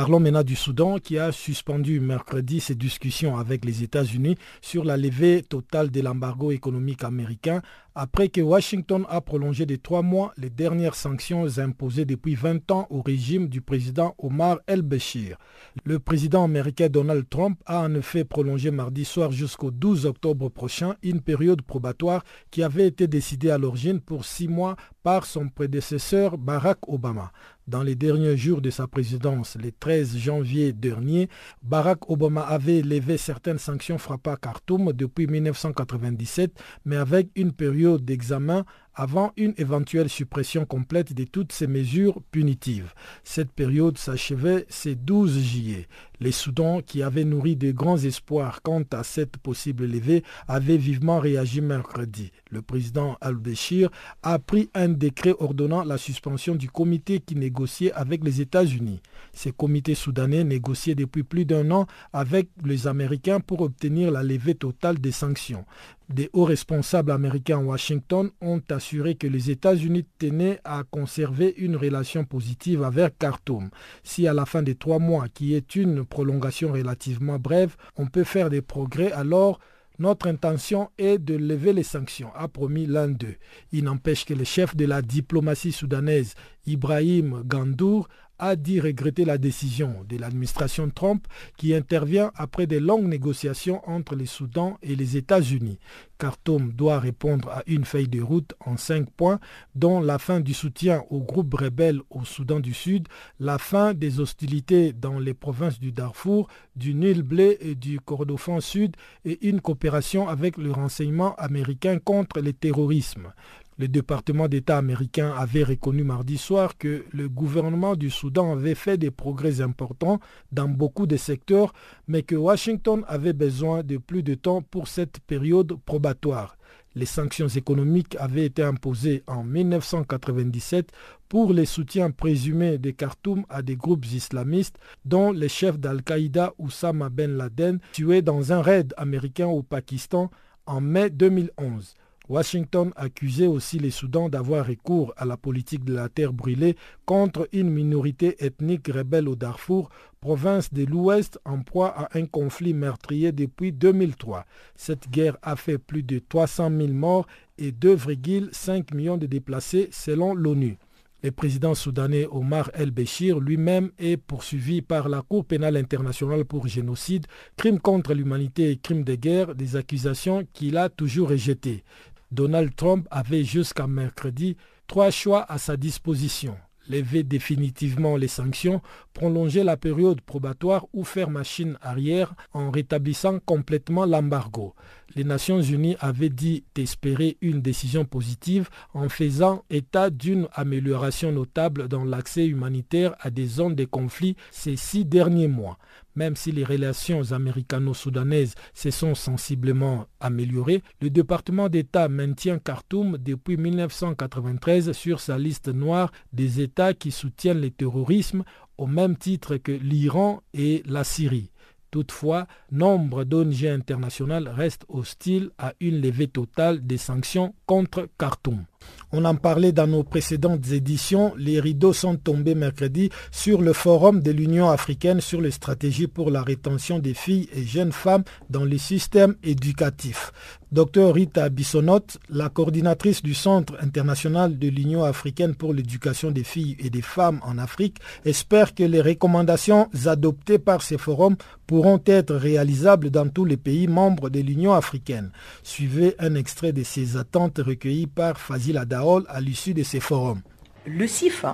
Parlons 0.00 0.18
maintenant 0.18 0.42
du 0.42 0.56
Soudan 0.56 0.98
qui 0.98 1.18
a 1.18 1.30
suspendu 1.30 2.00
mercredi 2.00 2.60
ses 2.60 2.74
discussions 2.74 3.36
avec 3.36 3.66
les 3.66 3.82
États-Unis 3.82 4.36
sur 4.62 4.82
la 4.82 4.96
levée 4.96 5.42
totale 5.42 5.90
de 5.90 6.00
l'embargo 6.00 6.52
économique 6.52 7.04
américain 7.04 7.60
après 7.94 8.28
que 8.28 8.40
Washington 8.40 9.04
a 9.08 9.20
prolongé 9.20 9.66
de 9.66 9.76
trois 9.76 10.02
mois 10.02 10.32
les 10.36 10.50
dernières 10.50 10.94
sanctions 10.94 11.58
imposées 11.58 12.04
depuis 12.04 12.34
20 12.34 12.70
ans 12.70 12.86
au 12.90 13.02
régime 13.02 13.48
du 13.48 13.60
président 13.60 14.14
Omar 14.18 14.58
el-Béchir. 14.66 15.36
Le 15.84 15.98
président 15.98 16.44
américain 16.44 16.88
Donald 16.88 17.28
Trump 17.28 17.60
a 17.66 17.80
en 17.80 17.94
effet 17.94 18.24
prolongé 18.24 18.70
mardi 18.70 19.04
soir 19.04 19.32
jusqu'au 19.32 19.70
12 19.70 20.06
octobre 20.06 20.48
prochain 20.48 20.94
une 21.02 21.20
période 21.20 21.62
probatoire 21.62 22.24
qui 22.50 22.62
avait 22.62 22.86
été 22.86 23.06
décidée 23.06 23.50
à 23.50 23.58
l'origine 23.58 24.00
pour 24.00 24.24
six 24.24 24.48
mois 24.48 24.76
par 25.02 25.24
son 25.24 25.48
prédécesseur 25.48 26.38
Barack 26.38 26.88
Obama. 26.88 27.32
Dans 27.66 27.84
les 27.84 27.94
derniers 27.94 28.36
jours 28.36 28.60
de 28.60 28.70
sa 28.70 28.88
présidence, 28.88 29.56
le 29.62 29.70
13 29.70 30.16
janvier 30.16 30.72
dernier, 30.72 31.28
Barack 31.62 32.10
Obama 32.10 32.40
avait 32.40 32.82
levé 32.82 33.16
certaines 33.16 33.58
sanctions 33.58 33.96
frappant 33.96 34.34
Khartoum 34.34 34.92
depuis 34.92 35.28
1997, 35.28 36.52
mais 36.84 36.96
avec 36.96 37.28
une 37.36 37.52
période 37.52 37.79
d'examen 37.80 38.64
avant 38.94 39.32
une 39.36 39.54
éventuelle 39.56 40.08
suppression 40.08 40.66
complète 40.66 41.14
de 41.14 41.24
toutes 41.24 41.52
ces 41.52 41.66
mesures 41.66 42.20
punitives. 42.30 42.92
Cette 43.24 43.50
période 43.50 43.96
s'achevait 43.96 44.66
ce 44.68 44.90
12 44.90 45.40
juillet. 45.40 45.88
Les 46.20 46.32
Soudans, 46.32 46.82
qui 46.82 47.02
avaient 47.02 47.24
nourri 47.24 47.56
de 47.56 47.72
grands 47.72 47.96
espoirs 47.96 48.60
quant 48.60 48.82
à 48.92 49.02
cette 49.02 49.38
possible 49.38 49.86
levée, 49.86 50.22
avaient 50.48 50.76
vivement 50.76 51.18
réagi 51.18 51.62
mercredi. 51.62 52.30
Le 52.50 52.60
président 52.60 53.16
al-Béchir 53.22 53.90
a 54.22 54.38
pris 54.38 54.68
un 54.74 54.88
décret 54.88 55.34
ordonnant 55.38 55.82
la 55.82 55.96
suspension 55.96 56.54
du 56.54 56.68
comité 56.68 57.20
qui 57.20 57.36
négociait 57.36 57.92
avec 57.92 58.22
les 58.22 58.42
États-Unis. 58.42 59.00
Ce 59.32 59.48
comité 59.48 59.94
soudanais 59.94 60.44
négociait 60.44 60.94
depuis 60.94 61.22
plus 61.22 61.46
d'un 61.46 61.70
an 61.70 61.86
avec 62.12 62.48
les 62.64 62.86
Américains 62.86 63.40
pour 63.40 63.62
obtenir 63.62 64.10
la 64.10 64.22
levée 64.22 64.56
totale 64.56 64.98
des 64.98 65.12
sanctions. 65.12 65.64
Des 66.12 66.28
hauts 66.32 66.44
responsables 66.44 67.12
américains 67.12 67.60
à 67.60 67.62
Washington 67.62 68.30
ont 68.40 68.60
assuré 68.70 69.14
que 69.14 69.28
les 69.28 69.52
États-Unis 69.52 70.04
tenaient 70.18 70.58
à 70.64 70.82
conserver 70.90 71.54
une 71.56 71.76
relation 71.76 72.24
positive 72.24 72.82
avec 72.82 73.16
Khartoum. 73.16 73.70
Si 74.02 74.26
à 74.26 74.34
la 74.34 74.44
fin 74.44 74.64
des 74.64 74.74
trois 74.74 74.98
mois, 74.98 75.28
qui 75.32 75.54
est 75.54 75.76
une 75.76 76.04
prolongation 76.04 76.72
relativement 76.72 77.38
brève, 77.38 77.76
on 77.96 78.06
peut 78.06 78.24
faire 78.24 78.50
des 78.50 78.60
progrès, 78.60 79.12
alors 79.12 79.60
notre 80.00 80.26
intention 80.26 80.90
est 80.98 81.18
de 81.18 81.36
lever 81.36 81.72
les 81.72 81.84
sanctions, 81.84 82.34
a 82.34 82.48
promis 82.48 82.86
l'un 82.86 83.08
d'eux. 83.08 83.36
Il 83.70 83.84
n'empêche 83.84 84.24
que 84.24 84.34
le 84.34 84.44
chef 84.44 84.74
de 84.74 84.86
la 84.86 85.02
diplomatie 85.02 85.70
soudanaise, 85.70 86.34
Ibrahim 86.66 87.44
Gandour, 87.46 88.08
a 88.40 88.56
dit 88.56 88.80
regretter 88.80 89.24
la 89.24 89.38
décision 89.38 90.04
de 90.08 90.16
l'administration 90.16 90.90
Trump 90.90 91.26
qui 91.56 91.74
intervient 91.74 92.32
après 92.34 92.66
de 92.66 92.78
longues 92.78 93.06
négociations 93.06 93.82
entre 93.88 94.16
les 94.16 94.26
Soudans 94.26 94.78
et 94.82 94.96
les 94.96 95.16
États-Unis. 95.16 95.78
Khartoum 96.18 96.72
doit 96.72 96.98
répondre 96.98 97.48
à 97.50 97.62
une 97.66 97.84
feuille 97.84 98.08
de 98.08 98.20
route 98.20 98.54
en 98.64 98.76
cinq 98.76 99.10
points, 99.10 99.40
dont 99.74 100.00
la 100.00 100.18
fin 100.18 100.40
du 100.40 100.54
soutien 100.54 101.02
aux 101.10 101.20
groupes 101.20 101.54
rebelles 101.54 102.00
au 102.10 102.24
Soudan 102.24 102.60
du 102.60 102.74
Sud, 102.74 103.08
la 103.38 103.58
fin 103.58 103.94
des 103.94 104.20
hostilités 104.20 104.92
dans 104.92 105.18
les 105.18 105.34
provinces 105.34 105.78
du 105.78 105.92
Darfour, 105.92 106.48
du 106.76 106.94
Nil 106.94 107.22
Blé 107.22 107.58
et 107.60 107.74
du 107.74 108.00
Kordofan 108.00 108.60
Sud 108.60 108.96
et 109.24 109.46
une 109.48 109.60
coopération 109.60 110.28
avec 110.28 110.56
le 110.56 110.72
renseignement 110.72 111.34
américain 111.36 111.98
contre 111.98 112.40
le 112.40 112.52
terrorisme. 112.52 113.32
Le 113.80 113.88
département 113.88 114.46
d'État 114.46 114.76
américain 114.76 115.32
avait 115.34 115.64
reconnu 115.64 116.04
mardi 116.04 116.36
soir 116.36 116.76
que 116.76 117.06
le 117.12 117.30
gouvernement 117.30 117.96
du 117.96 118.10
Soudan 118.10 118.52
avait 118.52 118.74
fait 118.74 118.98
des 118.98 119.10
progrès 119.10 119.62
importants 119.62 120.20
dans 120.52 120.68
beaucoup 120.68 121.06
de 121.06 121.16
secteurs, 121.16 121.72
mais 122.06 122.22
que 122.22 122.34
Washington 122.34 123.06
avait 123.08 123.32
besoin 123.32 123.82
de 123.82 123.96
plus 123.96 124.22
de 124.22 124.34
temps 124.34 124.60
pour 124.60 124.86
cette 124.86 125.20
période 125.20 125.78
probatoire. 125.86 126.58
Les 126.94 127.06
sanctions 127.06 127.48
économiques 127.48 128.16
avaient 128.20 128.44
été 128.44 128.62
imposées 128.62 129.22
en 129.26 129.44
1997 129.44 130.90
pour 131.30 131.54
les 131.54 131.64
soutiens 131.64 132.10
présumés 132.10 132.76
de 132.76 132.90
Khartoum 132.90 133.46
à 133.48 133.62
des 133.62 133.76
groupes 133.76 134.04
islamistes, 134.04 134.76
dont 135.06 135.32
le 135.32 135.48
chef 135.48 135.78
d'Al-Qaïda 135.78 136.52
Oussama 136.58 137.08
Ben 137.08 137.34
Laden, 137.34 137.78
tué 137.92 138.20
dans 138.20 138.52
un 138.52 138.60
raid 138.60 138.92
américain 138.98 139.46
au 139.46 139.62
Pakistan 139.62 140.30
en 140.66 140.82
mai 140.82 141.08
2011. 141.08 141.94
Washington 142.30 142.92
accusait 142.94 143.48
aussi 143.48 143.80
les 143.80 143.90
Soudans 143.90 144.28
d'avoir 144.28 144.64
recours 144.64 145.12
à 145.16 145.24
la 145.24 145.36
politique 145.36 145.84
de 145.84 145.94
la 145.94 146.08
terre 146.08 146.32
brûlée 146.32 146.76
contre 147.04 147.48
une 147.52 147.68
minorité 147.68 148.36
ethnique 148.38 148.86
rebelle 148.86 149.28
au 149.28 149.34
Darfour, 149.34 149.90
province 150.20 150.72
de 150.72 150.84
l'Ouest 150.84 151.40
en 151.44 151.58
proie 151.62 151.88
à 151.88 152.16
un 152.16 152.26
conflit 152.26 152.72
meurtrier 152.72 153.32
depuis 153.32 153.72
2003. 153.72 154.46
Cette 154.76 155.10
guerre 155.10 155.38
a 155.42 155.56
fait 155.56 155.78
plus 155.78 156.04
de 156.04 156.20
300 156.20 156.70
000 156.70 156.92
morts 156.92 157.26
et 157.58 157.72
2,5 157.72 158.94
millions 158.94 159.16
de 159.18 159.26
déplacés 159.26 159.88
selon 159.90 160.32
l'ONU. 160.32 160.78
Le 161.22 161.32
président 161.32 161.74
soudanais 161.74 162.26
Omar 162.30 162.70
el-Béchir 162.72 163.40
lui-même 163.40 163.90
est 163.98 164.16
poursuivi 164.16 164.80
par 164.80 165.10
la 165.10 165.20
Cour 165.20 165.44
pénale 165.44 165.76
internationale 165.76 166.46
pour 166.46 166.66
génocide, 166.66 167.26
crime 167.58 167.78
contre 167.78 168.14
l'humanité 168.14 168.70
et 168.70 168.78
crime 168.78 169.04
de 169.04 169.16
guerre, 169.16 169.54
des 169.54 169.76
accusations 169.76 170.46
qu'il 170.54 170.78
a 170.78 170.88
toujours 170.88 171.28
rejetées. 171.28 171.84
Donald 172.32 172.76
Trump 172.76 173.08
avait 173.10 173.44
jusqu'à 173.44 173.86
mercredi 173.86 174.56
trois 174.86 175.10
choix 175.10 175.44
à 175.50 175.58
sa 175.58 175.76
disposition. 175.76 176.56
Lever 176.88 177.22
définitivement 177.22 178.16
les 178.16 178.28
sanctions, 178.28 178.80
prolonger 179.12 179.62
la 179.62 179.76
période 179.76 180.20
probatoire 180.20 180.86
ou 180.92 181.04
faire 181.04 181.30
machine 181.30 181.76
arrière 181.82 182.34
en 182.52 182.70
rétablissant 182.70 183.38
complètement 183.40 184.06
l'embargo. 184.06 184.74
Les 185.16 185.24
Nations 185.24 185.60
Unies 185.60 185.96
avaient 185.98 186.28
dit 186.28 186.62
espérer 186.76 187.36
une 187.40 187.60
décision 187.60 188.04
positive 188.04 188.68
en 188.94 189.08
faisant 189.08 189.64
état 189.68 190.08
d'une 190.08 190.46
amélioration 190.52 191.32
notable 191.32 191.88
dans 191.88 192.04
l'accès 192.04 192.46
humanitaire 192.46 193.16
à 193.18 193.30
des 193.30 193.46
zones 193.46 193.74
de 193.74 193.84
conflit 193.84 194.36
ces 194.52 194.76
six 194.76 195.04
derniers 195.04 195.48
mois. 195.48 195.78
Même 196.14 196.36
si 196.36 196.52
les 196.52 196.64
relations 196.64 197.32
américano-soudanaises 197.32 198.54
se 198.72 198.90
sont 198.90 199.16
sensiblement 199.16 200.06
améliorées, 200.20 200.82
le 201.00 201.10
département 201.10 201.68
d'État 201.68 202.08
maintient 202.08 202.58
Khartoum 202.58 203.18
depuis 203.18 203.56
1993 203.56 204.92
sur 204.92 205.18
sa 205.18 205.38
liste 205.38 205.68
noire 205.68 206.12
des 206.32 206.60
États 206.60 206.94
qui 206.94 207.10
soutiennent 207.10 207.60
le 207.60 207.70
terrorisme 207.70 208.44
au 208.78 208.86
même 208.86 209.16
titre 209.16 209.56
que 209.56 209.72
l'Iran 209.72 210.42
et 210.54 210.82
la 210.86 211.02
Syrie. 211.04 211.49
Toutefois, 211.90 212.46
nombre 212.70 213.24
d'ONG 213.24 213.64
internationales 213.66 214.48
restent 214.48 214.84
hostiles 214.88 215.50
à 215.58 215.74
une 215.80 216.00
levée 216.00 216.28
totale 216.28 216.86
des 216.86 216.98
sanctions 216.98 217.54
contre 217.66 218.08
Khartoum. 218.18 218.64
On 219.12 219.24
en 219.24 219.34
parlait 219.34 219.72
dans 219.72 219.88
nos 219.88 220.04
précédentes 220.04 220.70
éditions. 220.70 221.34
Les 221.36 221.58
rideaux 221.58 221.92
sont 221.92 222.16
tombés 222.16 222.54
mercredi 222.54 223.10
sur 223.32 223.60
le 223.60 223.72
forum 223.72 224.22
de 224.22 224.30
l'Union 224.30 224.70
africaine 224.70 225.20
sur 225.20 225.40
les 225.40 225.50
stratégies 225.50 226.06
pour 226.06 226.30
la 226.30 226.42
rétention 226.42 227.00
des 227.00 227.14
filles 227.14 227.48
et 227.52 227.64
jeunes 227.64 227.90
femmes 227.90 228.22
dans 228.50 228.64
les 228.64 228.78
systèmes 228.78 229.34
éducatifs. 229.42 230.32
Dr 230.70 231.12
Rita 231.12 231.48
Bissonot, 231.48 232.06
la 232.28 232.48
coordinatrice 232.48 233.22
du 233.22 233.34
Centre 233.34 233.74
international 233.80 234.56
de 234.56 234.68
l'Union 234.68 235.02
africaine 235.02 235.56
pour 235.56 235.74
l'éducation 235.74 236.30
des 236.30 236.44
filles 236.44 236.76
et 236.78 236.90
des 236.90 237.02
femmes 237.02 237.40
en 237.42 237.58
Afrique, 237.58 237.96
espère 238.24 238.76
que 238.76 238.84
les 238.84 239.00
recommandations 239.00 239.88
adoptées 240.06 240.60
par 240.60 240.82
ces 240.82 240.96
forums 240.96 241.36
pourront 241.66 242.00
être 242.06 242.36
réalisables 242.36 243.10
dans 243.10 243.28
tous 243.28 243.44
les 243.44 243.56
pays 243.56 243.88
membres 243.88 244.30
de 244.30 244.38
l'Union 244.38 244.72
africaine. 244.72 245.32
Suivez 245.64 246.14
un 246.20 246.36
extrait 246.36 246.72
de 246.72 246.84
ces 246.84 247.16
attentes 247.16 247.58
recueillies 247.58 248.06
par 248.06 248.38
Fazil 248.38 248.69
Adaol 248.76 249.24
à 249.28 249.40
l'issue 249.40 249.74
de 249.74 249.82
ces 249.82 250.00
forums. 250.00 250.40
Le 250.86 251.06
CIF 251.06 251.44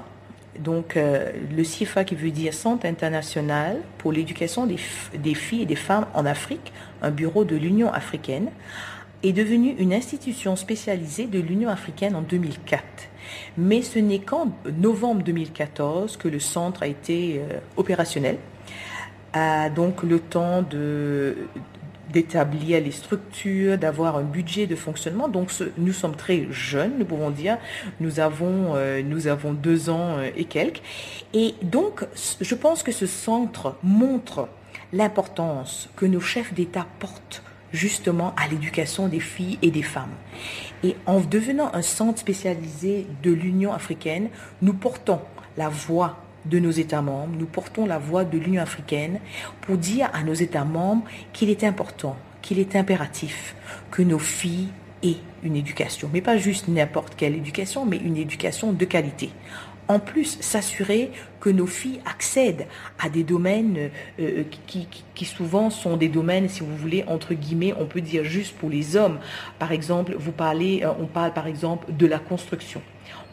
Donc, 0.59 0.97
euh, 0.97 1.33
le 1.55 1.65
CIFA 1.65 2.05
qui 2.05 2.15
veut 2.15 2.31
dire 2.31 2.55
Centre 2.55 2.87
international 2.87 3.81
pour 3.99 4.13
l'éducation 4.13 4.67
des, 4.67 4.77
filles 5.35 5.63
et 5.63 5.67
des 5.67 5.77
femmes 5.77 6.07
en 6.15 6.25
Afrique, 6.27 6.73
un 7.03 7.11
bureau 7.11 7.45
de 7.45 7.57
l'Union 7.57 7.93
africaine, 7.93 8.51
est 9.23 9.33
devenu 9.33 9.75
une 9.79 9.93
institution 9.93 10.57
spécialisée 10.57 11.27
de 11.27 11.41
l'Union 11.41 11.69
africaine 11.69 12.15
en 12.15 12.23
2004. 12.23 12.83
Mais 13.59 13.83
ce 13.83 13.99
n'est 13.99 14.21
qu'en 14.21 14.53
novembre 14.79 15.23
2014 15.23 16.17
que 16.17 16.29
le 16.29 16.39
centre 16.39 16.83
a 16.83 16.87
été 16.87 17.41
euh, 17.41 17.59
opérationnel. 17.77 18.39
Donc 19.75 20.03
le 20.03 20.19
temps 20.19 20.63
de, 20.63 21.37
d'établir 22.13 22.81
les 22.81 22.91
structures, 22.91 23.79
d'avoir 23.79 24.17
un 24.17 24.23
budget 24.23 24.67
de 24.67 24.77
fonctionnement. 24.77 25.29
Donc 25.29 25.51
nous 25.79 25.93
sommes 25.93 26.17
très 26.17 26.47
jeunes, 26.51 26.99
nous 26.99 27.05
pouvons 27.05 27.31
dire, 27.31 27.59
nous 28.01 28.21
avons, 28.21 28.75
euh, 28.75 29.03
deux 29.55 29.91
ans 29.91 30.19
euh, 30.19 30.31
et 30.37 30.45
quelques. 30.45 30.83
Et 31.35 31.55
donc 31.63 32.05
je 32.41 32.55
pense 32.55 32.83
que 32.83 32.93
ce 32.93 33.07
centre 33.07 33.77
montre 33.83 34.49
l'importance 34.93 35.89
que 35.97 36.07
nos 36.07 36.21
chefs 36.21 36.55
d'État 36.55 36.87
portent 36.99 37.43
justement 37.73 38.35
à 38.37 38.49
l'éducation 38.49 39.09
des 39.09 39.21
filles 39.21 39.59
et 39.63 39.71
des 39.71 39.83
femmes. 39.83 40.15
Et 40.83 40.97
en 41.07 41.21
devenant 41.21 41.71
un 41.75 41.83
centre 41.83 42.19
spécialisé 42.19 43.07
de 43.23 43.31
l'Union 43.33 43.73
africaine, 43.73 44.29
nous 44.63 44.75
portons 44.75 45.21
la 45.57 45.69
voix 45.69 46.17
de 46.49 46.59
nos 46.59 46.71
États 46.71 47.03
membres, 47.03 47.35
nous 47.39 47.47
portons 47.47 47.87
la 47.87 47.99
voix 47.99 48.25
de 48.25 48.39
l'Union 48.39 48.63
africaine 48.63 49.21
pour 49.63 49.77
dire 49.77 50.09
à 50.13 50.23
nos 50.23 50.35
États 50.35 50.65
membres 50.65 51.05
qu'il 51.33 51.51
est 51.51 51.65
important, 51.65 52.17
qu'il 52.43 52.59
est 52.59 52.77
impératif 52.77 53.55
que 53.91 54.03
nos 54.03 54.19
filles 54.19 54.69
aient 55.03 55.17
une 55.43 55.57
éducation, 55.57 56.11
mais 56.13 56.21
pas 56.21 56.37
juste 56.37 56.69
n'importe 56.69 57.15
quelle 57.17 57.35
éducation, 57.35 57.87
mais 57.87 57.97
une 57.97 58.17
éducation 58.17 58.73
de 58.73 58.85
qualité. 58.85 59.31
En 59.89 60.01
plus 60.01 60.39
s'assurer 60.41 61.13
que 61.39 61.49
nos 61.49 61.67
filles 61.67 62.01
accèdent 62.05 62.67
à 62.99 63.09
des 63.09 63.23
domaines 63.23 63.77
euh, 63.79 63.89
euh, 64.21 64.43
qui, 64.67 65.25
souvent 65.25 65.71
sont 65.71 65.97
des 65.97 66.09
domaines, 66.09 66.49
si 66.49 66.61
vous 66.61 66.77
voulez, 66.77 67.05
entre 67.07 67.35
guillemets, 67.35 67.73
on 67.79 67.87
peut 67.87 68.01
dire 68.01 68.25
juste 68.25 68.57
pour 68.57 68.69
les 68.69 68.97
hommes. 68.97 69.21
Par 69.61 69.71
exemple, 69.71 70.17
vous 70.19 70.33
parlez, 70.33 70.83
euh, 70.83 70.91
on 70.99 71.07
parle 71.07 71.33
par 71.33 71.47
exemple 71.47 71.93
de 71.93 72.07
la 72.07 72.19
construction, 72.19 72.83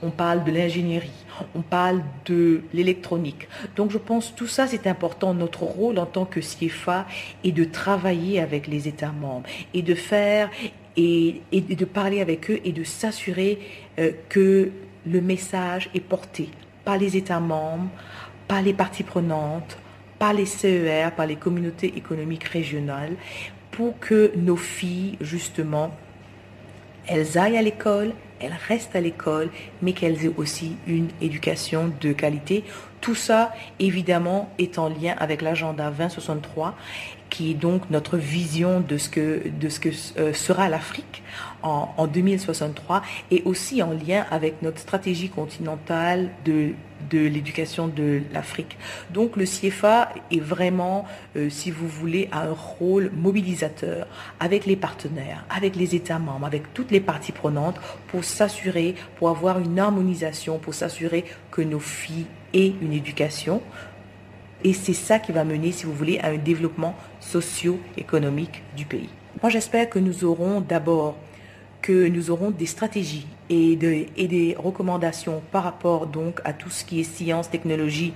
on 0.03 0.11
parle 0.11 0.43
de 0.43 0.51
l'ingénierie, 0.51 1.09
on 1.55 1.61
parle 1.61 2.01
de 2.25 2.61
l'électronique. 2.73 3.47
Donc 3.75 3.91
je 3.91 3.97
pense 3.97 4.35
tout 4.35 4.47
ça 4.47 4.67
c'est 4.67 4.87
important. 4.87 5.33
Notre 5.33 5.63
rôle 5.63 5.97
en 5.97 6.05
tant 6.05 6.25
que 6.25 6.41
CIFA 6.41 7.07
est 7.43 7.51
de 7.51 7.63
travailler 7.63 8.39
avec 8.39 8.67
les 8.67 8.87
États 8.87 9.11
membres 9.11 9.47
et 9.73 9.81
de 9.81 9.95
faire 9.95 10.49
et, 10.95 11.41
et 11.51 11.61
de 11.61 11.85
parler 11.85 12.21
avec 12.21 12.51
eux 12.51 12.59
et 12.63 12.71
de 12.71 12.83
s'assurer 12.83 13.59
que 14.29 14.71
le 15.05 15.21
message 15.21 15.89
est 15.93 15.99
porté 15.99 16.49
par 16.85 16.97
les 16.97 17.17
États 17.17 17.39
membres, 17.39 17.89
par 18.47 18.61
les 18.61 18.73
parties 18.73 19.03
prenantes, 19.03 19.77
par 20.19 20.33
les 20.33 20.45
CER, 20.45 21.11
par 21.15 21.27
les 21.27 21.35
communautés 21.35 21.97
économiques 21.97 22.45
régionales, 22.45 23.15
pour 23.71 23.99
que 23.99 24.31
nos 24.35 24.55
filles, 24.55 25.17
justement, 25.21 25.91
elles 27.07 27.37
aillent 27.37 27.57
à 27.57 27.61
l'école, 27.61 28.13
elles 28.43 28.57
restent 28.67 28.95
à 28.95 29.01
l'école, 29.01 29.49
mais 29.81 29.93
qu'elles 29.93 30.25
aient 30.25 30.33
aussi 30.37 30.75
une 30.87 31.09
éducation 31.21 31.91
de 32.01 32.11
qualité. 32.11 32.63
Tout 33.01 33.15
ça, 33.15 33.53
évidemment, 33.79 34.49
est 34.59 34.77
en 34.77 34.89
lien 34.89 35.15
avec 35.17 35.41
l'agenda 35.41 35.89
2063, 35.89 36.75
qui 37.29 37.51
est 37.51 37.55
donc 37.55 37.89
notre 37.89 38.17
vision 38.17 38.79
de 38.79 38.97
ce 38.97 39.09
que, 39.09 39.41
de 39.59 39.69
ce 39.69 39.79
que 39.79 39.89
euh, 40.17 40.33
sera 40.33 40.69
l'Afrique 40.69 41.23
en, 41.63 42.07
2063 42.07 43.01
et 43.31 43.41
aussi 43.45 43.81
en 43.81 43.91
lien 43.91 44.25
avec 44.29 44.61
notre 44.61 44.79
stratégie 44.79 45.29
continentale 45.29 46.29
de 46.45 46.73
de 47.09 47.19
l'éducation 47.19 47.87
de 47.87 48.21
l'Afrique. 48.33 48.77
Donc 49.11 49.35
le 49.37 49.45
CIFA 49.45 50.09
est 50.31 50.39
vraiment, 50.39 51.05
euh, 51.35 51.49
si 51.49 51.71
vous 51.71 51.87
voulez, 51.87 52.29
un 52.31 52.51
rôle 52.51 53.11
mobilisateur 53.15 54.07
avec 54.39 54.65
les 54.65 54.75
partenaires, 54.75 55.45
avec 55.49 55.75
les 55.75 55.95
États 55.95 56.19
membres, 56.19 56.45
avec 56.45 56.73
toutes 56.73 56.91
les 56.91 56.99
parties 56.99 57.31
prenantes 57.31 57.79
pour 58.07 58.23
s'assurer, 58.23 58.95
pour 59.17 59.29
avoir 59.29 59.59
une 59.59 59.79
harmonisation, 59.79 60.59
pour 60.59 60.73
s'assurer 60.73 61.25
que 61.51 61.61
nos 61.61 61.79
filles 61.79 62.25
aient 62.53 62.73
une 62.81 62.93
éducation. 62.93 63.61
Et 64.63 64.73
c'est 64.73 64.93
ça 64.93 65.19
qui 65.19 65.31
va 65.31 65.43
mener, 65.43 65.71
si 65.71 65.85
vous 65.85 65.93
voulez, 65.93 66.19
à 66.19 66.29
un 66.29 66.37
développement 66.37 66.95
socio-économique 67.19 68.63
du 68.77 68.85
pays. 68.85 69.09
Moi, 69.41 69.49
j'espère 69.49 69.89
que 69.89 69.99
nous 69.99 70.23
aurons 70.23 70.61
d'abord 70.61 71.17
que 71.83 72.07
nous 72.07 72.31
aurons 72.31 72.49
des 72.49 72.65
stratégies 72.65 73.27
et, 73.49 73.75
des 73.75 74.55
recommandations 74.57 75.43
par 75.51 75.65
rapport 75.65 76.07
donc 76.07 76.39
à 76.45 76.53
tout 76.53 76.69
ce 76.69 76.83
qui 76.85 77.01
est 77.01 77.03
science, 77.03 77.51
technologie, 77.51 78.13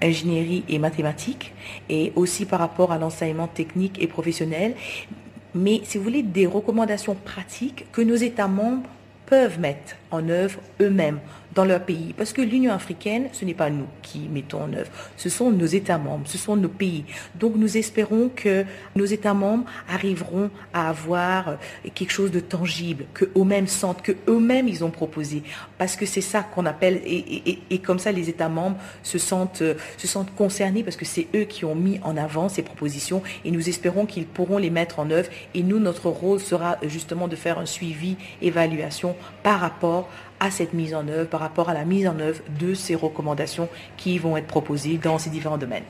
ingénierie 0.00 0.64
et 0.68 0.78
mathématiques, 0.78 1.52
et 1.88 2.12
aussi 2.16 2.46
par 2.46 2.58
rapport 2.58 2.90
à 2.90 2.98
l'enseignement 2.98 3.46
technique 3.46 4.02
et 4.02 4.08
professionnel. 4.08 4.74
Mais 5.54 5.82
si 5.84 5.98
vous 5.98 6.04
voulez, 6.04 6.22
des 6.22 6.46
recommandations 6.46 7.14
pratiques 7.14 7.84
que 7.92 8.00
nos 8.00 8.16
États 8.16 8.48
membres 8.48 8.88
peuvent 9.26 9.60
mettre 9.60 9.96
en 10.10 10.28
œuvre 10.30 10.58
eux-mêmes 10.80 11.20
dans 11.54 11.64
leur 11.64 11.84
pays. 11.84 12.14
Parce 12.16 12.32
que 12.32 12.42
l'Union 12.42 12.72
africaine, 12.72 13.28
ce 13.32 13.44
n'est 13.44 13.54
pas 13.54 13.70
nous 13.70 13.86
qui 14.02 14.20
mettons 14.30 14.62
en 14.62 14.72
œuvre, 14.72 14.90
ce 15.16 15.28
sont 15.28 15.50
nos 15.50 15.66
États 15.66 15.98
membres, 15.98 16.26
ce 16.26 16.38
sont 16.38 16.56
nos 16.56 16.68
pays. 16.68 17.04
Donc 17.34 17.54
nous 17.56 17.76
espérons 17.76 18.30
que 18.34 18.64
nos 18.96 19.04
États 19.04 19.34
membres 19.34 19.64
arriveront 19.88 20.50
à 20.72 20.88
avoir 20.88 21.48
euh, 21.48 21.54
quelque 21.94 22.10
chose 22.10 22.30
de 22.30 22.40
tangible, 22.40 23.04
que 23.14 23.26
eux-mêmes 23.36 23.66
sentent, 23.66 24.02
que 24.02 24.12
eux-mêmes 24.28 24.68
ils 24.68 24.84
ont 24.84 24.90
proposé. 24.90 25.42
Parce 25.78 25.96
que 25.96 26.06
c'est 26.06 26.20
ça 26.20 26.42
qu'on 26.42 26.66
appelle, 26.66 27.00
et, 27.04 27.78
comme 27.78 27.98
ça 27.98 28.12
les 28.12 28.28
États 28.28 28.48
membres 28.48 28.76
se 29.02 29.18
sentent, 29.18 29.62
euh, 29.62 29.74
se 29.98 30.06
sentent 30.06 30.34
concernés 30.34 30.82
parce 30.82 30.96
que 30.96 31.04
c'est 31.04 31.26
eux 31.34 31.44
qui 31.44 31.64
ont 31.64 31.74
mis 31.74 32.00
en 32.02 32.16
avant 32.16 32.48
ces 32.48 32.62
propositions 32.62 33.22
et 33.44 33.50
nous 33.50 33.68
espérons 33.68 34.06
qu'ils 34.06 34.26
pourront 34.26 34.58
les 34.58 34.70
mettre 34.70 34.98
en 34.98 35.10
œuvre. 35.10 35.28
Et 35.54 35.62
nous, 35.62 35.78
notre 35.78 36.08
rôle 36.08 36.40
sera 36.40 36.78
justement 36.82 37.28
de 37.28 37.36
faire 37.36 37.58
un 37.58 37.66
suivi, 37.66 38.16
évaluation 38.40 39.16
par 39.42 39.60
rapport 39.60 40.08
cette 40.50 40.72
mise 40.72 40.94
en 40.94 41.06
œuvre, 41.08 41.28
par 41.28 41.40
rapport 41.40 41.68
à 41.68 41.74
la 41.74 41.84
mise 41.84 42.08
en 42.08 42.18
œuvre 42.18 42.42
de 42.58 42.74
ces 42.74 42.94
recommandations 42.94 43.68
qui 43.96 44.18
vont 44.18 44.36
être 44.36 44.46
proposées 44.46 44.98
dans 44.98 45.18
ces 45.18 45.30
différents 45.30 45.58
domaines. 45.58 45.84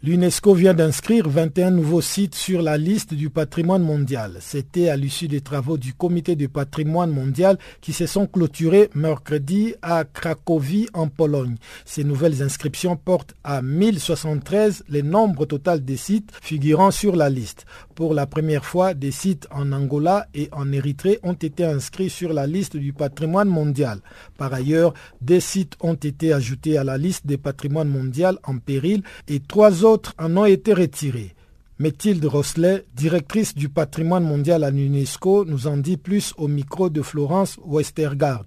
L'UNESCO 0.00 0.54
vient 0.54 0.74
d'inscrire 0.74 1.28
21 1.28 1.72
nouveaux 1.72 2.00
sites 2.00 2.36
sur 2.36 2.62
la 2.62 2.78
liste 2.78 3.14
du 3.14 3.30
patrimoine 3.30 3.82
mondial. 3.82 4.36
C'était 4.38 4.90
à 4.90 4.96
l'issue 4.96 5.26
des 5.26 5.40
travaux 5.40 5.76
du 5.76 5.92
comité 5.92 6.36
du 6.36 6.48
patrimoine 6.48 7.10
mondial 7.10 7.58
qui 7.80 7.92
se 7.92 8.06
sont 8.06 8.28
clôturés 8.28 8.90
mercredi 8.94 9.74
à 9.82 10.04
Cracovie 10.04 10.86
en 10.94 11.08
Pologne. 11.08 11.56
Ces 11.84 12.04
nouvelles 12.04 12.44
inscriptions 12.44 12.94
portent 12.94 13.34
à 13.42 13.60
1073 13.60 14.84
le 14.88 15.02
nombre 15.02 15.46
total 15.46 15.84
des 15.84 15.96
sites 15.96 16.30
figurant 16.42 16.92
sur 16.92 17.16
la 17.16 17.28
liste. 17.28 17.66
Pour 17.96 18.14
la 18.14 18.26
première 18.26 18.64
fois, 18.64 18.94
des 18.94 19.10
sites 19.10 19.48
en 19.50 19.72
Angola 19.72 20.28
et 20.32 20.48
en 20.52 20.70
Érythrée 20.70 21.18
ont 21.24 21.32
été 21.32 21.64
inscrits 21.64 22.08
sur 22.08 22.32
la 22.32 22.46
liste 22.46 22.76
du 22.76 22.92
patrimoine 22.92 23.48
mondial. 23.48 23.98
Par 24.36 24.54
ailleurs, 24.54 24.94
des 25.20 25.40
sites 25.40 25.74
ont 25.80 25.94
été 25.94 26.32
ajoutés 26.32 26.78
à 26.78 26.84
la 26.84 26.96
liste 26.98 27.26
des 27.26 27.36
patrimoines 27.36 27.88
mondial 27.88 28.38
en 28.44 28.58
péril 28.58 29.02
et 29.26 29.40
trois 29.40 29.82
autres 29.82 29.87
en 30.18 30.36
ont 30.36 30.44
été 30.44 30.74
retirés. 30.74 31.34
Mathilde 31.78 32.24
Rosselet, 32.24 32.84
directrice 32.94 33.54
du 33.54 33.68
patrimoine 33.68 34.24
mondial 34.24 34.64
à 34.64 34.70
l'UNESCO, 34.70 35.44
nous 35.44 35.66
en 35.66 35.76
dit 35.76 35.96
plus 35.96 36.34
au 36.36 36.48
micro 36.48 36.90
de 36.90 37.02
Florence 37.02 37.58
Westergaard. 37.64 38.44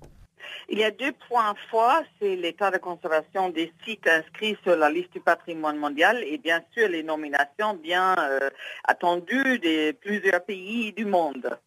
Il 0.69 0.79
y 0.79 0.83
a 0.83 0.91
deux 0.91 1.13
points 1.27 1.55
forts, 1.69 2.03
c'est 2.19 2.35
l'état 2.35 2.71
de 2.71 2.77
conservation 2.77 3.49
des 3.49 3.71
sites 3.85 4.07
inscrits 4.07 4.57
sur 4.63 4.75
la 4.75 4.89
liste 4.89 5.13
du 5.13 5.19
patrimoine 5.19 5.77
mondial 5.77 6.17
et 6.23 6.37
bien 6.37 6.61
sûr 6.73 6.87
les 6.87 7.03
nominations 7.03 7.73
bien 7.81 8.15
euh, 8.19 8.49
attendues 8.83 9.59
de 9.59 9.91
plusieurs 9.93 10.43
pays 10.43 10.93
du 10.93 11.05
monde. 11.05 11.57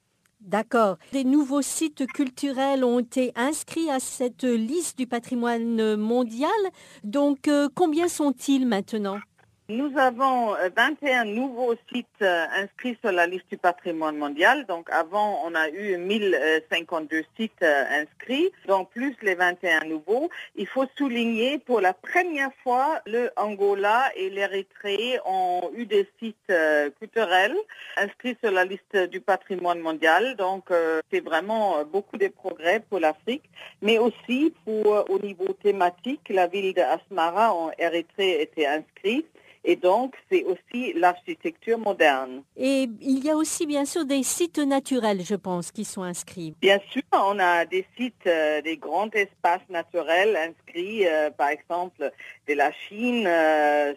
D'accord. 0.41 0.99
Des 1.13 1.25
nouveaux 1.25 1.63
sites 1.63 2.07
culturels 2.07 2.85
ont 2.85 3.01
été 3.01 3.33
inscrits 3.35 3.91
à 3.91 3.99
cette 3.99 4.45
liste 4.45 4.99
du 4.99 5.07
patrimoine 5.07 5.97
mondial. 5.97 6.51
Donc, 7.03 7.49
euh, 7.49 7.69
combien 7.75 8.09
sont-ils 8.09 8.67
maintenant? 8.67 9.19
Nous 9.71 9.97
avons 9.97 10.55
21 10.77 11.23
euh, 11.23 11.25
nouveaux 11.25 11.75
sites 11.91 12.07
euh, 12.21 12.45
inscrits 12.55 12.99
sur 13.03 13.13
la 13.13 13.27
liste 13.27 13.47
du 13.51 13.57
patrimoine 13.57 14.19
mondial. 14.19 14.67
Donc 14.67 14.91
avant, 14.91 15.41
on 15.47 15.55
a 15.55 15.71
eu 15.71 15.97
1052 15.97 17.23
sites 17.39 17.53
euh, 17.63 17.85
inscrits, 18.03 18.53
donc 18.69 18.91
plus 18.91 19.17
les 19.23 19.35
21 19.35 19.87
nouveaux. 19.87 20.29
Il 20.55 20.67
faut 20.67 20.85
souligner 20.99 21.59
pour 21.59 21.81
la 21.81 21.95
première 21.95 22.51
fois, 22.63 23.01
le 23.07 23.31
Angola 23.37 24.11
et 24.17 24.29
l'Érythrée 24.29 25.19
ont 25.25 25.71
eu 25.75 25.87
des 25.87 26.07
sites 26.21 26.53
culturels 26.99 27.57
inscrits 27.97 28.37
sur 28.43 28.53
la 28.53 28.67
liste 28.67 28.97
du 29.11 29.23
patrimoine 29.23 29.81
mondial. 29.81 30.37
Donc 30.37 30.69
c'est 31.11 31.21
vraiment 31.21 31.85
beaucoup 31.85 32.19
de 32.19 32.29
progrès 32.29 32.81
pour 32.81 33.01
l'Afrique, 33.01 33.45
mais 33.81 33.99
aussi 33.99 34.53
pour 34.65 35.11
au 35.11 35.19
niveau 35.19 35.53
thématique, 35.55 36.29
la 36.29 36.49
ville 36.49 36.75
d'Asmara 36.75 37.55
en 37.55 37.71
Érythrée 37.79 38.43
était 38.43 38.67
inscrite. 38.67 39.27
Et 39.65 39.77
donc, 39.77 40.15
c'est 40.31 40.45
aussi 40.45 40.93
l'architecture 40.95 41.79
moderne. 41.79 42.43
Et 42.57 42.89
il 43.01 43.25
y 43.25 43.31
a 43.31 43.37
aussi, 43.37 43.67
bien 43.67 43.85
sûr, 43.85 44.05
des 44.05 44.23
sites 44.23 44.59
naturels, 44.59 45.23
je 45.25 45.35
pense, 45.35 45.73
qui 45.73 45.85
sont 45.85 46.03
inscrits. 46.03 46.55
Bien 46.61 46.79
sûr, 46.91 47.03
on 47.13 47.39
a 47.39 47.65
des 47.65 47.87
sites, 47.97 48.27
euh, 48.27 48.61
des 48.61 48.77
grands 48.77 49.11
espaces 49.13 49.69
naturels 49.71 50.37
inscrits 50.37 50.64
inscrits, 50.75 51.05
par 51.37 51.49
exemple, 51.49 52.11
de 52.49 52.55
la 52.55 52.71
Chine, 52.73 53.29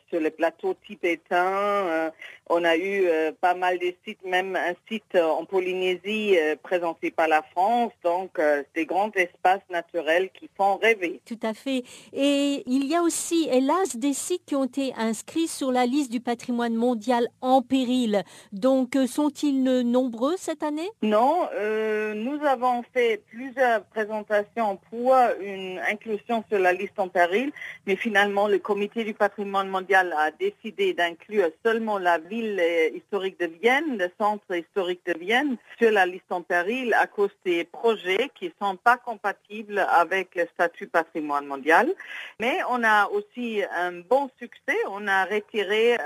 sur 0.10 0.20
le 0.20 0.30
plateau 0.30 0.76
tibétain. 0.86 2.12
on 2.50 2.64
a 2.64 2.78
eu 2.78 3.08
pas 3.42 3.54
mal 3.54 3.80
de 3.80 3.94
sites, 4.06 4.24
même 4.24 4.56
un 4.56 4.74
site 4.88 5.16
en 5.16 5.46
Polynésie 5.46 6.36
présenté 6.64 7.12
par 7.12 7.28
la 7.28 7.42
France. 7.42 7.92
Donc, 8.04 8.40
des 8.76 8.86
grands 8.86 9.12
espaces 9.16 9.68
naturels 9.70 10.30
qui 10.32 10.50
font 10.56 10.78
rêver. 10.78 11.22
Tout 11.26 11.40
à 11.44 11.54
fait. 11.54 11.84
Et 12.14 12.64
il 12.66 12.86
y 12.86 12.96
a 12.96 13.02
aussi, 13.02 13.48
hélas, 13.52 13.96
des 13.96 14.14
sites 14.14 14.46
qui 14.46 14.56
ont 14.56 14.66
été 14.66 14.94
inscrits 14.98 15.48
sur 15.48 15.72
la 15.72 15.86
liste 15.86 16.12
du 16.12 16.20
patrimoine 16.20 16.76
mondial 16.76 17.28
en 17.42 17.62
péril. 17.62 18.24
Donc, 18.52 18.96
euh, 18.96 19.08
sont-ils 19.08 19.64
nombreux 19.64 20.36
cette 20.38 20.64
année? 20.64 20.90
Non, 21.02 21.48
euh, 21.56 22.14
nous 22.14 22.44
avons 22.46 22.84
fait 22.94 23.22
plusieurs 23.30 23.84
présentations 23.86 24.78
pour 24.90 25.16
une 25.42 25.80
inclusion 25.90 26.44
sur 26.50 26.60
la 26.60 26.67
liste 26.74 26.98
en 26.98 27.08
péril, 27.08 27.52
mais 27.86 27.96
finalement, 27.96 28.48
le 28.48 28.60
comité 28.60 29.04
du 29.04 29.14
patrimoine 29.14 29.70
mondial 29.70 30.14
a 30.18 30.32
décidé 30.32 30.94
d'inclure 30.94 31.50
seulement 31.66 31.98
la 31.98 32.18
ville 32.18 32.60
euh, 32.60 32.90
historique 32.96 33.40
de 33.40 33.48
Vienne, 33.62 33.98
le 33.98 34.10
centre 34.20 34.56
historique 34.56 35.02
de 35.06 35.14
Vienne, 35.18 35.58
sur 35.80 35.92
la 35.92 36.06
liste 36.06 36.32
en 36.32 36.42
péril 36.42 36.94
à 36.94 37.08
cause 37.08 37.36
des 37.46 37.64
projets 37.64 38.30
qui 38.36 38.46
ne 38.46 38.52
sont 38.62 38.76
pas 38.76 38.98
compatibles 38.98 39.80
avec 39.80 40.36
le 40.36 40.46
statut 40.54 40.88
patrimoine 40.88 41.46
mondial. 41.46 41.92
Mais 42.40 42.60
on 42.70 42.84
a 42.84 43.08
aussi 43.08 43.62
un 43.76 43.94
bon 43.94 44.30
succès. 44.40 44.78
On 44.90 45.08
a 45.08 45.26
retiré 45.26 45.98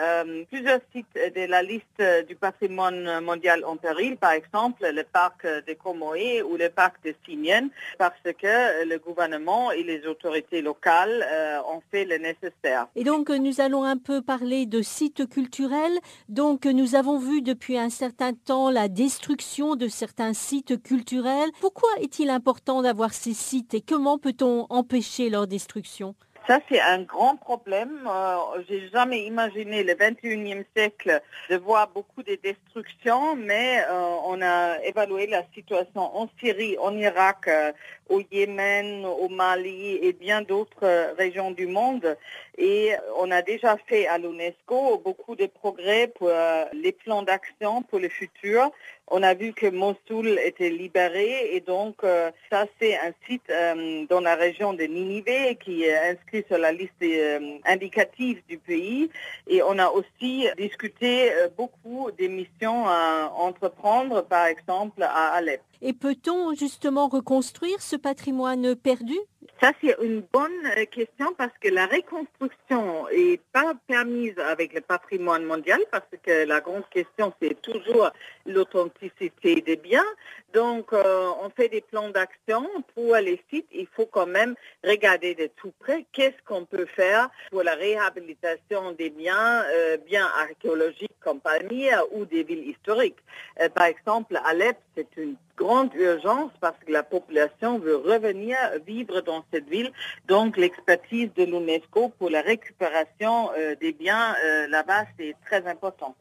plusieurs 0.49 0.79
sites 0.93 1.13
de 1.13 1.45
la 1.45 1.61
liste 1.61 2.01
du 2.27 2.35
patrimoine 2.35 3.21
mondial 3.21 3.63
en 3.65 3.77
péril, 3.77 4.17
par 4.17 4.31
exemple 4.31 4.85
le 4.91 5.03
parc 5.03 5.45
de 5.45 5.73
Comoé 5.73 6.41
ou 6.41 6.57
le 6.57 6.69
parc 6.69 7.03
de 7.03 7.13
Simienne, 7.25 7.69
parce 7.97 8.21
que 8.23 8.85
le 8.85 8.97
gouvernement 8.97 9.71
et 9.71 9.83
les 9.83 10.05
autorités 10.05 10.50
locales 10.59 11.25
euh, 11.31 11.59
ont 11.73 11.81
fait 11.91 12.03
le 12.03 12.17
nécessaire. 12.17 12.87
Et 12.95 13.05
donc 13.05 13.29
nous 13.29 13.61
allons 13.61 13.85
un 13.85 13.97
peu 13.97 14.21
parler 14.21 14.65
de 14.65 14.81
sites 14.81 15.29
culturels. 15.29 15.97
Donc 16.27 16.65
nous 16.65 16.95
avons 16.95 17.17
vu 17.17 17.41
depuis 17.41 17.77
un 17.77 17.89
certain 17.89 18.33
temps 18.33 18.69
la 18.69 18.89
destruction 18.89 19.77
de 19.77 19.87
certains 19.87 20.33
sites 20.33 20.83
culturels. 20.83 21.51
Pourquoi 21.61 21.89
est-il 22.01 22.29
important 22.29 22.81
d'avoir 22.81 23.13
ces 23.13 23.33
sites 23.33 23.73
et 23.73 23.81
comment 23.81 24.17
peut-on 24.17 24.65
empêcher 24.69 25.29
leur 25.29 25.47
destruction? 25.47 26.15
Ça, 26.47 26.59
c'est 26.69 26.81
un 26.81 27.03
grand 27.03 27.35
problème. 27.35 28.07
Euh, 28.07 28.63
J'ai 28.67 28.89
jamais 28.89 29.23
imaginé 29.25 29.83
le 29.83 29.93
21e 29.93 30.63
siècle 30.75 31.21
de 31.49 31.57
voir 31.57 31.89
beaucoup 31.89 32.23
de 32.23 32.35
destructions, 32.43 33.35
mais 33.35 33.83
euh, 33.87 34.15
on 34.25 34.41
a 34.41 34.79
évalué 34.83 35.27
la 35.27 35.43
situation 35.53 36.01
en 36.01 36.27
Syrie, 36.39 36.77
en 36.79 36.97
Irak, 36.97 37.47
euh, 37.47 37.71
au 38.09 38.21
Yémen, 38.31 39.05
au 39.05 39.29
Mali 39.29 39.99
et 40.01 40.13
bien 40.13 40.41
d'autres 40.41 41.15
régions 41.17 41.51
du 41.51 41.67
monde. 41.67 42.17
Et 42.57 42.93
on 43.19 43.31
a 43.31 43.41
déjà 43.41 43.77
fait 43.87 44.07
à 44.07 44.17
l'UNESCO 44.17 44.97
beaucoup 44.97 45.35
de 45.35 45.45
progrès 45.45 46.07
pour 46.07 46.29
les 46.73 46.91
plans 46.91 47.21
d'action 47.21 47.83
pour 47.83 47.99
le 47.99 48.09
futur. 48.09 48.69
On 49.13 49.23
a 49.23 49.33
vu 49.33 49.51
que 49.51 49.67
Mossoul 49.67 50.39
était 50.41 50.69
libéré 50.69 51.53
et 51.53 51.59
donc 51.59 51.95
euh, 52.05 52.31
ça 52.49 52.65
c'est 52.79 52.95
un 52.95 53.11
site 53.27 53.49
euh, 53.49 54.05
dans 54.09 54.21
la 54.21 54.35
région 54.35 54.71
de 54.71 54.83
Ninive 54.83 55.57
qui 55.57 55.83
est 55.83 56.11
inscrit 56.11 56.45
sur 56.47 56.57
la 56.57 56.71
liste 56.71 56.93
euh, 57.03 57.57
indicative 57.65 58.41
du 58.47 58.57
pays 58.57 59.09
et 59.47 59.61
on 59.63 59.77
a 59.79 59.89
aussi 59.89 60.47
discuté 60.57 61.29
beaucoup 61.57 62.09
des 62.17 62.29
missions 62.29 62.87
à 62.87 63.33
entreprendre 63.35 64.21
par 64.21 64.45
exemple 64.45 65.03
à 65.03 65.33
Alep. 65.33 65.61
Et 65.81 65.93
peut-on 65.93 66.53
justement 66.53 67.07
reconstruire 67.07 67.81
ce 67.81 67.95
patrimoine 67.95 68.75
perdu? 68.75 69.17
Ça, 69.61 69.71
c'est 69.81 69.95
une 70.01 70.23
bonne 70.33 70.69
question 70.91 71.33
parce 71.37 71.53
que 71.59 71.69
la 71.69 71.85
reconstruction 71.85 73.05
n'est 73.11 73.39
pas 73.51 73.73
permise 73.87 74.37
avec 74.39 74.73
le 74.73 74.81
patrimoine 74.81 75.43
mondial 75.43 75.79
parce 75.91 76.05
que 76.23 76.45
la 76.45 76.61
grande 76.61 76.87
question, 76.89 77.33
c'est 77.41 77.61
toujours 77.61 78.11
l'authenticité 78.45 79.61
des 79.61 79.75
biens. 79.75 80.05
Donc, 80.53 80.91
euh, 80.91 81.29
on 81.41 81.49
fait 81.49 81.69
des 81.69 81.81
plans 81.81 82.09
d'action 82.09 82.67
pour 82.93 83.15
les 83.15 83.41
sites. 83.49 83.67
Il 83.71 83.87
faut 83.87 84.05
quand 84.05 84.25
même 84.25 84.55
regarder 84.83 85.33
de 85.33 85.47
tout 85.55 85.71
près 85.79 86.05
qu'est-ce 86.11 86.41
qu'on 86.45 86.65
peut 86.65 86.85
faire 86.85 87.29
pour 87.51 87.63
la 87.63 87.75
réhabilitation 87.75 88.91
des 88.91 89.09
biens, 89.09 89.63
euh, 89.73 89.97
biens 89.97 90.29
archéologiques 90.39 91.15
comme 91.21 91.39
Palmyre 91.39 92.03
ou 92.11 92.25
des 92.25 92.43
villes 92.43 92.67
historiques. 92.67 93.19
Euh, 93.61 93.69
par 93.69 93.85
exemple, 93.85 94.37
Alep, 94.43 94.77
c'est 94.95 95.15
une 95.15 95.35
grande 95.55 95.93
urgence 95.93 96.51
parce 96.59 96.77
que 96.85 96.91
la 96.91 97.03
population 97.03 97.79
veut 97.79 97.95
revenir 97.95 98.57
vivre 98.85 99.21
dans 99.21 99.45
cette 99.53 99.69
ville. 99.69 99.91
Donc, 100.27 100.57
l'expertise 100.57 101.29
de 101.35 101.43
l'UNESCO 101.43 102.09
pour 102.09 102.29
la 102.29 102.41
récupération 102.41 103.51
des 103.79 103.91
biens 103.91 104.35
là-bas, 104.69 105.05
c'est 105.17 105.35
très 105.45 105.67
important. 105.67 106.15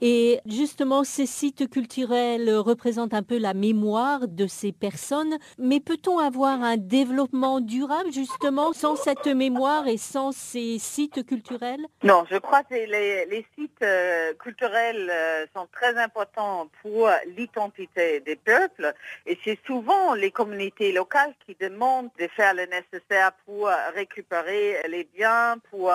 Et 0.00 0.40
justement, 0.46 1.04
ces 1.04 1.26
sites 1.26 1.70
culturels 1.70 2.50
représentent 2.56 3.14
un 3.14 3.22
peu 3.22 3.38
la 3.38 3.54
mémoire 3.54 4.26
de 4.28 4.46
ces 4.46 4.72
personnes. 4.72 5.38
Mais 5.58 5.80
peut-on 5.80 6.18
avoir 6.18 6.62
un 6.62 6.76
développement 6.76 7.60
durable 7.60 8.12
justement 8.12 8.72
sans 8.72 8.96
cette 8.96 9.26
mémoire 9.26 9.86
et 9.86 9.96
sans 9.96 10.32
ces 10.32 10.78
sites 10.78 11.24
culturels? 11.24 11.86
Non, 12.02 12.24
je 12.30 12.36
crois 12.36 12.62
que 12.64 12.74
les, 12.74 13.46
sites 13.56 13.82
euh, 13.82 14.34
culturels 14.34 15.08
euh, 15.10 15.46
sont 15.54 15.68
très 15.72 15.96
importants 15.96 16.68
pour 16.82 17.08
l'identité 17.36 18.20
des 18.20 18.36
peuples. 18.36 18.92
Et 19.26 19.38
c'est 19.44 19.58
souvent 19.66 20.14
les 20.14 20.30
communautés 20.30 20.92
locales 20.92 21.34
qui 21.46 21.56
demandent 21.60 22.10
de 22.18 22.28
faire 22.28 22.54
le 22.54 22.66
nécessaire 22.66 23.32
pour 23.46 23.70
récupérer 23.94 24.82
les 24.88 25.04
biens, 25.14 25.56
pour 25.70 25.92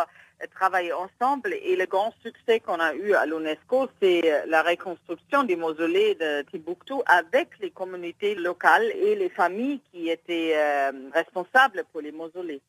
travailler 0.54 0.94
ensemble. 0.94 1.54
Et 1.54 1.76
le 1.76 1.86
grand 1.86 2.14
succès 2.24 2.60
qu'on 2.60 2.80
a 2.80 2.94
eu 2.94 3.14
à 3.14 3.26
l'UNESCO, 3.26 3.90
c'est 4.02 4.44
la 4.48 4.64
reconstruction 4.64 5.44
du 5.44 5.56
mausolée 5.56 6.16
de 6.16 6.44
Timbuktu 6.52 6.94
avec 7.06 7.50
les 7.60 7.72
communautés 7.72 8.36
locales 8.36 8.90
et 8.96 9.16
les 9.16 9.30
familles 9.30 9.82
qui 9.92 10.10
étaient 10.10 10.54
euh, 10.56 10.92
responsables 11.14 11.84
pour 11.92 12.02
les 12.02 12.12
mausolées. 12.12 12.62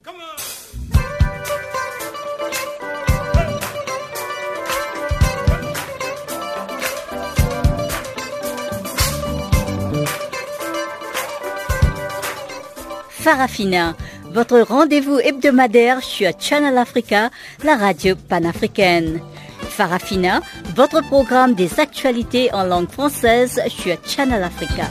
Farafina 13.20 13.94
votre 14.32 14.60
rendez-vous 14.60 15.18
hebdomadaire 15.18 16.02
sur 16.02 16.30
Channel 16.38 16.76
Africa, 16.78 17.30
la 17.64 17.76
radio 17.76 18.14
panafricaine. 18.28 19.20
Farafina, 19.60 20.40
votre 20.74 21.02
programme 21.08 21.54
des 21.54 21.78
actualités 21.80 22.52
en 22.52 22.64
langue 22.64 22.88
française 22.90 23.60
sur 23.68 23.96
Channel 24.04 24.42
Africa. 24.42 24.84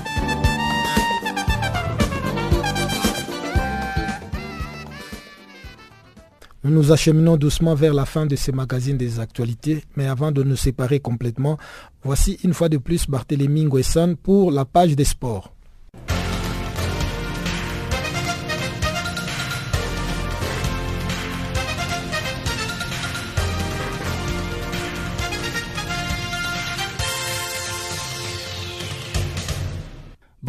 Nous 6.63 6.71
nous 6.71 6.91
acheminons 6.91 7.37
doucement 7.37 7.73
vers 7.73 7.93
la 7.93 8.05
fin 8.05 8.25
de 8.25 8.35
ces 8.35 8.51
magazines 8.51 8.97
des 8.97 9.19
actualités, 9.19 9.83
mais 9.95 10.07
avant 10.07 10.31
de 10.31 10.43
nous 10.43 10.57
séparer 10.57 10.99
complètement, 10.99 11.57
voici 12.03 12.37
une 12.43 12.53
fois 12.53 12.67
de 12.67 12.77
plus 12.77 13.07
Barthélémy 13.07 13.65
Nguesson 13.65 14.17
pour 14.21 14.51
la 14.51 14.65
page 14.65 14.95
des 14.95 15.05
sports. 15.05 15.53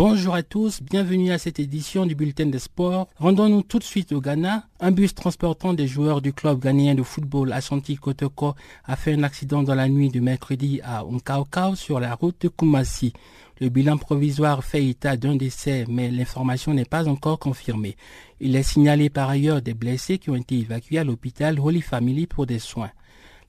Bonjour 0.03 0.35
à 0.35 0.43
tous, 0.43 0.81
bienvenue 0.83 1.31
à 1.31 1.37
cette 1.37 1.61
édition 1.61 2.07
du 2.07 2.15
Bulletin 2.15 2.47
des 2.47 2.59
Sports. 2.59 3.07
Rendons-nous 3.19 3.61
tout 3.61 3.79
de 3.79 3.85
suite 3.85 4.13
au 4.13 4.23
Ghana. 4.23 4.65
Un 4.81 4.93
bus 4.93 5.15
transportant 5.15 5.75
des 5.75 5.87
joueurs 5.87 6.23
du 6.23 6.33
club 6.33 6.59
ghanéen 6.59 6.95
de 6.95 7.03
football 7.03 7.53
Ashanti 7.53 7.97
Kotoko 7.97 8.55
a 8.87 8.97
fait 8.97 9.13
un 9.13 9.23
accident 9.25 9.63
dans 9.63 9.75
la 9.75 9.91
nuit 9.91 10.09
du 10.09 10.23
mercredi 10.23 10.81
à 10.83 11.03
Unkaukau 11.03 11.75
sur 11.75 12.01
la 12.01 12.15
route 12.15 12.41
de 12.41 12.49
Kumasi. 12.49 13.13
Le 13.61 13.69
bilan 13.69 13.99
provisoire 13.99 14.65
fait 14.65 14.87
état 14.87 15.19
d'un 15.19 15.37
décès, 15.37 15.85
mais 15.87 16.11
l'information 16.11 16.73
n'est 16.73 16.87
pas 16.87 17.07
encore 17.07 17.39
confirmée. 17.39 17.99
Il 18.41 18.57
est 18.57 18.63
signalé 18.63 19.11
par 19.11 19.29
ailleurs 19.29 19.61
des 19.61 19.75
blessés 19.75 20.17
qui 20.17 20.31
ont 20.31 20.37
été 20.37 20.61
évacués 20.61 20.97
à 20.97 21.05
l'hôpital 21.05 21.61
Holy 21.61 21.83
Family 21.83 22.27
pour 22.27 22.47
des 22.47 22.59
soins. 22.59 22.91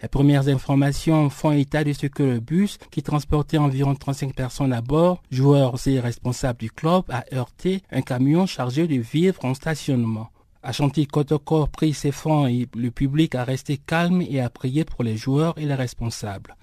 Les 0.02 0.08
premières 0.08 0.48
informations 0.48 1.30
font 1.30 1.52
état 1.52 1.84
de 1.84 1.94
ce 1.94 2.08
que 2.08 2.24
le 2.24 2.40
bus, 2.40 2.78
qui 2.90 3.04
transportait 3.04 3.60
environ 3.60 3.94
35 3.94 4.34
personnes 4.34 4.74
à 4.74 4.82
bord, 4.82 5.22
joueurs 5.30 5.76
et 5.86 6.00
responsables 6.00 6.60
du 6.60 6.72
club, 6.72 7.04
a 7.10 7.24
heurté 7.34 7.84
un 7.92 8.02
camion 8.02 8.48
chargé 8.48 8.88
de 8.88 8.96
vivres 8.96 9.46
en 9.46 9.54
stationnement. 9.54 10.30
Ashanti 10.64 11.06
Kotoko 11.06 11.68
prit 11.68 11.94
ses 11.94 12.12
fonds 12.12 12.48
et 12.48 12.68
le 12.76 12.90
public 12.92 13.36
a 13.36 13.44
resté 13.44 13.78
calme 13.78 14.22
et 14.22 14.40
a 14.40 14.50
prié 14.50 14.86
pour 14.86 15.04
les 15.04 15.18
joueurs 15.18 15.58
et 15.58 15.66
les 15.66 15.76
responsables. 15.76 16.56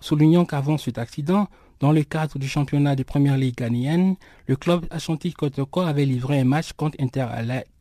Soulignons 0.00 0.44
qu'avant 0.44 0.78
cet 0.78 0.98
accident, 0.98 1.48
Dans 1.78 1.92
le 1.92 2.04
cadre 2.04 2.38
du 2.38 2.48
championnat 2.48 2.96
de 2.96 3.02
première 3.02 3.36
ligue 3.36 3.56
ghanéenne, 3.56 4.16
le 4.46 4.56
club 4.56 4.86
Ashanti 4.90 5.34
Kotoko 5.34 5.82
avait 5.82 6.06
livré 6.06 6.40
un 6.40 6.44
match 6.44 6.72
contre 6.72 6.96
Inter, 6.98 7.26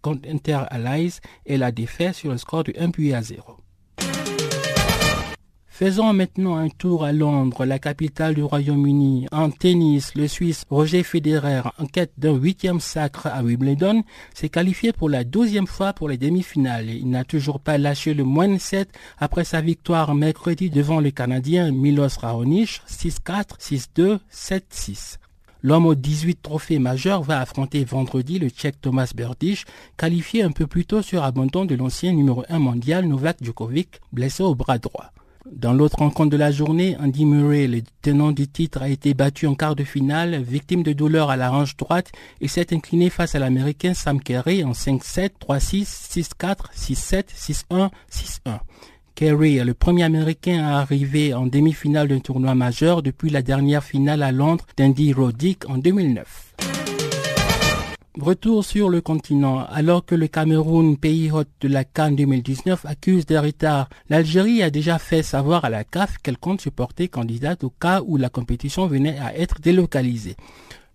contre 0.02 0.28
Inter 0.30 0.64
Allies 0.70 1.20
et 1.46 1.58
l'a 1.58 1.72
défait 1.72 2.12
sur 2.12 2.32
le 2.32 2.38
score 2.38 2.66
de 2.66 2.74
1 2.78 2.90
but 2.90 3.14
à 3.14 3.22
0. 3.22 3.56
Faisons 5.78 6.14
maintenant 6.14 6.56
un 6.56 6.70
tour 6.70 7.04
à 7.04 7.12
Londres, 7.12 7.66
la 7.66 7.80
capitale 7.80 8.36
du 8.36 8.44
Royaume-Uni. 8.44 9.28
En 9.34 9.50
tennis, 9.50 10.16
le 10.16 10.26
Suisse 10.30 10.64
Roger 10.70 11.04
Federer, 11.04 11.64
en 11.78 11.86
quête 11.86 12.14
d'un 12.18 12.34
huitième 12.38 12.80
sacre 12.80 13.28
à 13.28 13.44
Wimbledon, 13.44 14.04
s'est 14.34 14.48
qualifié 14.48 14.94
pour 14.94 15.10
la 15.10 15.26
douzième 15.26 15.68
fois 15.68 15.92
pour 15.92 16.08
les 16.08 16.16
demi-finales. 16.18 16.90
Il 16.90 17.10
n'a 17.10 17.26
toujours 17.26 17.60
pas 17.60 17.78
lâché 17.78 18.14
le 18.14 18.24
moins 18.24 18.58
7 18.58 18.88
après 19.18 19.44
sa 19.44 19.60
victoire 19.60 20.16
mercredi 20.16 20.70
devant 20.70 21.02
le 21.02 21.12
Canadien 21.12 21.74
Milos 21.74 22.20
Raonic, 22.22 22.82
6-4, 22.88 23.60
6-2, 23.60 24.20
7-6. 24.32 25.18
L'homme 25.62 25.88
aux 25.88 25.96
18 25.96 26.42
trophées 26.42 26.80
majeurs 26.80 27.24
va 27.24 27.42
affronter 27.42 27.84
vendredi 27.84 28.40
le 28.40 28.48
Tchèque 28.48 28.80
Thomas 28.80 29.12
Berdych, 29.14 29.66
qualifié 29.98 30.42
un 30.42 30.52
peu 30.52 30.68
plus 30.68 30.86
tôt 30.86 31.02
sur 31.02 31.26
abandon 31.26 31.66
de 31.66 31.76
l'ancien 31.76 32.14
numéro 32.14 32.46
1 32.48 32.60
mondial 32.60 33.06
Novak 33.06 33.44
Djokovic, 33.44 34.00
blessé 34.14 34.42
au 34.42 34.56
bras 34.56 34.78
droit. 34.78 35.12
Dans 35.52 35.74
l'autre 35.74 36.00
rencontre 36.00 36.32
de 36.32 36.38
la 36.38 36.52
journée, 36.52 36.98
Andy 37.00 37.24
Murray, 37.26 37.68
le 37.68 37.82
tenant 38.02 38.32
du 38.32 38.48
titre, 38.48 38.82
a 38.82 38.90
été 38.90 39.14
battu 39.14 39.46
en 39.46 39.54
quart 39.54 39.76
de 39.76 39.84
finale, 39.84 40.42
victime 40.42 40.82
de 40.82 40.92
douleur 40.92 41.30
à 41.30 41.38
la 41.38 41.54
hanche 41.54 41.78
droite 41.78 42.12
et 42.42 42.48
s'est 42.48 42.74
incliné 42.74 43.12
face 43.12 43.36
à 43.36 43.40
l'Américain 43.40 43.94
Sam 43.94 44.20
Kerry 44.20 44.64
en 44.64 44.72
5-7, 44.72 45.32
3-6, 45.48 45.84
6-4, 46.40 46.56
6-7, 46.76 47.24
6-1, 47.70 47.90
6-1. 48.12 48.60
Kerry 49.14 49.58
est 49.58 49.66
le 49.66 49.76
premier 49.76 50.04
Américain 50.04 50.64
à 50.66 50.80
arriver 50.80 51.36
en 51.36 51.46
demi-finale 51.46 52.08
d'un 52.08 52.20
tournoi 52.20 52.56
majeur 52.56 53.04
depuis 53.04 53.30
la 53.30 53.44
dernière 53.44 53.84
finale 53.84 54.24
à 54.24 54.32
Londres 54.32 54.66
d'Andy 54.78 55.14
Roddick 55.14 55.70
en 55.70 55.78
2009. 55.78 56.75
Retour 58.20 58.64
sur 58.64 58.90
le 58.90 59.02
continent. 59.02 59.66
Alors 59.70 60.06
que 60.06 60.16
le 60.16 60.28
Cameroun, 60.28 60.96
pays 60.96 61.30
hôte 61.32 61.50
de 61.60 61.68
la 61.68 61.84
Cannes 61.84 62.16
2019, 62.16 62.86
accuse 62.86 63.26
des 63.26 63.38
retards, 63.38 63.90
l'Algérie 64.10 64.64
a 64.64 64.70
déjà 64.70 65.00
fait 65.00 65.22
savoir 65.22 65.66
à 65.66 65.70
la 65.70 65.84
CAF 65.84 66.20
qu'elle 66.20 66.38
compte 66.38 66.62
se 66.62 66.70
porter 66.70 67.10
candidate 67.10 67.66
au 67.66 67.70
cas 67.70 68.02
où 68.06 68.16
la 68.16 68.30
compétition 68.30 68.88
venait 68.88 69.20
à 69.20 69.38
être 69.38 69.60
délocalisée. 69.60 70.38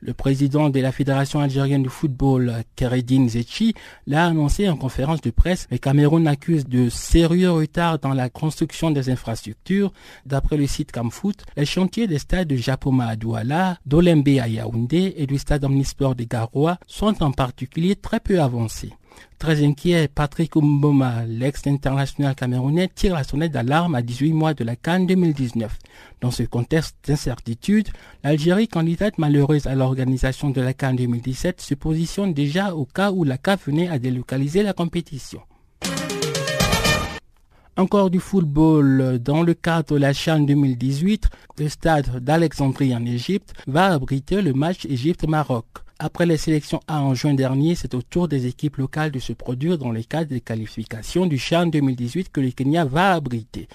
Le 0.02 0.14
président 0.14 0.70
de 0.70 0.80
la 0.80 0.92
Fédération 0.92 1.40
algérienne 1.40 1.82
de 1.82 1.90
football, 1.90 2.62
Keredine 2.74 3.28
Zetchi, 3.28 3.74
l'a 4.06 4.24
annoncé 4.24 4.66
en 4.68 4.76
conférence 4.76 5.20
de 5.20 5.30
presse. 5.30 5.66
Le 5.70 5.76
Cameroun 5.76 6.26
accuse 6.26 6.64
de 6.66 6.88
sérieux 6.88 7.50
retards 7.50 7.98
dans 7.98 8.14
la 8.14 8.30
construction 8.30 8.90
des 8.90 9.10
infrastructures. 9.10 9.92
D'après 10.24 10.56
le 10.56 10.66
site 10.66 10.90
Camfoot, 10.90 11.44
les 11.54 11.66
chantiers 11.66 12.06
des 12.06 12.18
stades 12.18 12.48
de 12.48 12.56
Japoma 12.56 13.08
à 13.08 13.16
Douala, 13.16 13.76
d'Olembe 13.84 14.28
à 14.40 14.48
Yaoundé 14.48 15.14
et 15.18 15.26
du 15.26 15.36
stade 15.36 15.64
omnisport 15.64 16.14
de 16.14 16.24
Garoua 16.24 16.78
sont 16.86 17.22
en 17.22 17.32
particulier 17.32 17.94
très 17.94 18.20
peu 18.20 18.40
avancés. 18.40 18.92
Très 19.38 19.64
inquiet, 19.64 20.08
Patrick 20.08 20.54
Mboma, 20.54 21.24
l'ex-international 21.26 22.34
camerounais, 22.34 22.88
tire 22.94 23.14
la 23.14 23.24
sonnette 23.24 23.52
d'alarme 23.52 23.94
à 23.94 24.02
18 24.02 24.32
mois 24.32 24.54
de 24.54 24.64
la 24.64 24.76
Cannes 24.76 25.06
2019. 25.06 25.78
Dans 26.20 26.30
ce 26.30 26.42
contexte 26.42 26.96
d'incertitude, 27.06 27.88
l'Algérie, 28.22 28.68
candidate 28.68 29.18
malheureuse 29.18 29.66
à 29.66 29.74
l'organisation 29.74 30.50
de 30.50 30.60
la 30.60 30.74
Cannes 30.74 30.96
2017, 30.96 31.60
se 31.60 31.74
positionne 31.74 32.34
déjà 32.34 32.74
au 32.74 32.84
cas 32.84 33.12
où 33.12 33.24
la 33.24 33.38
CAF 33.38 33.66
venait 33.66 33.88
à 33.88 33.98
délocaliser 33.98 34.62
la 34.62 34.72
compétition. 34.72 35.40
Encore 37.76 38.10
du 38.10 38.20
football. 38.20 39.18
Dans 39.20 39.42
le 39.42 39.54
cadre 39.54 39.94
de 39.94 40.00
la 40.00 40.12
Cannes 40.12 40.44
2018, 40.44 41.28
le 41.58 41.68
stade 41.68 42.22
d'Alexandrie 42.22 42.94
en 42.94 43.04
Égypte 43.06 43.54
va 43.66 43.86
abriter 43.86 44.42
le 44.42 44.52
match 44.52 44.84
Égypte-Maroc. 44.86 45.64
Après 45.98 46.26
les 46.26 46.36
sélections 46.36 46.80
A 46.88 47.02
en 47.02 47.14
juin 47.14 47.34
dernier, 47.34 47.74
c'est 47.74 47.94
au 47.94 48.02
tour 48.02 48.26
des 48.26 48.46
équipes 48.46 48.78
locales 48.78 49.12
de 49.12 49.18
se 49.18 49.32
produire 49.32 49.78
dans 49.78 49.92
le 49.92 50.02
cadre 50.02 50.30
des 50.30 50.40
qualifications 50.40 51.26
du 51.26 51.38
Chan 51.38 51.66
2018 51.66 52.30
que 52.32 52.40
le 52.40 52.50
Kenya 52.50 52.84
va 52.84 53.12
abriter. 53.12 53.68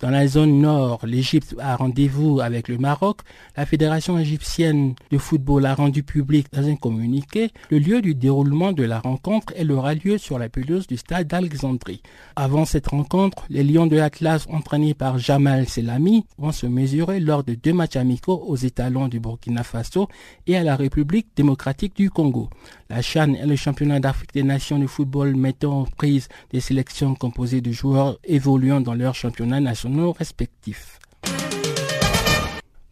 Dans 0.00 0.10
la 0.10 0.26
zone 0.26 0.60
nord, 0.60 1.00
l'Égypte 1.06 1.54
a 1.60 1.76
rendez-vous 1.76 2.40
avec 2.40 2.68
le 2.68 2.78
Maroc. 2.78 3.20
La 3.56 3.64
Fédération 3.64 4.18
égyptienne 4.18 4.94
de 5.10 5.18
football 5.18 5.66
a 5.66 5.74
rendu 5.74 6.02
public 6.02 6.48
dans 6.52 6.66
un 6.66 6.74
communiqué 6.74 7.50
le 7.70 7.78
lieu 7.78 8.02
du 8.02 8.14
déroulement 8.14 8.72
de 8.72 8.82
la 8.82 8.98
rencontre. 8.98 9.52
Elle 9.56 9.70
aura 9.70 9.94
lieu 9.94 10.18
sur 10.18 10.38
la 10.38 10.48
pelouse 10.48 10.86
du 10.86 10.96
stade 10.96 11.28
d'Alexandrie. 11.28 12.02
Avant 12.34 12.64
cette 12.64 12.88
rencontre, 12.88 13.44
les 13.50 13.62
Lions 13.62 13.86
de 13.86 13.96
l'Atlas, 13.96 14.46
entraînés 14.50 14.94
par 14.94 15.18
Jamal 15.18 15.68
Selami, 15.68 16.26
vont 16.38 16.52
se 16.52 16.66
mesurer 16.66 17.20
lors 17.20 17.44
de 17.44 17.54
deux 17.54 17.72
matchs 17.72 17.96
amicaux 17.96 18.42
aux 18.46 18.56
étalons 18.56 19.08
du 19.08 19.20
Burkina 19.20 19.62
Faso 19.62 20.08
et 20.46 20.56
à 20.56 20.64
la 20.64 20.76
République 20.76 21.28
démocratique 21.36 21.94
du 21.94 22.10
Congo. 22.10 22.50
La 22.90 23.00
Chan 23.00 23.34
est 23.34 23.46
le 23.46 23.56
championnat 23.56 24.00
d'Afrique 24.00 24.34
des 24.34 24.42
nations 24.42 24.78
de 24.78 24.86
football 24.86 25.36
mettant 25.36 25.80
en 25.80 25.84
prise 25.84 26.28
des 26.52 26.60
sélections 26.60 27.14
composées 27.14 27.60
de 27.60 27.70
joueurs 27.72 28.18
évoluant 28.24 28.80
dans 28.80 28.94
leur 28.94 29.14
championnat 29.14 29.60
nationaux 29.84 30.12
respectifs. 30.12 30.98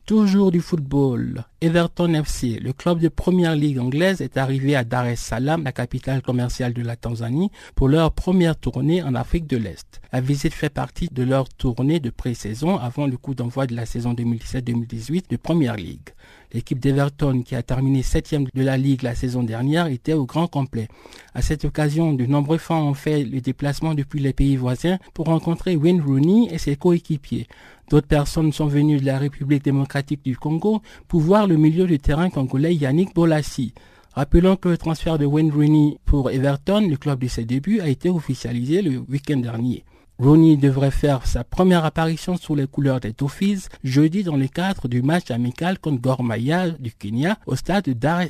Toujours 0.05 0.51
du 0.51 0.61
football, 0.61 1.45
Everton 1.61 2.12
FC, 2.12 2.59
le 2.59 2.72
club 2.72 2.99
de 2.99 3.09
première 3.09 3.55
ligue 3.55 3.78
anglaise, 3.78 4.20
est 4.20 4.36
arrivé 4.36 4.74
à 4.74 4.84
Dar 4.84 5.07
es 5.07 5.16
Salaam, 5.16 5.62
la 5.62 5.72
capitale 5.72 6.22
commerciale 6.22 6.74
de 6.74 6.82
la 6.82 6.97
Tanzanie, 6.97 7.51
pour 7.76 7.88
leur 7.88 8.12
première 8.12 8.57
tournée 8.57 9.03
en 9.03 9.14
Afrique 9.14 9.47
de 9.47 9.57
l'Est. 9.57 10.01
La 10.12 10.20
visite 10.20 10.53
fait 10.53 10.68
partie 10.74 11.09
de 11.11 11.22
leur 11.22 11.49
tournée 11.49 12.01
de 12.01 12.11
pré-saison 12.11 12.76
avant 12.76 13.07
le 13.07 13.16
coup 13.16 13.34
d'envoi 13.34 13.66
de 13.66 13.76
la 13.76 13.86
saison 13.86 14.12
2017-2018 14.12 15.30
de 15.30 15.36
première 15.36 15.76
ligue. 15.76 16.11
L'équipe 16.53 16.78
d'Everton, 16.78 17.42
qui 17.42 17.55
a 17.55 17.62
terminé 17.62 18.03
septième 18.03 18.44
de 18.53 18.62
la 18.62 18.76
Ligue 18.76 19.03
la 19.03 19.14
saison 19.14 19.42
dernière, 19.42 19.86
était 19.86 20.12
au 20.12 20.26
grand 20.26 20.46
complet. 20.46 20.88
À 21.34 21.40
cette 21.40 21.64
occasion, 21.64 22.12
de 22.12 22.26
nombreux 22.26 22.59
fans 22.59 22.88
ont 22.88 22.94
fait 22.94 23.24
le 23.24 23.40
déplacement 23.40 23.94
depuis 23.94 24.20
les 24.20 24.34
pays 24.34 24.57
voisins 24.57 24.98
pour 25.14 25.26
rencontrer 25.26 25.76
Wayne 25.76 26.03
Rooney 26.03 26.48
et 26.53 26.59
ses 26.59 26.76
coéquipiers. 26.76 27.46
D'autres 27.88 28.07
personnes 28.07 28.53
sont 28.53 28.66
venues 28.66 29.00
de 29.00 29.07
la 29.07 29.18
République 29.18 29.64
démocratique 29.64 30.24
du 30.24 30.36
Congo 30.36 30.82
pour 31.09 31.20
voir 31.20 31.46
le 31.46 31.57
milieu 31.57 31.86
de 31.86 31.96
terrain 31.96 32.28
congolais 32.28 32.74
Yannick 32.74 33.14
Bolassi. 33.14 33.72
Rappelons 34.12 34.57
que 34.57 34.68
le 34.68 34.76
transfert 34.76 35.16
de 35.16 35.24
Wayne 35.24 35.50
Rooney 35.50 35.98
pour 36.05 36.30
Everton, 36.30 36.86
le 36.86 36.96
club 36.96 37.20
de 37.20 37.28
ses 37.28 37.46
débuts, 37.46 37.80
a 37.80 37.88
été 37.88 38.11
officialisé 38.11 38.82
le 38.82 38.98
week-end 38.98 39.38
dernier. 39.38 39.84
Rooney 40.18 40.56
devrait 40.56 40.90
faire 40.90 41.26
sa 41.26 41.42
première 41.42 41.84
apparition 41.84 42.36
sous 42.36 42.54
les 42.54 42.66
couleurs 42.66 43.00
des 43.00 43.12
Toffees 43.12 43.68
jeudi 43.82 44.22
dans 44.22 44.36
le 44.36 44.46
cadre 44.46 44.86
du 44.86 45.02
match 45.02 45.30
amical 45.30 45.78
contre 45.78 46.00
Gormaya 46.00 46.70
du 46.70 46.92
Kenya 46.92 47.38
au 47.46 47.56
stade 47.56 47.88
Dar 47.88 48.20
es. 48.20 48.28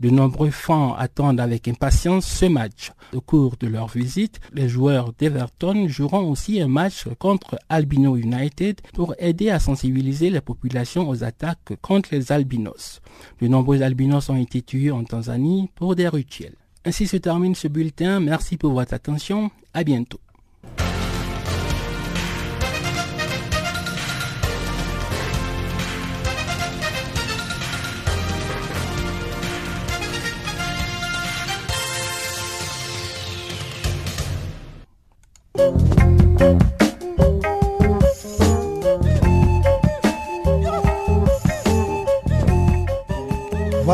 De 0.00 0.10
nombreux 0.10 0.50
fans 0.50 0.94
attendent 0.94 1.38
avec 1.38 1.68
impatience 1.68 2.26
ce 2.26 2.46
match. 2.46 2.92
Au 3.12 3.20
cours 3.20 3.56
de 3.60 3.68
leur 3.68 3.88
visite, 3.88 4.40
les 4.52 4.68
joueurs 4.68 5.12
d'Everton 5.12 5.86
joueront 5.86 6.30
aussi 6.30 6.60
un 6.60 6.68
match 6.68 7.06
contre 7.18 7.58
Albino 7.68 8.16
United 8.16 8.80
pour 8.92 9.14
aider 9.18 9.50
à 9.50 9.60
sensibiliser 9.60 10.30
la 10.30 10.40
population 10.40 11.08
aux 11.08 11.22
attaques 11.22 11.74
contre 11.82 12.08
les 12.12 12.32
albinos. 12.32 13.00
De 13.40 13.48
nombreux 13.48 13.82
albinos 13.82 14.28
ont 14.28 14.40
été 14.40 14.62
tués 14.62 14.90
en 14.90 15.04
Tanzanie 15.04 15.70
pour 15.74 15.94
des 15.94 16.08
rituels. 16.08 16.56
Ainsi 16.84 17.06
se 17.06 17.16
termine 17.16 17.54
ce 17.54 17.68
bulletin. 17.68 18.18
Merci 18.18 18.56
pour 18.56 18.72
votre 18.72 18.94
attention. 18.94 19.50
À 19.72 19.84
bientôt. 19.84 20.18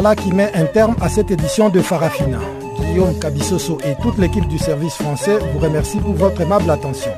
Voilà 0.00 0.14
qui 0.14 0.30
met 0.30 0.52
un 0.54 0.66
terme 0.66 0.94
à 1.00 1.08
cette 1.08 1.32
édition 1.32 1.70
de 1.70 1.80
Farafina. 1.80 2.38
Guillaume 2.78 3.18
Cabissoso 3.18 3.78
et 3.84 4.00
toute 4.00 4.16
l'équipe 4.16 4.46
du 4.46 4.56
service 4.56 4.94
français 4.94 5.40
vous 5.52 5.58
remercient 5.58 5.98
pour 5.98 6.14
votre 6.14 6.40
aimable 6.40 6.70
attention. 6.70 7.10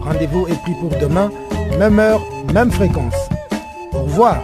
Rendez-vous 0.00 0.46
est 0.46 0.62
pris 0.62 0.74
pour 0.74 0.90
demain, 1.00 1.32
même 1.76 1.98
heure, 1.98 2.20
même 2.54 2.70
fréquence. 2.70 3.16
Au 3.92 4.02
revoir. 4.02 4.36